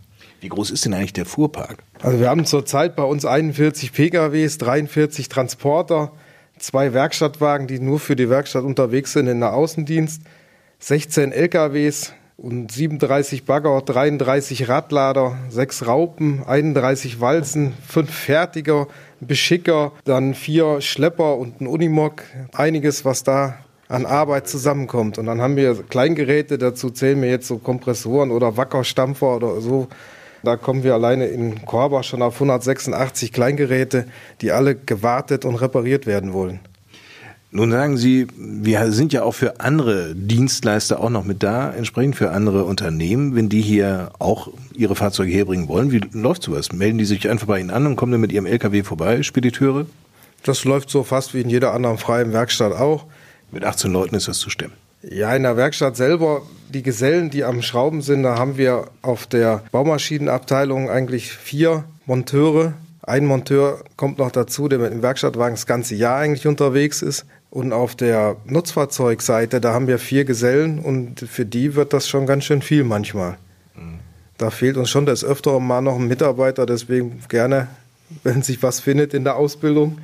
Wie 0.40 0.48
groß 0.48 0.70
ist 0.70 0.84
denn 0.84 0.94
eigentlich 0.94 1.14
der 1.14 1.26
Fuhrpark? 1.26 1.78
Also 2.02 2.20
wir 2.20 2.28
haben 2.28 2.44
zurzeit 2.44 2.94
bei 2.94 3.02
uns 3.02 3.24
41 3.24 3.92
PKWs, 3.92 4.59
43 4.59 5.28
Transporter, 5.28 6.12
zwei 6.59 6.92
Werkstattwagen, 6.92 7.66
die 7.66 7.80
nur 7.80 7.98
für 7.98 8.14
die 8.14 8.28
Werkstatt 8.28 8.62
unterwegs 8.62 9.14
sind 9.14 9.26
in 9.26 9.40
der 9.40 9.54
Außendienst, 9.54 10.22
16 10.78 11.32
LKWs 11.32 12.12
und 12.37 12.70
37 12.70 13.45
Bagger, 13.45 13.80
33 13.80 14.68
Radlader, 14.68 15.39
6 15.49 15.87
Raupen, 15.87 16.45
31 16.47 17.20
Walzen, 17.20 17.72
5 17.89 18.11
Fertiger, 18.11 18.89
Beschicker, 19.20 19.93
dann 20.05 20.34
4 20.34 20.80
Schlepper 20.82 21.37
und 21.37 21.61
ein 21.61 21.66
Unimog. 21.66 22.22
Einiges, 22.53 23.05
was 23.05 23.24
da 23.24 23.59
an 23.89 24.05
Arbeit 24.05 24.49
zusammenkommt. 24.49 25.16
Und 25.16 25.26
dann 25.26 25.41
haben 25.41 25.57
wir 25.57 25.82
Kleingeräte, 25.84 26.59
dazu 26.59 26.91
zählen 26.91 27.22
wir 27.22 27.30
jetzt 27.30 27.47
so 27.47 27.59
Kompressoren 27.59 28.30
oder 28.30 28.57
Wackerstampfer 28.57 29.37
oder 29.37 29.61
so. 29.61 29.89
Da 30.43 30.57
kommen 30.57 30.84
wir 30.84 30.95
alleine 30.95 31.26
in 31.26 31.64
Korbach 31.64 32.05
schon 32.05 32.20
auf 32.20 32.34
186 32.34 33.32
Kleingeräte, 33.32 34.07
die 34.43 34.53
alle 34.53 34.74
gewartet 34.76 35.45
und 35.45 35.55
repariert 35.57 36.07
werden 36.07 36.32
wollen. 36.32 36.61
Nun 37.57 37.70
sagen 37.70 37.96
Sie, 37.96 38.26
wir 38.36 38.92
sind 38.92 39.14
ja 39.14 39.22
auch 39.22 39.32
für 39.32 39.61
andere 39.61 40.14
Dienstleister 40.14 41.00
auch 41.00 41.09
noch 41.09 41.24
mit 41.24 41.42
da, 41.42 41.72
entsprechend 41.72 42.14
für 42.14 42.30
andere 42.30 42.64
Unternehmen, 42.64 43.34
wenn 43.34 43.48
die 43.48 43.62
hier 43.62 44.11
auch 44.18 44.48
ihre 44.74 44.94
Fahrzeuge 44.94 45.32
herbringen 45.32 45.66
wollen. 45.66 45.90
Wie 45.90 46.02
läuft 46.12 46.42
sowas? 46.42 46.72
Melden 46.72 46.98
die 46.98 47.07
sich 47.07 47.30
einfach 47.30 47.46
bei 47.46 47.59
Ihnen 47.59 47.70
an 47.70 47.86
und 47.86 47.96
kommen 47.96 48.12
dann 48.12 48.20
mit 48.20 48.30
ihrem 48.30 48.44
LKW 48.44 48.82
vorbei, 48.82 49.22
Spediteure? 49.22 49.86
Das 50.42 50.66
läuft 50.66 50.90
so 50.90 51.02
fast 51.02 51.32
wie 51.32 51.40
in 51.40 51.48
jeder 51.48 51.72
anderen 51.72 51.96
freien 51.96 52.34
Werkstatt 52.34 52.74
auch. 52.74 53.07
Mit 53.50 53.64
18 53.64 53.90
Leuten 53.90 54.16
ist 54.16 54.28
das 54.28 54.38
zu 54.38 54.50
stemmen. 54.50 54.74
Ja, 55.00 55.34
in 55.34 55.44
der 55.44 55.57
Werkstatt 55.57 55.96
selber, 55.96 56.42
die 56.68 56.82
Gesellen, 56.82 57.30
die 57.30 57.42
am 57.42 57.62
Schrauben 57.62 58.02
sind, 58.02 58.22
da 58.22 58.36
haben 58.38 58.59
wir 58.59 58.88
auf 59.00 59.26
der 59.26 59.62
Baumaschinenabteilung 59.72 60.90
eigentlich 60.90 61.32
vier 61.32 61.84
Monteure. 62.04 62.74
Ein 63.00 63.24
Monteur 63.24 63.84
kommt 63.96 64.18
noch 64.18 64.32
dazu, 64.32 64.68
der 64.68 64.80
mit 64.80 64.92
dem 64.92 65.00
Werkstattwagen 65.00 65.54
das 65.54 65.66
ganze 65.66 65.94
Jahr 65.94 66.18
eigentlich 66.18 66.46
unterwegs 66.46 67.00
ist. 67.00 67.24
Und 67.51 67.72
auf 67.72 67.94
der 67.94 68.36
Nutzfahrzeugseite, 68.44 69.61
da 69.61 69.72
haben 69.72 69.86
wir 69.86 69.99
vier 69.99 70.24
Gesellen 70.24 70.78
und 70.78 71.20
für 71.20 71.47
die 71.47 71.74
wird 71.74 71.92
das 71.92 72.09
schon 72.09 72.26
ganz 72.26 72.44
schön 72.44 72.61
viel 72.61 72.84
manchmal. 72.84 73.38
Da 74.38 74.51
fehlt 74.51 74.76
uns 74.76 74.90
schon 74.90 75.07
des 75.07 75.24
Öfteren 75.24 75.66
mal 75.66 75.80
noch 75.80 75.97
ein 75.97 76.09
Mitarbeiter, 76.09 76.66
deswegen 76.66 77.20
gerne, 77.28 77.68
wenn 78.22 78.42
sich 78.42 78.62
was 78.62 78.80
findet 78.80 79.14
in 79.14 79.24
der 79.24 79.36
Ausbildung. 79.36 79.99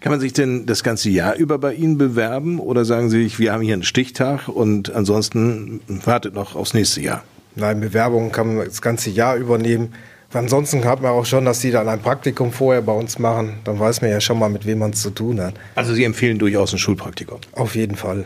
Kann 0.00 0.10
man 0.10 0.20
sich 0.20 0.32
denn 0.32 0.66
das 0.66 0.82
ganze 0.82 1.10
Jahr 1.10 1.36
über 1.36 1.58
bei 1.58 1.74
Ihnen 1.74 1.96
bewerben 1.96 2.58
oder 2.58 2.84
sagen 2.84 3.08
Sie, 3.08 3.38
wir 3.38 3.52
haben 3.52 3.62
hier 3.62 3.74
einen 3.74 3.84
Stichtag 3.84 4.48
und 4.48 4.92
ansonsten 4.92 5.80
wartet 5.86 6.34
noch 6.34 6.56
aufs 6.56 6.74
nächste 6.74 7.00
Jahr? 7.00 7.22
Nein, 7.54 7.80
Bewerbungen 7.80 8.32
kann 8.32 8.56
man 8.56 8.66
das 8.66 8.82
ganze 8.82 9.10
Jahr 9.10 9.36
übernehmen. 9.36 9.94
Ansonsten 10.32 10.84
hat 10.84 11.02
man 11.02 11.10
auch 11.12 11.26
schon, 11.26 11.44
dass 11.44 11.60
die 11.60 11.70
dann 11.70 11.88
ein 11.88 12.00
Praktikum 12.00 12.52
vorher 12.52 12.82
bei 12.82 12.92
uns 12.92 13.18
machen. 13.18 13.54
Dann 13.64 13.78
weiß 13.78 14.00
man 14.00 14.10
ja 14.10 14.20
schon 14.20 14.38
mal, 14.38 14.48
mit 14.48 14.66
wem 14.66 14.78
man 14.78 14.92
es 14.92 15.02
zu 15.02 15.10
tun 15.10 15.40
hat. 15.40 15.54
Also 15.74 15.94
Sie 15.94 16.04
empfehlen 16.04 16.38
durchaus 16.38 16.72
ein 16.72 16.78
Schulpraktikum? 16.78 17.38
Auf 17.52 17.74
jeden 17.74 17.96
Fall. 17.96 18.24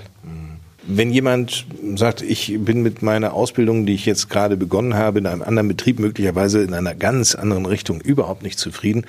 Wenn 0.88 1.11
jemand 1.11 1.66
sagt, 1.96 2.22
ich 2.22 2.57
bin 2.61 2.82
mit 2.82 3.02
meiner 3.02 3.32
Ausbildung, 3.32 3.86
die 3.86 3.94
ich 3.94 4.07
jetzt 4.07 4.30
gerade 4.30 4.57
begonnen 4.57 4.94
habe, 4.94 5.18
in 5.18 5.26
einem 5.26 5.42
anderen 5.42 5.66
Betrieb, 5.66 5.98
möglicherweise 5.98 6.62
in 6.62 6.74
einer 6.74 6.94
ganz 6.94 7.34
anderen 7.34 7.66
Richtung, 7.66 8.00
überhaupt 8.00 8.44
nicht 8.44 8.61
zufrieden, 8.61 9.04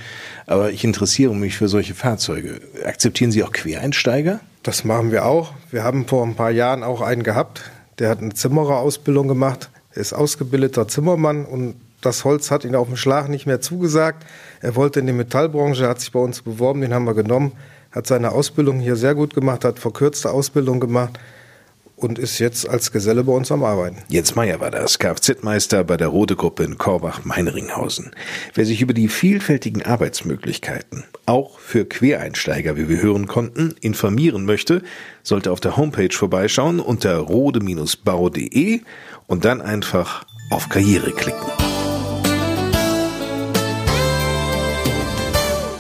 aber 0.48 0.72
ich 0.72 0.84
interessiere 0.84 1.36
mich 1.36 1.56
für 1.56 1.68
solche 1.68 1.94
Fahrzeuge, 1.94 2.62
akzeptieren 2.84 3.32
Sie 3.32 3.44
auch 3.44 3.52
Quereinsteiger? 3.52 4.40
Das 4.64 4.86
machen 4.86 5.12
wir 5.12 5.26
auch. 5.26 5.54
Wir 5.70 5.84
haben 5.84 6.08
vor 6.08 6.26
ein 6.26 6.34
paar 6.34 6.50
Jahren 6.50 6.82
auch 6.82 7.02
einen 7.02 7.22
gehabt, 7.22 7.70
der 8.00 8.10
hat 8.10 8.22
eine 8.22 8.34
Zimmererausbildung 8.34 9.28
gemacht. 9.28 9.70
Ist 9.94 10.14
ausgebildeter 10.14 10.88
Zimmermann 10.88 11.46
und 11.46 11.76
das 12.08 12.24
Holz 12.26 12.52
hat 12.52 12.64
ihn 12.64 12.76
auf 12.76 12.88
dem 12.88 12.98
Schlag 12.98 13.30
nicht 13.30 13.46
mehr 13.46 13.62
zugesagt. 13.62 14.26
Er 14.62 14.76
wollte 14.76 15.02
in 15.02 15.08
die 15.08 15.14
Metallbranche, 15.14 15.88
hat 15.88 16.00
sich 16.00 16.12
bei 16.12 16.20
uns 16.20 16.42
beworben, 16.42 16.82
den 16.82 16.94
haben 16.94 17.06
wir 17.06 17.14
genommen, 17.14 17.52
hat 17.92 18.08
seine 18.08 18.32
Ausbildung 18.32 18.80
hier 18.80 18.96
sehr 18.96 19.14
gut 19.14 19.34
gemacht, 19.34 19.66
hat 19.66 19.78
verkürzte 19.78 20.32
Ausbildung 20.32 20.80
gemacht 20.80 21.20
und 21.98 22.20
ist 22.20 22.40
jetzt 22.40 22.70
als 22.70 22.92
Geselle 22.92 23.24
bei 23.24 23.34
uns 23.34 23.52
am 23.52 23.64
Arbeiten. 23.64 23.98
Jens 24.08 24.36
Meyer 24.36 24.60
war 24.60 24.72
das, 24.72 25.00
Kfz-Meister 25.00 25.84
bei 25.84 25.98
der 25.98 26.08
Rode 26.08 26.36
Gruppe 26.36 26.64
in 26.64 26.78
Korbach-Meinringhausen. 26.78 28.12
Wer 28.54 28.66
sich 28.66 28.82
über 28.82 28.94
die 28.94 29.10
vielfältigen 29.10 29.84
Arbeitsmöglichkeiten, 29.84 31.04
auch 31.26 31.60
für 31.60 31.86
Quereinsteiger, 31.86 32.78
wie 32.78 32.88
wir 32.88 33.02
hören 33.02 33.28
konnten, 33.28 33.76
informieren 33.82 34.46
möchte, 34.46 34.84
sollte 35.24 35.52
auf 35.52 35.60
der 35.60 35.76
Homepage 35.76 36.14
vorbeischauen 36.14 36.80
unter 36.80 37.18
rode-bau.de 37.18 38.82
und 39.26 39.44
dann 39.44 39.62
einfach 39.62 40.24
auf 40.52 40.70
Karriere 40.70 41.12
klicken. 41.12 41.77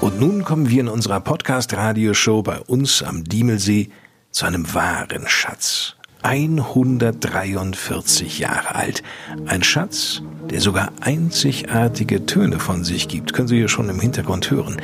Und 0.08 0.20
nun 0.22 0.46
kommen 0.46 0.70
wir 0.70 0.80
in 0.80 0.88
unserer 0.88 1.20
Podcast-Radioshow 1.20 2.42
bei 2.42 2.62
uns 2.62 3.04
am 3.04 3.26
Diemelsee 3.26 3.90
zu 4.32 4.46
einem 4.46 4.74
wahren 4.74 5.28
Schatz. 5.28 5.98
143 6.22 8.40
Jahre 8.40 8.76
alt. 8.76 9.04
Ein 9.48 9.64
Schatz, 9.64 10.22
der 10.50 10.62
sogar 10.62 10.94
einzigartige 11.02 12.26
Töne 12.26 12.60
von 12.60 12.86
sich 12.86 13.10
gibt. 13.10 13.34
Können 13.34 13.50
Sie 13.50 13.58
hier 13.58 13.68
schon 13.68 13.90
im 13.90 14.00
Hintergrund 14.00 14.50
hören. 14.50 14.78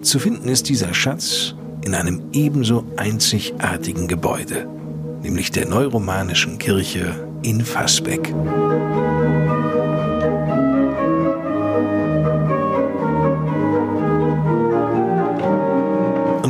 Zu 0.00 0.18
finden 0.18 0.48
ist 0.48 0.70
dieser 0.70 0.94
Schatz 0.94 1.54
in 1.84 1.94
einem 1.94 2.22
ebenso 2.32 2.86
einzigartigen 2.96 4.08
Gebäude, 4.08 4.66
nämlich 5.22 5.50
der 5.50 5.68
neuromanischen 5.68 6.56
Kirche 6.56 7.28
in 7.42 7.62
Fassbeck. 7.62 8.32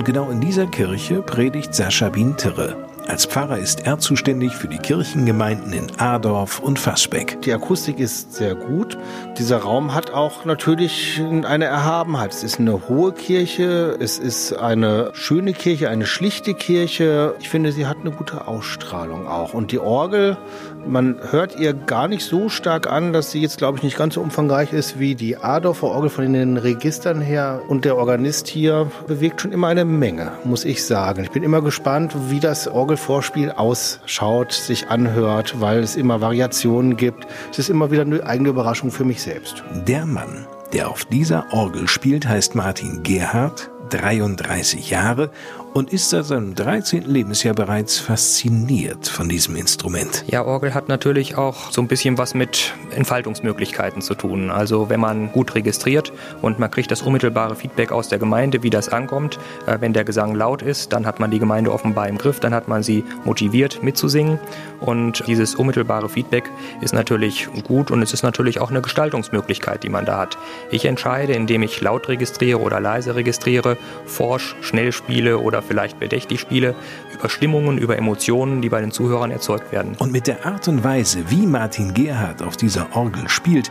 Und 0.03 0.07
genau 0.07 0.31
in 0.31 0.41
dieser 0.41 0.67
Kirche 0.67 1.23
predigt 1.23 1.73
Sascha 1.77 2.09
Bintere. 2.09 2.92
Als 3.13 3.27
Pfarrer 3.27 3.59
ist 3.59 3.87
er 3.87 3.99
zuständig 3.99 4.55
für 4.55 4.69
die 4.69 4.79
Kirchengemeinden 4.79 5.75
in 5.75 5.87
Adorf 5.99 6.61
und 6.61 6.79
Fassbeck. 6.79 7.43
Die 7.43 7.53
Akustik 7.53 7.99
ist 7.99 8.33
sehr 8.33 8.55
gut. 8.55 8.97
Dieser 9.37 9.59
Raum 9.59 9.93
hat 9.93 10.13
auch 10.13 10.47
natürlich 10.47 11.21
eine 11.45 11.67
Erhabenheit. 11.67 12.33
Es 12.33 12.43
ist 12.43 12.59
eine 12.59 12.89
hohe 12.89 13.13
Kirche, 13.13 13.99
es 14.01 14.19
ist 14.19 14.55
eine 14.55 15.11
schöne 15.13 15.53
Kirche, 15.53 15.91
eine 15.91 16.07
schlichte 16.07 16.55
Kirche. 16.55 17.35
Ich 17.39 17.51
finde, 17.51 17.73
sie 17.73 17.87
hat 17.87 17.99
eine 18.01 18.13
gute 18.13 18.49
Ausstrahlung 18.49 19.27
auch. 19.27 19.53
Und 19.53 19.73
die 19.73 19.79
Orgel, 19.79 20.39
man 20.87 21.19
hört 21.31 21.61
ihr 21.61 21.75
gar 21.75 22.09
nicht 22.09 22.25
so 22.25 22.49
stark 22.49 22.91
an, 22.91 23.13
dass 23.13 23.31
sie 23.31 23.43
jetzt, 23.43 23.59
glaube 23.59 23.77
ich, 23.77 23.85
nicht 23.85 23.99
ganz 23.99 24.15
so 24.15 24.23
umfangreich 24.23 24.73
ist 24.73 24.99
wie 24.99 25.15
die 25.15 25.37
Adorfer 25.37 25.89
Orgel 25.89 26.09
von 26.09 26.33
den 26.33 26.57
Registern 26.57 27.21
her. 27.21 27.61
Und 27.69 27.85
der 27.85 27.99
Organist 27.99 28.49
hier 28.49 28.91
bewegt 29.07 29.43
schon 29.43 29.53
immer 29.53 29.69
eine 29.69 29.85
Menge, 29.85 30.33
muss 30.45 30.65
ich 30.65 30.83
sagen. 30.83 31.23
Ich 31.25 31.31
bin 31.31 31.43
immer 31.43 31.61
gespannt, 31.61 32.15
wie 32.31 32.41
das 32.41 32.69
Orgelvorspiel 33.03 33.51
ausschaut, 33.51 34.53
sich 34.53 34.89
anhört, 34.89 35.61
weil 35.61 35.81
es 35.81 35.97
immer 35.97 36.21
Variationen 36.21 36.97
gibt. 36.97 37.27
Es 37.51 37.59
ist 37.59 37.69
immer 37.69 37.91
wieder 37.91 38.03
eine 38.03 38.25
eigene 38.25 38.51
Überraschung 38.51 38.93
für 38.93 39.05
mich 39.05 39.21
selbst. 39.23 39.65
Der 39.89 40.07
Mann, 40.07 40.47
der 40.73 40.89
auf 40.89 41.05
dieser 41.07 41.53
Orgel 41.53 41.89
spielt, 41.89 42.29
heißt 42.29 42.55
Martin 42.55 43.03
Gerhardt, 43.03 43.73
33 43.91 44.91
Jahre 44.91 45.31
und 45.75 45.93
ist 45.93 46.11
seit 46.11 46.27
seinem 46.27 46.55
13. 46.55 47.03
Lebensjahr 47.03 47.55
bereits 47.55 47.99
fasziniert 47.99 49.09
von 49.09 49.29
diesem 49.29 49.57
Instrument. 49.57 50.25
Ja, 50.27 50.45
Orgel 50.45 50.75
hat 50.75 50.89
natürlich 50.89 51.37
auch 51.37 51.71
so 51.71 51.81
ein 51.81 51.89
bisschen 51.89 52.19
was 52.19 52.35
mit 52.35 52.75
Entfaltungsmöglichkeiten 52.95 54.03
zu 54.03 54.15
tun. 54.15 54.51
Also 54.51 54.91
wenn 54.91 55.01
man 55.01 55.33
gut 55.33 55.55
registriert 55.55 56.13
und 56.43 56.59
man 56.59 56.71
kriegt 56.71 56.91
das 56.91 57.03
unmittelbare 57.03 57.57
Feedback 57.57 57.91
aus 57.91 58.09
der 58.09 58.19
Gemeinde, 58.19 58.63
wie 58.63 58.71
das 58.71 58.91
ankommt. 58.91 59.39
Äh, 59.67 59.79
wenn 59.81 59.93
der 59.93 60.05
Gesang 60.05 60.35
laut 60.35 60.63
ist, 60.63 60.93
dann 60.93 61.07
hat 61.07 61.21
man 61.21 61.31
die 61.31 61.39
Gemeinde 61.39 61.73
offenbar 61.73 62.09
im 62.09 62.19
Griff, 62.19 62.41
dann 62.41 62.55
hat 62.55 62.69
man 62.69 62.83
sie 62.83 63.05
motiviert 63.25 63.83
mitzusingen. 63.83 64.39
Und 64.81 65.25
dieses 65.27 65.55
unmittelbare 65.55 66.09
Feedback 66.09 66.51
ist 66.81 66.93
natürlich 66.93 67.49
gut 67.65 67.91
und 67.91 68.03
es 68.03 68.13
ist 68.13 68.23
natürlich 68.23 68.61
auch 68.61 68.71
eine 68.71 68.83
Gestaltungsmöglichkeit, 68.83 69.83
die 69.85 69.89
man 69.89 70.05
da 70.05 70.19
hat. 70.19 70.37
Ich 70.71 70.85
entscheide, 70.85 71.33
indem 71.33 71.63
ich 71.63 71.81
laut 71.81 72.09
registriere 72.09 72.61
oder 72.61 72.81
leise 72.81 73.15
registriere, 73.15 73.79
forsch, 74.05 74.57
schnell 74.61 74.93
spiele 74.93 75.39
oder 75.39 75.62
vielleicht 75.67 75.99
bedächtig 75.99 76.41
spiele, 76.41 76.75
über 77.15 77.29
Stimmungen, 77.29 77.79
über 77.79 77.97
Emotionen, 77.97 78.63
die 78.63 78.69
bei 78.69 78.81
den 78.81 78.91
Zuhörern 78.91 79.31
erzeugt 79.31 79.73
werden. 79.73 79.95
Und 79.99 80.13
mit 80.13 80.27
der 80.27 80.47
Art 80.47 80.69
und 80.69 80.85
Weise, 80.85 81.31
wie 81.31 81.47
Martin 81.47 81.95
Gerhardt 81.95 82.43
auf 82.43 82.57
dieser 82.57 82.95
Orgel 82.95 83.29
spielt, 83.29 83.71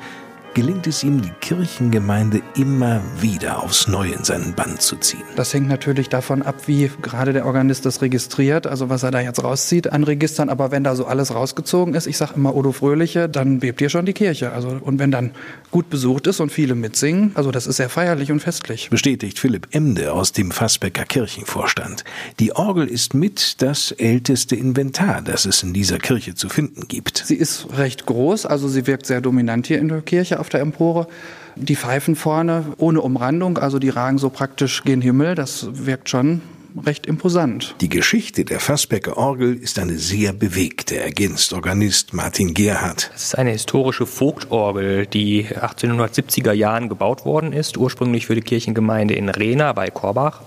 gelingt 0.54 0.86
es 0.88 1.04
ihm, 1.04 1.22
die 1.22 1.32
Kirchengemeinde 1.40 2.42
immer 2.56 3.02
wieder 3.20 3.64
aufs 3.64 3.88
Neue 3.88 4.12
in 4.12 4.24
seinen 4.24 4.54
Bann 4.54 4.80
zu 4.80 4.98
ziehen. 4.98 5.24
Das 5.36 5.54
hängt 5.54 5.68
natürlich 5.68 6.10
davon 6.10 6.42
ab, 6.42 6.68
wie 6.68 6.92
gerade 7.02 7.32
der 7.32 7.46
Organist 7.46 7.86
das 7.86 8.02
registriert, 8.02 8.68
also 8.68 8.90
was 8.90 9.04
er 9.04 9.12
da 9.12 9.22
jetzt 9.22 9.44
rauszieht 9.44 9.92
an 9.92 10.04
Registern. 10.04 10.50
Aber 10.50 10.72
wenn 10.72 10.84
da 10.84 10.96
so 10.96 11.06
alles 11.06 11.34
rausgezogen 11.34 11.94
ist, 11.94 12.08
ich 12.08 12.18
sage 12.18 12.34
immer 12.36 12.56
Odo 12.56 12.72
Fröhliche, 12.72 13.30
dann 13.30 13.60
bebt 13.60 13.80
hier 13.80 13.90
schon 13.90 14.06
die 14.06 14.14
Kirche. 14.14 14.52
Also, 14.52 14.70
und 14.82 15.00
wenn 15.00 15.12
dann 15.12 15.32
gut 15.72 15.90
besucht 15.90 16.28
ist 16.28 16.40
und 16.42 16.52
viele 16.52 16.76
mitsingen, 16.76 17.32
also 17.36 17.52
das 17.52 17.68
ist 17.68 17.78
sehr 17.78 17.90
feierlich 17.90 18.32
und 18.32 18.42
festlich. 18.42 18.90
Bestätigt 18.90 19.40
Philipp 19.40 19.70
Emde 19.72 20.12
aus 20.12 20.34
dem 20.34 20.52
Fassbecker 20.52 21.06
Kirchenvorstand. 21.06 22.04
Die 22.40 22.54
Orgel 22.54 22.88
ist 22.88 23.14
mit 23.14 23.62
das 23.62 23.92
älteste 23.92 24.56
Inventar, 24.56 25.22
das 25.22 25.46
es 25.46 25.64
in 25.64 25.74
dieser 25.74 25.98
Kirche 25.98 26.36
zu 26.36 26.50
finden 26.50 26.88
gibt. 26.90 27.24
Sie 27.26 27.36
ist 27.36 27.68
recht 27.78 28.06
groß, 28.06 28.46
also 28.46 28.68
sie 28.68 28.86
wirkt 28.88 29.06
sehr 29.06 29.22
dominant 29.22 29.68
hier 29.68 29.80
in 29.80 29.88
der 29.88 30.02
Kirche 30.02 30.41
auf 30.42 30.50
der 30.50 30.60
Empore. 30.60 31.08
Die 31.56 31.76
Pfeifen 31.76 32.16
vorne 32.16 32.66
ohne 32.78 33.02
Umrandung, 33.02 33.58
also 33.58 33.80
die 33.80 33.90
ragen 33.90 34.18
so 34.18 34.30
praktisch 34.30 34.84
gen 34.84 35.02
Himmel, 35.02 35.36
das 35.36 35.68
wirkt 35.72 36.10
schon 36.10 36.42
recht 36.86 37.06
imposant. 37.06 37.76
Die 37.82 37.90
Geschichte 37.90 38.46
der 38.46 38.60
Fassbecker 38.60 39.18
Orgel 39.18 39.56
ist 39.56 39.80
eine 39.80 39.98
sehr 39.98 40.34
bewegte, 40.34 40.98
ergänzt 40.98 41.54
Organist 41.54 42.14
Martin 42.14 42.54
Gerhardt. 42.54 43.12
Es 43.16 43.26
ist 43.26 43.38
eine 43.38 43.52
historische 43.52 44.06
Vogtorgel, 44.06 45.06
die 45.06 45.46
1870er 45.46 46.54
Jahren 46.54 46.90
gebaut 46.90 47.26
worden 47.26 47.54
ist, 47.54 47.78
ursprünglich 47.78 48.28
für 48.28 48.36
die 48.36 48.42
Kirchengemeinde 48.42 49.14
in 49.14 49.30
Rehna 49.30 49.74
bei 49.74 49.90
Korbach. 49.90 50.42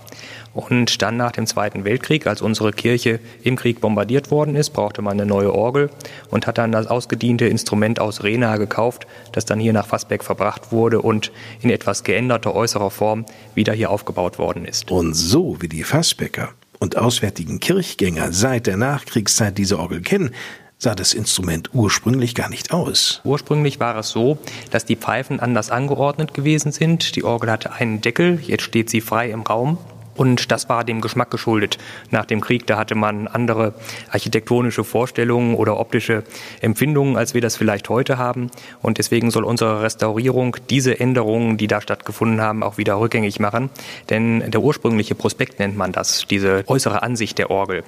Und 0.55 1.01
dann 1.01 1.17
nach 1.17 1.33
dem 1.33 1.45
Zweiten 1.45 1.83
Weltkrieg, 1.83 2.25
als 2.25 2.41
unsere 2.41 2.71
Kirche 2.71 3.19
im 3.43 3.57
Krieg 3.57 3.81
bombardiert 3.81 4.31
worden 4.31 4.55
ist, 4.55 4.71
brauchte 4.71 5.01
man 5.01 5.19
eine 5.19 5.27
neue 5.27 5.53
Orgel 5.53 5.89
und 6.31 6.47
hat 6.47 6.57
dann 6.57 6.71
das 6.71 6.87
ausgediente 6.87 7.45
Instrument 7.45 7.99
aus 7.99 8.23
Rena 8.23 8.55
gekauft, 8.55 9.05
das 9.33 9.43
dann 9.43 9.59
hier 9.59 9.73
nach 9.73 9.85
Fassbeck 9.85 10.23
verbracht 10.23 10.71
wurde 10.71 11.01
und 11.01 11.33
in 11.61 11.69
etwas 11.69 12.05
geänderter 12.05 12.55
äußerer 12.55 12.89
Form 12.89 13.25
wieder 13.53 13.73
hier 13.73 13.91
aufgebaut 13.91 14.39
worden 14.39 14.63
ist. 14.63 14.89
Und 14.89 15.13
so 15.13 15.57
wie 15.61 15.67
die 15.67 15.83
Fassbecker 15.83 16.53
und 16.79 16.95
auswärtigen 16.95 17.59
Kirchgänger 17.59 18.31
seit 18.31 18.65
der 18.65 18.77
Nachkriegszeit 18.77 19.57
diese 19.57 19.77
Orgel 19.77 20.01
kennen, 20.01 20.31
sah 20.77 20.95
das 20.95 21.13
Instrument 21.13 21.71
ursprünglich 21.73 22.33
gar 22.33 22.49
nicht 22.49 22.71
aus. 22.71 23.19
Ursprünglich 23.25 23.81
war 23.81 23.97
es 23.97 24.09
so, 24.09 24.37
dass 24.71 24.85
die 24.85 24.95
Pfeifen 24.95 25.41
anders 25.41 25.69
angeordnet 25.69 26.33
gewesen 26.33 26.71
sind. 26.71 27.17
Die 27.17 27.25
Orgel 27.25 27.51
hatte 27.51 27.73
einen 27.73 27.99
Deckel, 27.99 28.39
jetzt 28.41 28.63
steht 28.63 28.89
sie 28.89 29.01
frei 29.01 29.31
im 29.31 29.41
Raum. 29.41 29.77
Und 30.15 30.51
das 30.51 30.69
war 30.69 30.83
dem 30.83 31.01
Geschmack 31.01 31.31
geschuldet. 31.31 31.77
Nach 32.11 32.25
dem 32.25 32.41
Krieg, 32.41 32.65
da 32.67 32.77
hatte 32.77 32.95
man 32.95 33.27
andere 33.27 33.73
architektonische 34.09 34.83
Vorstellungen 34.83 35.55
oder 35.55 35.79
optische 35.79 36.23
Empfindungen, 36.61 37.17
als 37.17 37.33
wir 37.33 37.41
das 37.41 37.55
vielleicht 37.55 37.89
heute 37.89 38.17
haben. 38.17 38.49
Und 38.81 38.97
deswegen 38.97 39.31
soll 39.31 39.43
unsere 39.43 39.81
Restaurierung 39.81 40.57
diese 40.69 40.99
Änderungen, 40.99 41.57
die 41.57 41.67
da 41.67 41.81
stattgefunden 41.81 42.41
haben, 42.41 42.63
auch 42.63 42.77
wieder 42.77 42.99
rückgängig 42.99 43.39
machen. 43.39 43.69
Denn 44.09 44.51
der 44.51 44.61
ursprüngliche 44.61 45.15
Prospekt 45.15 45.59
nennt 45.59 45.77
man 45.77 45.91
das, 45.91 46.25
diese 46.29 46.63
äußere 46.67 47.03
Ansicht 47.03 47.37
der 47.37 47.51
Orgel. 47.51 47.83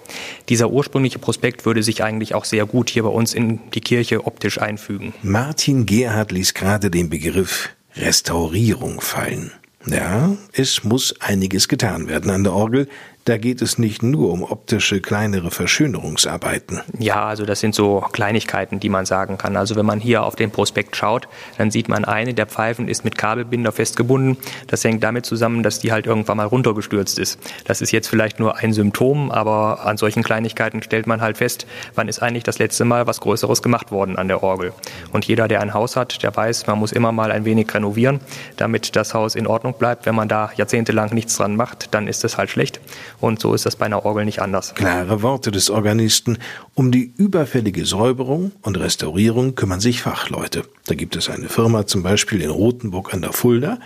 Dieser 0.49 0.69
ursprüngliche 0.69 1.19
Prospekt 1.19 1.65
würde 1.65 1.84
sich 1.84 2.03
eigentlich 2.03 2.36
auch 2.36 2.45
sehr 2.45 2.65
gut 2.65 2.89
hier 2.89 3.03
bei 3.03 3.09
uns 3.09 3.34
in 3.34 3.59
die 3.71 3.82
Kirche 3.82 4.25
optisch 4.25 4.59
einfügen. 4.59 5.13
Martin 5.21 5.86
Gerhard 5.86 6.32
ließ 6.32 6.53
gerade 6.53 6.89
den 6.89 7.09
Begriff 7.09 7.69
Restaurierung 7.95 9.01
fallen. 9.01 9.51
Ja, 9.89 10.35
es 10.51 10.83
muss 10.83 11.19
einiges 11.21 11.67
getan 11.67 12.09
werden 12.09 12.29
an 12.29 12.43
der 12.43 12.53
Orgel. 12.53 12.88
Da 13.28 13.36
geht 13.36 13.61
es 13.61 13.78
nicht 13.78 14.03
nur 14.03 14.32
um 14.32 14.41
optische 14.41 15.01
kleinere 15.01 15.51
Verschönerungsarbeiten. 15.51 16.80
Ja, 16.97 17.25
also 17.25 17.43
das 17.43 17.59
sind 17.59 17.75
so 17.75 17.99
Kleinigkeiten, 18.13 18.80
die 18.80 18.88
man 18.88 19.05
sagen 19.05 19.38
kann. 19.38 19.57
Also 19.57 19.75
wenn 19.75 19.86
man 19.86 19.99
hier 19.99 20.23
auf 20.23 20.38
den 20.38 20.49
Prospekt 20.49 20.95
schaut, 20.95 21.28
dann 21.57 21.69
sieht 21.69 21.89
man 21.89 22.05
eine 22.05 22.34
der 22.34 22.45
Pfeifen 22.45 22.88
ist 22.88 23.03
mit 23.03 23.17
Kabelbinder 23.17 23.73
festgebunden. 23.73 24.38
Das 24.67 24.82
hängt 24.86 25.03
damit 25.03 25.25
zusammen, 25.25 25.61
dass 25.61 25.80
die 25.80 25.91
halt 25.91 26.05
irgendwann 26.05 26.38
mal 26.38 26.45
runtergestürzt 26.45 27.19
ist. 27.19 27.38
Das 27.65 27.82
ist 27.82 27.91
jetzt 27.91 28.07
vielleicht 28.07 28.39
nur 28.39 28.59
ein 28.59 28.71
Symptom, 28.71 29.30
aber 29.30 29.86
an 29.86 29.97
solchen 29.97 30.23
Kleinigkeiten 30.23 30.82
stellt 30.82 31.05
man 31.05 31.19
halt 31.19 31.36
fest, 31.36 31.67
wann 31.95 32.07
ist 32.07 32.19
eigentlich 32.19 32.45
das 32.45 32.59
letzte 32.59 32.86
Mal 32.86 33.07
was 33.07 33.19
Größeres 33.19 33.61
gemacht 33.61 33.91
worden 33.91 34.15
an 34.15 34.30
der 34.30 34.41
Orgel. 34.41 34.71
Und 35.11 35.25
jeder, 35.25 35.49
der 35.49 35.59
ein 35.59 35.73
Haus 35.73 35.97
hat, 35.97 36.23
der 36.23 36.34
weiß, 36.34 36.65
man 36.67 36.80
muss 36.80 36.93
immer 36.93 37.11
mal 37.11 37.34
ein 37.34 37.43
wenig 37.43 37.73
renovieren, 37.73 38.21
damit 38.55 38.95
das 38.95 39.13
Haus 39.13 39.36
in 39.36 39.47
Ordnung 39.47 39.73
bleibt. 39.78 40.05
Wenn 40.05 40.15
man 40.15 40.30
da 40.30 40.49
jahrzehntelang 40.55 41.13
nichts 41.13 41.36
dran 41.36 41.57
macht, 41.57 41.93
dann 41.93 42.07
ist 42.07 42.23
es 42.23 42.38
halt 42.38 42.49
schlecht. 42.49 42.80
Und 43.20 43.39
so 43.39 43.53
ist 43.53 43.65
das 43.65 43.76
bei 43.76 43.86
einer 43.86 44.05
Orgel 44.05 44.26
nicht 44.26 44.41
anders. 44.41 44.76
Klare 44.76 45.22
Worte 45.22 45.51
des 45.51 45.70
Organisten. 45.70 46.38
Um 46.76 46.91
die 46.91 47.13
überfällige 47.18 47.86
Säuberung 47.86 48.51
und 48.61 48.78
Restaurierung 48.78 49.55
kümmern 49.55 49.80
sich 49.80 50.01
Fachleute. 50.01 50.63
Da 50.86 50.95
gibt 50.95 51.15
es 51.15 51.30
eine 51.30 51.49
Firma 51.49 51.88
zum 51.88 52.03
Beispiel 52.03 52.41
in 52.41 52.49
Rothenburg 52.49 53.13
an 53.13 53.22
der 53.22 53.34
Fulda 53.34 53.80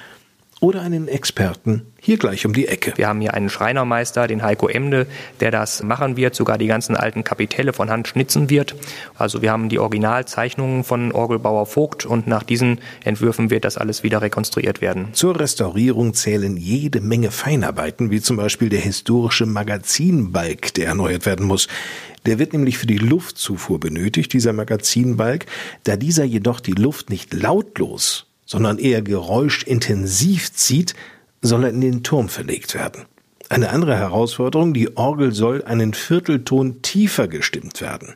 oder 0.62 0.82
einen 0.82 1.08
Experten 1.08 1.88
hier 2.00 2.18
gleich 2.18 2.46
um 2.46 2.54
die 2.54 2.68
Ecke. 2.68 2.94
Wir 2.96 3.08
haben 3.08 3.20
hier 3.20 3.34
einen 3.34 3.50
Schreinermeister, 3.50 4.28
den 4.28 4.42
Heiko 4.42 4.68
Emde, 4.68 5.06
der 5.40 5.52
das 5.52 5.84
machen 5.84 6.18
wird, 6.18 6.36
sogar 6.36 6.58
die 6.58 6.68
ganzen 6.68 6.96
alten 6.96 7.24
Kapitelle 7.24 7.74
von 7.74 7.90
Hand 7.90 8.08
schnitzen 8.08 8.50
wird. 8.50 8.76
Also 9.18 9.42
wir 9.42 9.52
haben 9.52 9.70
die 9.70 9.80
Originalzeichnungen 9.80 10.84
von 10.84 11.12
Orgelbauer 11.12 11.66
Vogt 11.66 12.06
und 12.06 12.28
nach 12.28 12.44
diesen 12.44 12.80
Entwürfen 13.04 13.50
wird 13.50 13.66
das 13.66 13.78
alles 13.78 14.04
wieder 14.04 14.22
rekonstruiert 14.22 14.82
werden. 14.82 15.10
Zur 15.14 15.40
Restaurierung 15.40 16.14
zählen 16.14 16.58
jede 16.58 17.02
Menge 17.02 17.32
Feinarbeiten, 17.32 18.12
wie 18.12 18.22
zum 18.22 18.38
Beispiel 18.38 18.70
der 18.70 18.82
historische 18.82 19.48
Magazinbalg, 19.48 20.74
der 20.76 20.88
erneuert 20.88 21.26
werden 21.26 21.46
muss. 21.46 21.68
Der 22.28 22.38
wird 22.38 22.54
nämlich 22.54 22.78
für 22.78 22.88
die 22.88 23.00
Luftzufuhr 23.00 23.80
benötigt, 23.80 24.32
dieser 24.34 24.54
Magazinbalg, 24.54 25.48
da 25.84 25.98
dieser 25.98 26.24
jedoch 26.24 26.60
die 26.60 26.74
Luft 26.74 27.10
nicht 27.10 27.34
lautlos, 27.34 28.31
sondern 28.52 28.80
eher 28.80 29.02
geräuschintensiv 29.02 30.52
zieht, 30.52 30.94
soll 31.42 31.64
er 31.64 31.70
in 31.70 31.80
den 31.80 32.04
Turm 32.04 32.28
verlegt 32.28 32.76
werden. 32.76 33.06
Eine 33.48 33.70
andere 33.70 33.96
Herausforderung, 33.96 34.74
die 34.74 34.98
Orgel 34.98 35.32
soll 35.32 35.64
einen 35.64 35.94
Viertelton 35.94 36.82
tiefer 36.82 37.30
gestimmt 37.30 37.80
werden. 37.80 38.16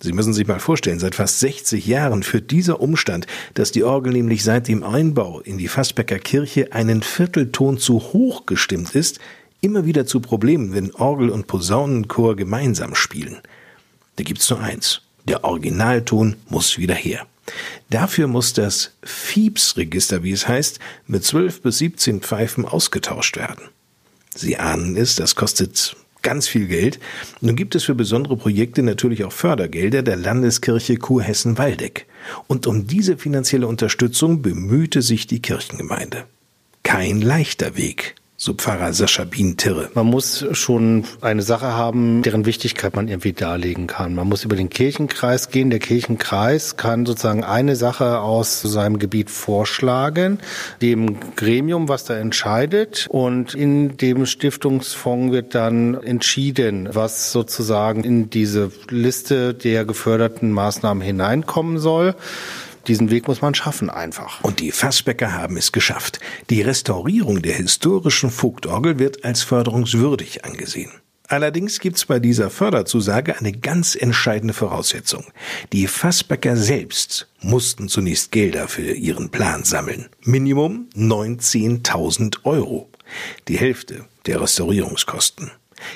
Sie 0.00 0.14
müssen 0.14 0.32
sich 0.32 0.46
mal 0.46 0.58
vorstellen, 0.58 1.00
seit 1.00 1.16
fast 1.16 1.40
60 1.40 1.86
Jahren 1.86 2.22
führt 2.22 2.50
dieser 2.50 2.80
Umstand, 2.80 3.26
dass 3.52 3.70
die 3.70 3.84
Orgel 3.84 4.14
nämlich 4.14 4.42
seit 4.42 4.68
dem 4.68 4.82
Einbau 4.82 5.40
in 5.40 5.58
die 5.58 5.68
Fassbecker 5.68 6.18
Kirche 6.18 6.72
einen 6.72 7.02
Viertelton 7.02 7.76
zu 7.76 8.00
hoch 8.00 8.46
gestimmt 8.46 8.94
ist, 8.94 9.18
immer 9.60 9.84
wieder 9.84 10.06
zu 10.06 10.20
Problemen, 10.20 10.72
wenn 10.72 10.94
Orgel 10.94 11.28
und 11.28 11.46
Posaunenchor 11.46 12.36
gemeinsam 12.36 12.94
spielen. 12.94 13.36
Da 14.16 14.24
gibt's 14.24 14.48
nur 14.48 14.60
eins. 14.60 15.02
Der 15.24 15.44
Originalton 15.44 16.36
muss 16.48 16.78
wieder 16.78 16.94
her. 16.94 17.26
Dafür 17.90 18.26
muss 18.26 18.52
das 18.52 18.92
Fiebs-Register, 19.02 20.22
wie 20.22 20.32
es 20.32 20.48
heißt, 20.48 20.78
mit 21.06 21.24
12 21.24 21.62
bis 21.62 21.78
17 21.78 22.20
Pfeifen 22.20 22.64
ausgetauscht 22.64 23.36
werden. 23.36 23.68
Sie 24.34 24.56
ahnen 24.56 24.96
es, 24.96 25.16
das 25.16 25.34
kostet 25.34 25.96
ganz 26.22 26.48
viel 26.48 26.66
Geld. 26.66 26.98
Nun 27.40 27.56
gibt 27.56 27.74
es 27.74 27.84
für 27.84 27.94
besondere 27.94 28.36
Projekte 28.36 28.82
natürlich 28.82 29.24
auch 29.24 29.32
Fördergelder 29.32 30.02
der 30.02 30.16
Landeskirche 30.16 30.96
Kurhessen-Waldeck. 30.96 32.06
Und 32.46 32.66
um 32.66 32.86
diese 32.86 33.16
finanzielle 33.16 33.66
Unterstützung 33.66 34.42
bemühte 34.42 35.02
sich 35.02 35.26
die 35.26 35.40
Kirchengemeinde. 35.40 36.24
Kein 36.82 37.20
leichter 37.20 37.76
Weg, 37.76 38.14
so 38.40 38.54
Pfarrer 38.54 38.92
Sascha 38.92 39.24
Bien-Tirre. 39.24 39.90
Man 39.94 40.06
muss 40.06 40.46
schon 40.52 41.02
eine 41.20 41.42
Sache 41.42 41.72
haben, 41.72 42.22
deren 42.22 42.46
Wichtigkeit 42.46 42.94
man 42.94 43.08
irgendwie 43.08 43.32
darlegen 43.32 43.88
kann. 43.88 44.14
Man 44.14 44.28
muss 44.28 44.44
über 44.44 44.54
den 44.54 44.70
Kirchenkreis 44.70 45.50
gehen. 45.50 45.70
Der 45.70 45.80
Kirchenkreis 45.80 46.76
kann 46.76 47.04
sozusagen 47.04 47.42
eine 47.42 47.74
Sache 47.74 48.20
aus 48.20 48.62
seinem 48.62 49.00
Gebiet 49.00 49.28
vorschlagen, 49.28 50.38
dem 50.80 51.16
Gremium, 51.34 51.88
was 51.88 52.04
da 52.04 52.16
entscheidet. 52.16 53.08
Und 53.10 53.54
in 53.54 53.96
dem 53.96 54.24
Stiftungsfonds 54.24 55.32
wird 55.32 55.56
dann 55.56 55.94
entschieden, 55.94 56.90
was 56.92 57.32
sozusagen 57.32 58.04
in 58.04 58.30
diese 58.30 58.70
Liste 58.88 59.52
der 59.52 59.84
geförderten 59.84 60.52
Maßnahmen 60.52 61.02
hineinkommen 61.02 61.80
soll. 61.80 62.14
Diesen 62.88 63.10
Weg 63.10 63.28
muss 63.28 63.42
man 63.42 63.54
schaffen 63.54 63.90
einfach. 63.90 64.42
Und 64.42 64.60
die 64.60 64.72
Fassbecker 64.72 65.32
haben 65.32 65.56
es 65.58 65.72
geschafft. 65.72 66.20
Die 66.48 66.62
Restaurierung 66.62 67.42
der 67.42 67.54
historischen 67.54 68.30
Vogtorgel 68.30 68.98
wird 68.98 69.24
als 69.24 69.42
förderungswürdig 69.42 70.44
angesehen. 70.46 70.90
Allerdings 71.30 71.78
gibt's 71.78 72.06
bei 72.06 72.18
dieser 72.18 72.48
Förderzusage 72.48 73.38
eine 73.38 73.52
ganz 73.52 73.94
entscheidende 73.94 74.54
Voraussetzung. 74.54 75.26
Die 75.74 75.86
Fassbecker 75.86 76.56
selbst 76.56 77.28
mussten 77.42 77.88
zunächst 77.88 78.32
Gelder 78.32 78.66
für 78.66 78.92
ihren 78.92 79.28
Plan 79.30 79.62
sammeln. 79.64 80.08
Minimum 80.22 80.88
19.000 80.96 82.44
Euro. 82.44 82.88
Die 83.48 83.58
Hälfte 83.58 84.06
der 84.24 84.40
Restaurierungskosten. 84.40 85.50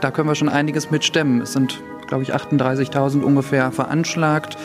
da 0.02 0.12
können 0.12 0.28
wir 0.28 0.36
schon 0.36 0.50
einiges 0.50 0.92
mit 0.92 1.06
stemmen. 1.06 1.42
Es 1.42 1.54
sind, 1.54 1.82
glaube 2.08 2.24
ich, 2.24 2.34
38.000 2.34 3.22
ungefähr 3.22 3.72
veranschlagt. 3.72 4.58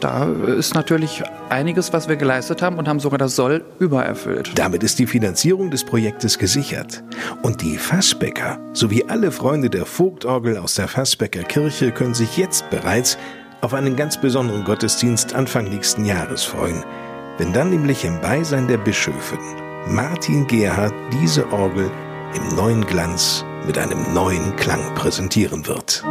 Da 0.00 0.24
ist 0.24 0.74
natürlich 0.74 1.22
einiges, 1.48 1.92
was 1.92 2.08
wir 2.08 2.16
geleistet 2.16 2.62
haben 2.62 2.78
und 2.78 2.88
haben 2.88 3.00
sogar 3.00 3.18
das 3.18 3.36
Soll 3.36 3.64
übererfüllt. 3.78 4.52
Damit 4.56 4.82
ist 4.82 4.98
die 4.98 5.06
Finanzierung 5.06 5.70
des 5.70 5.84
Projektes 5.84 6.38
gesichert. 6.38 7.02
Und 7.42 7.62
die 7.62 7.78
Fassbäcker 7.78 8.58
sowie 8.72 9.04
alle 9.08 9.32
Freunde 9.32 9.70
der 9.70 9.86
Vogtorgel 9.86 10.58
aus 10.58 10.74
der 10.74 10.88
Fassbäcker 10.88 11.42
Kirche 11.42 11.92
können 11.92 12.14
sich 12.14 12.36
jetzt 12.36 12.68
bereits 12.70 13.18
auf 13.60 13.74
einen 13.74 13.96
ganz 13.96 14.20
besonderen 14.20 14.64
Gottesdienst 14.64 15.34
Anfang 15.34 15.68
nächsten 15.68 16.04
Jahres 16.04 16.44
freuen, 16.44 16.84
wenn 17.38 17.52
dann 17.52 17.70
nämlich 17.70 18.04
im 18.04 18.20
Beisein 18.20 18.68
der 18.68 18.78
Bischöfin 18.78 19.38
Martin 19.88 20.46
Gerhard 20.46 20.94
diese 21.12 21.50
Orgel 21.52 21.90
im 22.34 22.56
neuen 22.56 22.84
Glanz 22.84 23.44
mit 23.66 23.78
einem 23.78 24.12
neuen 24.12 24.54
Klang 24.56 24.94
präsentieren 24.94 25.66
wird. 25.66 26.02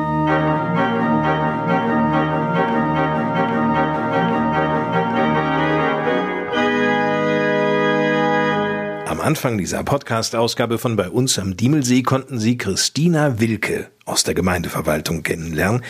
Anfang 9.25 9.57
dieser 9.57 9.83
Podcast-Ausgabe 9.83 10.77
von 10.77 10.95
bei 10.95 11.09
uns 11.09 11.39
am 11.39 11.57
Diemelsee 11.57 12.03
konnten 12.03 12.37
Sie 12.37 12.59
Christina 12.59 13.39
Wilke 13.39 13.89
aus 14.05 14.23
der 14.23 14.35
Gemeindeverwaltung 14.35 15.23
kennenlernen, 15.23 15.81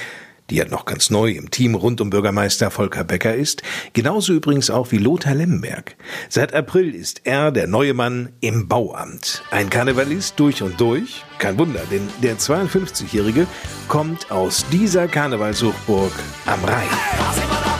die 0.49 0.55
ja 0.55 0.65
noch 0.65 0.85
ganz 0.85 1.09
neu 1.09 1.31
im 1.31 1.51
Team 1.51 1.75
rund 1.75 1.99
um 1.99 2.09
Bürgermeister 2.09 2.71
Volker 2.71 3.03
Becker 3.03 3.35
ist, 3.35 3.61
genauso 3.91 4.31
übrigens 4.31 4.69
auch 4.69 4.93
wie 4.93 4.99
Lothar 4.99 5.35
Lemberg. 5.35 5.97
Seit 6.29 6.53
April 6.53 6.95
ist 6.95 7.23
er 7.25 7.51
der 7.51 7.67
neue 7.67 7.93
Mann 7.93 8.29
im 8.39 8.69
Bauamt. 8.69 9.43
Ein 9.51 9.69
Karnevalist 9.69 10.39
durch 10.39 10.63
und 10.63 10.79
durch. 10.79 11.25
Kein 11.37 11.59
Wunder, 11.59 11.81
denn 11.91 12.07
der 12.23 12.37
52-Jährige 12.37 13.47
kommt 13.89 14.31
aus 14.31 14.65
dieser 14.71 15.09
Karnevalshochburg 15.09 16.13
am 16.45 16.63
Rhein. 16.63 17.74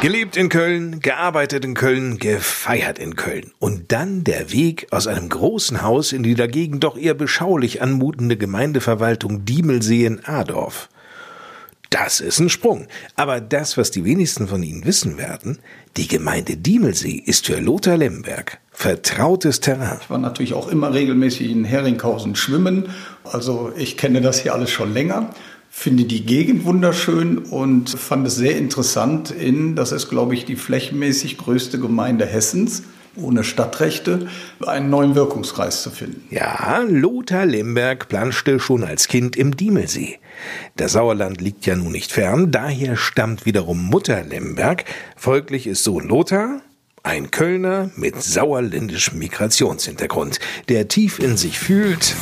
Gelebt 0.00 0.36
in 0.36 0.48
Köln, 0.48 1.00
gearbeitet 1.00 1.64
in 1.64 1.74
Köln, 1.74 2.18
gefeiert 2.18 3.00
in 3.00 3.16
Köln. 3.16 3.50
Und 3.58 3.90
dann 3.90 4.22
der 4.22 4.52
Weg 4.52 4.86
aus 4.92 5.08
einem 5.08 5.28
großen 5.28 5.82
Haus 5.82 6.12
in 6.12 6.22
die 6.22 6.36
dagegen 6.36 6.78
doch 6.78 6.96
eher 6.96 7.14
beschaulich 7.14 7.82
anmutende 7.82 8.36
Gemeindeverwaltung 8.36 9.44
Diemelsee 9.44 10.06
in 10.06 10.24
Adorf. 10.24 10.88
Das 11.90 12.20
ist 12.20 12.38
ein 12.38 12.48
Sprung. 12.48 12.86
Aber 13.16 13.40
das, 13.40 13.76
was 13.76 13.90
die 13.90 14.04
wenigsten 14.04 14.46
von 14.46 14.62
Ihnen 14.62 14.84
wissen 14.84 15.18
werden, 15.18 15.58
die 15.96 16.06
Gemeinde 16.06 16.56
Diemelsee 16.56 17.20
ist 17.26 17.46
für 17.46 17.58
Lothar 17.58 17.96
Lemberg 17.96 18.60
vertrautes 18.70 19.58
Terrain. 19.58 19.98
Ich 20.00 20.08
war 20.08 20.18
natürlich 20.18 20.54
auch 20.54 20.68
immer 20.68 20.94
regelmäßig 20.94 21.50
in 21.50 21.64
Heringhausen 21.64 22.36
schwimmen. 22.36 22.90
Also 23.24 23.72
ich 23.76 23.96
kenne 23.96 24.20
das 24.20 24.38
hier 24.40 24.54
alles 24.54 24.70
schon 24.70 24.94
länger 24.94 25.30
finde 25.78 26.04
die 26.04 26.26
Gegend 26.26 26.64
wunderschön 26.64 27.38
und 27.38 27.90
fand 27.90 28.26
es 28.26 28.34
sehr 28.34 28.56
interessant, 28.56 29.30
in, 29.30 29.76
das 29.76 29.92
ist, 29.92 30.08
glaube 30.08 30.34
ich, 30.34 30.44
die 30.44 30.56
flächenmäßig 30.56 31.38
größte 31.38 31.78
Gemeinde 31.78 32.26
Hessens, 32.26 32.82
ohne 33.14 33.44
Stadtrechte, 33.44 34.26
einen 34.66 34.90
neuen 34.90 35.14
Wirkungskreis 35.14 35.82
zu 35.82 35.90
finden. 35.90 36.26
Ja, 36.30 36.82
Lothar 36.88 37.46
Lemberg 37.46 38.08
planschte 38.08 38.58
schon 38.58 38.82
als 38.82 39.06
Kind 39.06 39.36
im 39.36 39.56
Diemelsee. 39.56 40.18
Der 40.78 40.88
Sauerland 40.88 41.40
liegt 41.40 41.64
ja 41.64 41.76
nun 41.76 41.92
nicht 41.92 42.10
fern, 42.10 42.50
daher 42.50 42.96
stammt 42.96 43.46
wiederum 43.46 43.80
Mutter 43.84 44.24
Lemberg, 44.24 44.84
folglich 45.16 45.68
ist 45.68 45.84
Sohn 45.84 46.08
Lothar, 46.08 46.60
ein 47.04 47.30
Kölner 47.30 47.92
mit 47.94 48.20
sauerländischem 48.20 49.20
Migrationshintergrund, 49.20 50.40
der 50.68 50.88
tief 50.88 51.20
in 51.20 51.36
sich 51.36 51.60
fühlt. 51.60 52.16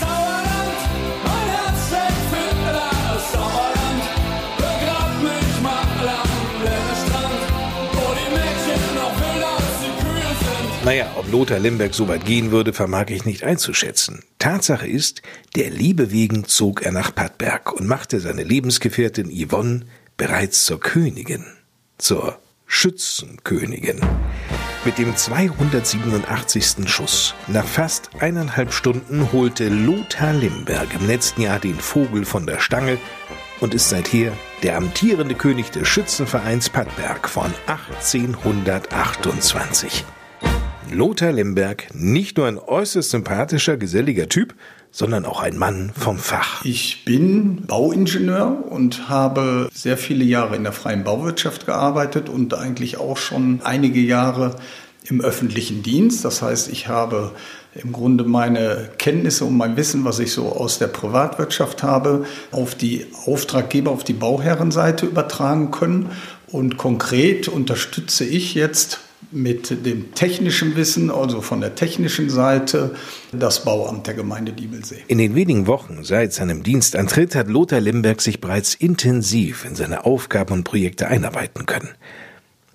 Naja, 10.87 11.11
ob 11.17 11.31
Lothar 11.33 11.59
Lemberg 11.59 11.95
so 11.95 12.07
weit 12.07 12.25
gehen 12.25 12.53
würde, 12.53 12.73
vermag 12.73 13.07
ich 13.09 13.25
nicht 13.25 13.43
einzuschätzen. 13.43 14.23
Tatsache 14.39 14.87
ist, 14.87 15.21
der 15.57 15.69
Liebe 15.69 16.13
wegen 16.13 16.45
zog 16.45 16.83
er 16.83 16.93
nach 16.93 17.13
Pattberg 17.13 17.73
und 17.73 17.89
machte 17.89 18.21
seine 18.21 18.45
Lebensgefährtin 18.45 19.29
Yvonne 19.29 19.81
bereits 20.17 20.65
zur 20.65 20.79
Königin. 20.79 21.45
Zur 21.99 22.39
Schützenkönigin. 22.67 23.99
Mit 24.85 24.99
dem 24.99 25.17
287. 25.17 26.89
Schuss 26.89 27.35
nach 27.49 27.67
fast 27.67 28.11
eineinhalb 28.21 28.73
Stunden 28.73 29.33
holte 29.33 29.69
Lothar 29.69 30.35
Lemberg 30.35 30.87
im 30.95 31.05
letzten 31.09 31.43
Jahr 31.43 31.59
den 31.59 31.81
Vogel 31.81 32.25
von 32.25 32.47
der 32.47 32.61
Stange 32.61 32.99
und 33.59 33.75
ist 33.75 33.89
seither 33.89 34.31
der 34.63 34.77
amtierende 34.77 35.35
König 35.35 35.73
des 35.73 35.89
Schützenvereins 35.89 36.71
Pattberg 36.71 37.29
von 37.29 37.53
1828. 37.67 40.05
Lothar 40.93 41.33
Lemberg 41.33 41.89
nicht 41.95 42.37
nur 42.37 42.47
ein 42.47 42.59
äußerst 42.59 43.11
sympathischer, 43.11 43.77
geselliger 43.77 44.29
Typ, 44.29 44.55
sondern 44.91 45.25
auch 45.27 45.41
ein 45.41 45.59
Mann 45.59 45.91
vom 45.99 46.19
Fach. 46.19 46.65
Ich 46.65 47.05
bin 47.05 47.67
Bauingenieur 47.67 48.65
und 48.71 49.09
habe 49.09 49.69
sehr 49.75 49.99
viele 49.99 50.25
Jahre 50.25 50.57
in 50.57 50.63
der 50.63 50.73
freien 50.73 51.05
Bauwirtschaft 51.05 51.67
gearbeitet 51.67 52.29
und 52.29 52.55
eigentlich 52.55 52.99
auch 52.99 53.17
schon 53.17 53.61
einige 53.63 54.01
Jahre 54.01 54.57
im 55.05 55.21
öffentlichen 55.21 55.83
Dienst. 55.83 56.25
Das 56.25 56.41
heißt, 56.41 56.71
ich 56.71 56.89
habe 56.89 57.33
im 57.75 57.93
Grunde 57.93 58.25
meine 58.25 58.89
Kenntnisse 58.97 59.45
und 59.45 59.57
mein 59.57 59.77
Wissen, 59.77 60.05
was 60.05 60.19
ich 60.19 60.33
so 60.33 60.53
aus 60.53 60.79
der 60.79 60.87
Privatwirtschaft 60.87 61.83
habe, 61.83 62.25
auf 62.53 62.75
die 62.75 63.07
Auftraggeber, 63.27 63.91
auf 63.91 64.05
die 64.05 64.15
Bauherrenseite 64.15 65.07
übertragen 65.07 65.71
können. 65.73 66.11
Und 66.47 66.77
konkret 66.79 67.49
unterstütze 67.49 68.25
ich 68.25 68.55
jetzt 68.55 69.01
mit 69.31 69.85
dem 69.85 70.15
technischen 70.15 70.77
Wissen, 70.77 71.11
also 71.11 71.41
von 71.41 71.61
der 71.61 71.75
technischen 71.75 72.31
Seite, 72.31 72.95
das 73.33 73.65
Bauamt 73.65 74.07
der 74.07 74.15
Gemeinde 74.15 74.53
Diebelsee. 74.53 75.03
In 75.09 75.19
den 75.19 75.35
wenigen 75.35 75.67
Wochen 75.67 76.05
seit 76.05 76.33
seinem 76.33 76.63
Dienstantritt 76.63 77.35
hat 77.35 77.49
Lothar 77.49 77.81
Lemberg 77.81 78.21
sich 78.21 78.41
bereits 78.41 78.75
intensiv 78.75 79.65
in 79.65 79.75
seine 79.75 80.05
Aufgaben 80.05 80.53
und 80.53 80.65
Projekte 80.65 81.09
einarbeiten 81.09 81.67
können. 81.67 81.89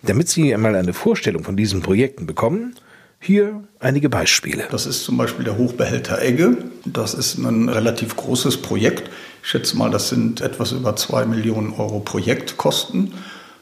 Damit 0.03 0.29
Sie 0.29 0.53
einmal 0.53 0.75
eine 0.75 0.93
Vorstellung 0.93 1.43
von 1.43 1.55
diesen 1.55 1.81
Projekten 1.81 2.25
bekommen, 2.25 2.75
hier 3.19 3.63
einige 3.79 4.09
Beispiele. 4.09 4.63
Das 4.71 4.87
ist 4.87 5.03
zum 5.03 5.15
Beispiel 5.15 5.45
der 5.45 5.55
Hochbehälter 5.57 6.19
Egge. 6.21 6.57
Das 6.85 7.13
ist 7.13 7.37
ein 7.37 7.69
relativ 7.69 8.15
großes 8.15 8.57
Projekt. 8.57 9.11
Ich 9.43 9.49
schätze 9.49 9.77
mal, 9.77 9.91
das 9.91 10.09
sind 10.09 10.41
etwas 10.41 10.71
über 10.71 10.95
zwei 10.95 11.25
Millionen 11.25 11.71
Euro 11.73 11.99
Projektkosten. 11.99 13.13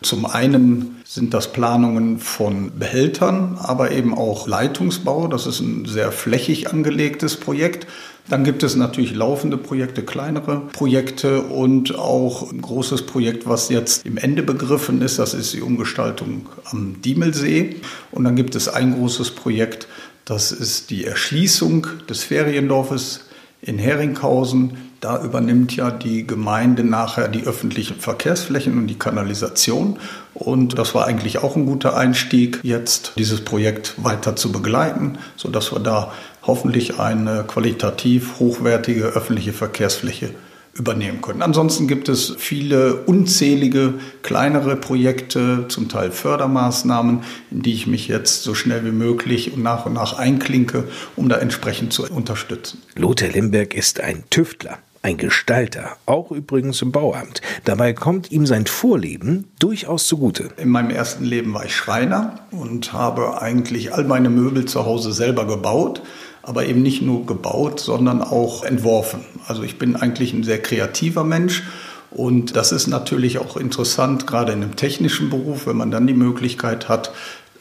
Zum 0.02 0.26
einen 0.26 1.02
sind 1.04 1.34
das 1.34 1.52
Planungen 1.52 2.20
von 2.20 2.78
Behältern, 2.80 3.58
aber 3.62 3.92
eben 3.92 4.14
auch 4.14 4.48
Leitungsbau. 4.48 5.28
Das 5.28 5.46
ist 5.46 5.60
ein 5.60 5.86
sehr 5.86 6.12
flächig 6.12 6.72
angelegtes 6.72 7.36
Projekt. 7.36 7.86
Dann 8.30 8.44
gibt 8.44 8.64
es 8.64 8.76
natürlich 8.76 9.16
laufende 9.16 9.58
Projekte, 9.58 10.04
kleinere 10.04 10.62
Projekte 10.72 11.42
und 11.42 11.98
auch 11.98 12.52
ein 12.52 12.62
großes 12.62 13.08
Projekt, 13.08 13.48
was 13.48 13.70
jetzt 13.70 14.06
im 14.06 14.18
Ende 14.18 14.44
begriffen 14.44 15.02
ist. 15.02 15.20
Das 15.20 15.34
ist 15.34 15.54
die 15.54 15.62
Umgestaltung 15.62 16.48
am 16.66 17.02
Diemelsee. 17.02 17.78
Und 18.12 18.24
dann 18.24 18.36
gibt 18.36 18.56
es 18.56 18.70
ein 18.70 18.94
großes 18.94 19.32
Projekt, 19.32 19.88
das 20.26 20.52
ist 20.52 20.92
die 20.92 21.06
Erschließung 21.06 21.88
des 22.08 22.24
Feriendorfes 22.24 23.22
in 23.62 23.80
Heringhausen. 23.80 24.78
Da 25.00 25.24
übernimmt 25.24 25.76
ja 25.76 25.92
die 25.92 26.28
Gemeinde 26.28 26.84
nachher 26.84 27.30
die 27.30 27.44
öffentlichen 27.44 28.00
Verkehrsflächen 28.00 28.78
und 28.78 28.88
die 28.88 29.00
Kanalisation. 29.00 29.98
Und 30.34 30.78
das 30.78 30.94
war 30.94 31.06
eigentlich 31.06 31.38
auch 31.38 31.56
ein 31.56 31.66
guter 31.66 31.96
Einstieg, 31.96 32.60
jetzt 32.64 33.14
dieses 33.18 33.46
Projekt 33.46 33.96
weiter 33.98 34.36
zu 34.36 34.52
begleiten, 34.52 35.18
sodass 35.38 35.72
wir 35.72 35.80
da 35.80 36.12
hoffentlich 36.44 37.00
eine 37.00 37.46
qualitativ 37.48 38.40
hochwertige 38.40 39.06
öffentliche 39.06 39.54
Verkehrsfläche 39.54 40.32
übernehmen 40.74 41.22
können. 41.22 41.42
Ansonsten 41.42 41.88
gibt 41.88 42.10
es 42.10 42.36
viele 42.38 42.96
unzählige 42.96 43.96
kleinere 44.24 44.76
Projekte, 44.76 45.66
zum 45.68 45.90
Teil 45.90 46.12
Fördermaßnahmen, 46.12 47.24
in 47.52 47.62
die 47.62 47.74
ich 47.74 47.88
mich 47.88 48.08
jetzt 48.08 48.44
so 48.44 48.56
schnell 48.56 48.86
wie 48.86 48.92
möglich 48.92 49.54
und 49.54 49.62
nach 49.62 49.86
und 49.86 49.94
nach 49.94 50.18
einklinke, 50.18 50.86
um 51.16 51.30
da 51.30 51.38
entsprechend 51.38 51.94
zu 51.94 52.06
unterstützen. 52.10 52.82
Lothar 52.96 53.30
Lemberg 53.30 53.74
ist 53.74 54.00
ein 54.00 54.24
Tüftler. 54.30 54.80
Ein 55.02 55.18
Gestalter, 55.18 55.96
auch 56.06 56.32
übrigens 56.32 56.82
im 56.82 56.92
Bauamt. 56.92 57.42
Dabei 57.64 57.94
kommt 57.94 58.32
ihm 58.32 58.46
sein 58.46 58.66
Vorleben 58.66 59.50
durchaus 59.60 60.08
zugute. 60.08 60.50
In 60.58 60.70
meinem 60.70 60.90
ersten 60.90 61.24
Leben 61.24 61.54
war 61.54 61.66
ich 61.66 61.76
Schreiner 61.76 62.40
und 62.52 62.92
habe 62.92 63.42
eigentlich 63.42 63.94
all 63.94 64.04
meine 64.04 64.30
Möbel 64.30 64.66
zu 64.66 64.86
Hause 64.86 65.14
selber 65.14 65.48
gebaut 65.48 66.02
aber 66.42 66.66
eben 66.66 66.82
nicht 66.82 67.04
nur 67.04 67.28
gebaut, 67.28 67.80
sondern 67.80 68.24
auch 68.24 68.64
entworfen. 68.64 69.20
Also 69.46 69.62
ich 69.62 69.78
bin 69.78 69.96
eigentlich 69.96 70.34
ein 70.34 70.44
sehr 70.44 70.60
kreativer 70.60 71.24
Mensch 71.24 71.64
Und 72.12 72.56
das 72.56 72.72
ist 72.72 72.88
natürlich 72.88 73.38
auch 73.38 73.56
interessant, 73.56 74.26
gerade 74.26 74.52
in 74.52 74.64
einem 74.64 74.76
technischen 74.76 75.30
Beruf, 75.30 75.68
wenn 75.68 75.78
man 75.78 75.92
dann 75.92 76.08
die 76.08 76.14
Möglichkeit 76.14 76.90
hat, 76.90 77.12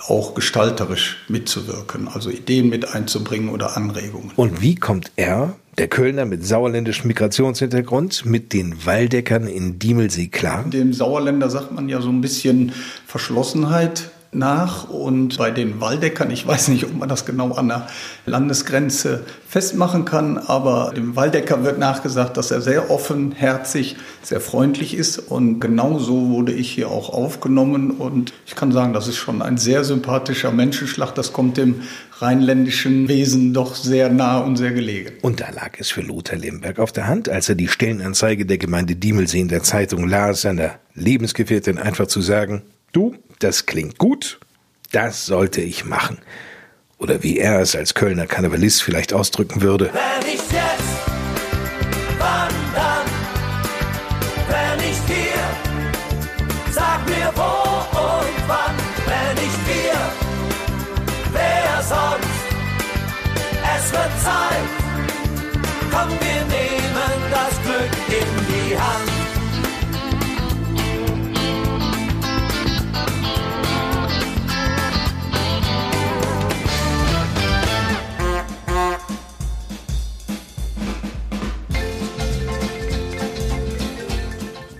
auch 0.06 0.34
gestalterisch 0.34 1.18
mitzuwirken, 1.28 2.08
also 2.08 2.30
Ideen 2.30 2.68
mit 2.68 2.94
einzubringen 2.94 3.50
oder 3.50 3.76
Anregungen. 3.76 4.30
Und 4.36 4.62
wie 4.62 4.76
kommt 4.76 5.10
er, 5.16 5.54
der 5.78 5.88
Kölner 5.88 6.24
mit 6.24 6.44
sauerländischem 6.44 7.08
Migrationshintergrund, 7.08 8.26
mit 8.26 8.52
den 8.52 8.84
Waldeckern 8.84 9.46
in 9.46 9.78
Diemelsee 9.78 10.26
klar? 10.26 10.64
Dem 10.64 10.92
Sauerländer 10.92 11.48
sagt 11.50 11.72
man 11.72 11.88
ja 11.88 12.00
so 12.00 12.10
ein 12.10 12.20
bisschen 12.20 12.72
Verschlossenheit 13.06 14.10
nach 14.30 14.90
und 14.90 15.38
bei 15.38 15.50
den 15.50 15.80
Waldeckern, 15.80 16.30
ich 16.30 16.46
weiß 16.46 16.68
nicht, 16.68 16.84
ob 16.84 16.94
man 16.94 17.08
das 17.08 17.24
genau 17.24 17.52
an 17.52 17.68
der 17.68 17.86
Landesgrenze 18.26 19.24
festmachen 19.48 20.04
kann, 20.04 20.36
aber 20.36 20.92
dem 20.94 21.16
Waldecker 21.16 21.64
wird 21.64 21.78
nachgesagt, 21.78 22.36
dass 22.36 22.50
er 22.50 22.60
sehr 22.60 22.90
offenherzig, 22.90 23.96
sehr 24.22 24.40
freundlich 24.40 24.94
ist 24.94 25.18
und 25.18 25.60
genau 25.60 25.98
so 25.98 26.28
wurde 26.28 26.52
ich 26.52 26.70
hier 26.70 26.90
auch 26.90 27.08
aufgenommen 27.10 27.90
und 27.90 28.34
ich 28.46 28.54
kann 28.54 28.70
sagen, 28.70 28.92
das 28.92 29.08
ist 29.08 29.16
schon 29.16 29.40
ein 29.40 29.56
sehr 29.56 29.84
sympathischer 29.84 30.52
Menschenschlag, 30.52 31.14
das 31.14 31.32
kommt 31.32 31.56
dem 31.56 31.82
rheinländischen 32.18 33.08
Wesen 33.08 33.54
doch 33.54 33.74
sehr 33.74 34.10
nah 34.10 34.38
und 34.38 34.56
sehr 34.56 34.72
gelegen. 34.72 35.12
Und 35.22 35.40
da 35.40 35.48
lag 35.50 35.78
es 35.78 35.90
für 35.90 36.02
Lothar 36.02 36.36
Lemberg 36.36 36.78
auf 36.80 36.92
der 36.92 37.06
Hand, 37.06 37.28
als 37.28 37.48
er 37.48 37.54
die 37.54 37.68
Stellenanzeige 37.68 38.44
der 38.44 38.58
Gemeinde 38.58 38.96
Diemelsee 38.96 39.40
in 39.40 39.48
der 39.48 39.62
Zeitung 39.62 40.06
las, 40.06 40.42
seiner 40.42 40.72
Lebensgefährtin 40.94 41.78
einfach 41.78 42.08
zu 42.08 42.20
sagen, 42.20 42.62
du, 42.92 43.14
das 43.38 43.66
klingt 43.66 43.98
gut, 43.98 44.38
das 44.92 45.26
sollte 45.26 45.60
ich 45.60 45.84
machen. 45.84 46.18
Oder 46.98 47.22
wie 47.22 47.38
er 47.38 47.60
es 47.60 47.76
als 47.76 47.94
Kölner 47.94 48.26
Karnevalist 48.26 48.82
vielleicht 48.82 49.12
ausdrücken 49.12 49.62
würde. 49.62 49.90
Wenn 49.92 50.30
nicht 50.30 50.52
jetzt, 50.52 50.82
wann 52.18 52.54
dann? 52.74 53.06
Wenn 54.48 54.86
nicht 54.86 55.02
hier, 55.06 56.72
sag 56.72 57.06
mir 57.06 57.32
wo 57.36 57.98
und 57.98 58.48
wann. 58.48 58.74
Wenn 59.06 59.34
nicht 59.44 59.66
wir, 59.68 59.98
wer 61.32 61.82
sonst? 61.82 62.28
Es 63.76 63.92
wird 63.92 64.20
Zeit, 64.22 64.68
komm, 65.90 66.10
wir 66.10 66.56
nehmen 66.56 66.77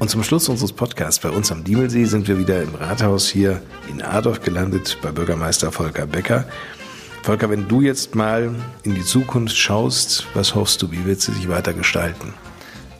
Und 0.08 0.12
zum 0.12 0.22
Schluss 0.22 0.48
unseres 0.48 0.72
Podcasts 0.72 1.20
bei 1.20 1.28
uns 1.28 1.52
am 1.52 1.64
Diemelsee 1.64 2.06
sind 2.06 2.28
wir 2.28 2.38
wieder 2.38 2.62
im 2.62 2.74
Rathaus 2.74 3.28
hier 3.28 3.60
in 3.90 4.00
Adorf 4.00 4.40
gelandet 4.40 4.96
bei 5.02 5.12
Bürgermeister 5.12 5.70
Volker 5.70 6.06
Becker. 6.06 6.46
Volker, 7.22 7.50
wenn 7.50 7.68
du 7.68 7.82
jetzt 7.82 8.14
mal 8.14 8.54
in 8.84 8.94
die 8.94 9.04
Zukunft 9.04 9.54
schaust, 9.54 10.26
was 10.32 10.54
hoffst 10.54 10.80
du, 10.80 10.90
wie 10.92 11.04
wird 11.04 11.20
sie 11.20 11.32
sich 11.32 11.50
weiter 11.50 11.74
gestalten? 11.74 12.32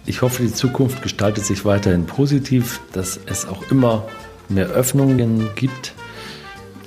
Ich 0.04 0.20
hoffe, 0.20 0.42
die 0.42 0.52
Zukunft 0.52 1.00
gestaltet 1.02 1.46
sich 1.46 1.64
weiterhin 1.64 2.04
positiv, 2.04 2.78
dass 2.92 3.18
es 3.24 3.48
auch 3.48 3.62
immer 3.70 4.04
mehr 4.50 4.66
Öffnungen 4.66 5.48
gibt, 5.54 5.94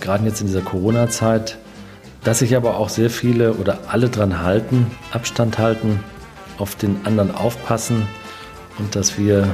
gerade 0.01 0.23
jetzt 0.25 0.39
in 0.39 0.45
dieser 0.45 0.61
Corona-Zeit, 0.61 1.57
dass 2.23 2.39
sich 2.39 2.55
aber 2.55 2.77
auch 2.77 2.89
sehr 2.89 3.09
viele 3.09 3.55
oder 3.55 3.79
alle 3.87 4.07
dran 4.07 4.43
halten, 4.43 4.85
Abstand 5.13 5.57
halten, 5.57 5.99
auf 6.59 6.75
den 6.75 7.07
anderen 7.07 7.33
aufpassen 7.33 8.05
und 8.77 8.95
dass 8.95 9.17
wir, 9.17 9.51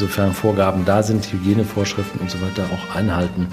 sofern 0.00 0.32
Vorgaben 0.32 0.84
da 0.84 1.02
sind, 1.02 1.32
Hygienevorschriften 1.32 2.20
und 2.20 2.30
so 2.30 2.40
weiter 2.40 2.64
auch 2.72 2.96
einhalten. 2.96 3.48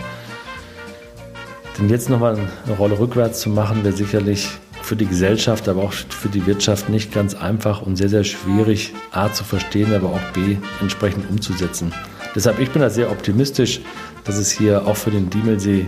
Denn 1.77 1.89
jetzt 1.89 2.09
nochmal 2.09 2.37
eine 2.65 2.75
Rolle 2.75 2.97
rückwärts 2.97 3.41
zu 3.41 3.49
machen, 3.49 3.83
wäre 3.83 3.95
sicherlich 3.95 4.49
für 4.81 4.95
die 4.95 5.05
Gesellschaft, 5.05 5.67
aber 5.67 5.83
auch 5.83 5.93
für 5.93 6.29
die 6.29 6.47
Wirtschaft 6.47 6.89
nicht 6.89 7.13
ganz 7.13 7.35
einfach 7.35 7.81
und 7.81 7.97
sehr, 7.97 8.09
sehr 8.09 8.23
schwierig, 8.23 8.93
A 9.11 9.31
zu 9.31 9.43
verstehen, 9.43 9.93
aber 9.93 10.07
auch 10.07 10.31
B 10.33 10.57
entsprechend 10.81 11.29
umzusetzen. 11.29 11.93
Deshalb, 12.33 12.59
ich 12.59 12.71
bin 12.71 12.81
da 12.81 12.89
sehr 12.89 13.11
optimistisch, 13.11 13.81
dass 14.23 14.37
es 14.37 14.49
hier 14.49 14.87
auch 14.87 14.95
für 14.95 15.11
den 15.11 15.29
Diemelsee 15.29 15.87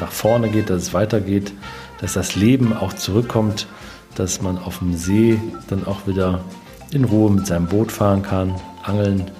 nach 0.00 0.10
vorne 0.10 0.48
geht, 0.48 0.70
dass 0.70 0.82
es 0.82 0.94
weitergeht, 0.94 1.52
dass 2.00 2.14
das 2.14 2.36
Leben 2.36 2.72
auch 2.72 2.94
zurückkommt, 2.94 3.66
dass 4.14 4.40
man 4.40 4.58
auf 4.58 4.78
dem 4.78 4.96
See 4.96 5.38
dann 5.68 5.86
auch 5.86 6.06
wieder 6.06 6.40
in 6.92 7.04
Ruhe 7.04 7.30
mit 7.30 7.46
seinem 7.46 7.66
Boot 7.66 7.92
fahren 7.92 8.22
kann, 8.22 8.54
angeln 8.82 9.30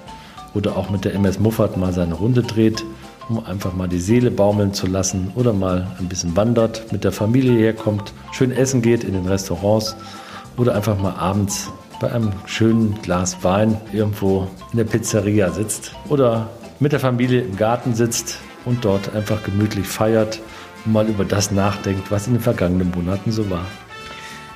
oder 0.53 0.77
auch 0.77 0.89
mit 0.89 1.05
der 1.05 1.13
MS 1.13 1.39
Muffat 1.39 1.77
mal 1.77 1.93
seine 1.93 2.15
Runde 2.15 2.43
dreht, 2.43 2.83
um 3.29 3.45
einfach 3.45 3.73
mal 3.73 3.87
die 3.87 3.99
Seele 3.99 4.31
baumeln 4.31 4.73
zu 4.73 4.87
lassen 4.87 5.31
oder 5.35 5.53
mal 5.53 5.87
ein 5.99 6.09
bisschen 6.09 6.35
wandert, 6.35 6.91
mit 6.91 7.03
der 7.03 7.11
Familie 7.11 7.57
herkommt, 7.59 8.13
schön 8.31 8.51
essen 8.51 8.81
geht 8.81 9.03
in 9.03 9.13
den 9.13 9.27
Restaurants 9.27 9.95
oder 10.57 10.75
einfach 10.75 10.99
mal 10.99 11.13
abends 11.13 11.71
bei 11.99 12.11
einem 12.11 12.31
schönen 12.45 12.99
Glas 13.01 13.43
Wein 13.43 13.79
irgendwo 13.93 14.47
in 14.71 14.77
der 14.77 14.85
Pizzeria 14.85 15.51
sitzt 15.51 15.93
oder 16.07 16.49
mit 16.79 16.91
der 16.93 16.99
Familie 16.99 17.41
im 17.41 17.57
Garten 17.57 17.93
sitzt 17.93 18.39
und 18.65 18.85
dort 18.85 19.13
einfach 19.13 19.43
gemütlich 19.43 19.87
feiert 19.87 20.39
und 20.85 20.93
mal 20.93 21.07
über 21.07 21.25
das 21.25 21.51
nachdenkt, 21.51 22.09
was 22.11 22.27
in 22.27 22.33
den 22.33 22.41
vergangenen 22.41 22.91
Monaten 22.91 23.31
so 23.31 23.49
war. 23.49 23.65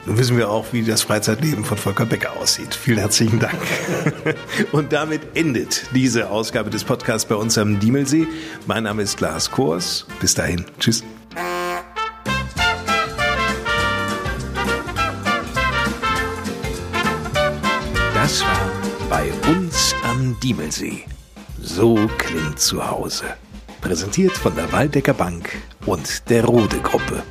Nun 0.05 0.17
wissen 0.17 0.35
wir 0.37 0.49
auch, 0.49 0.65
wie 0.73 0.83
das 0.83 1.01
Freizeitleben 1.01 1.63
von 1.63 1.77
Volker 1.77 2.05
Becker 2.05 2.33
aussieht. 2.37 2.75
Vielen 2.75 2.97
herzlichen 2.97 3.39
Dank. 3.39 3.59
Und 4.73 4.91
damit 4.91 5.21
endet 5.33 5.85
diese 5.93 6.29
Ausgabe 6.29 6.69
des 6.69 6.83
Podcasts 6.83 7.25
bei 7.27 7.35
uns 7.35 7.57
am 7.57 7.79
Diemelsee. 7.79 8.27
Mein 8.67 8.83
Name 8.83 9.03
ist 9.03 9.21
Lars 9.21 9.49
Kors. 9.49 10.05
Bis 10.19 10.33
dahin. 10.33 10.65
Tschüss. 10.77 11.03
Das 18.13 18.41
war 18.41 18.71
bei 19.09 19.31
uns 19.49 19.95
am 20.03 20.37
Diemelsee. 20.41 21.05
So 21.61 22.09
klingt 22.17 22.59
zu 22.59 22.85
Hause. 22.85 23.25
Präsentiert 23.79 24.33
von 24.33 24.53
der 24.55 24.69
Waldecker 24.73 25.13
Bank 25.13 25.49
und 25.85 26.29
der 26.29 26.43
Rode 26.43 26.79
Gruppe. 26.79 27.23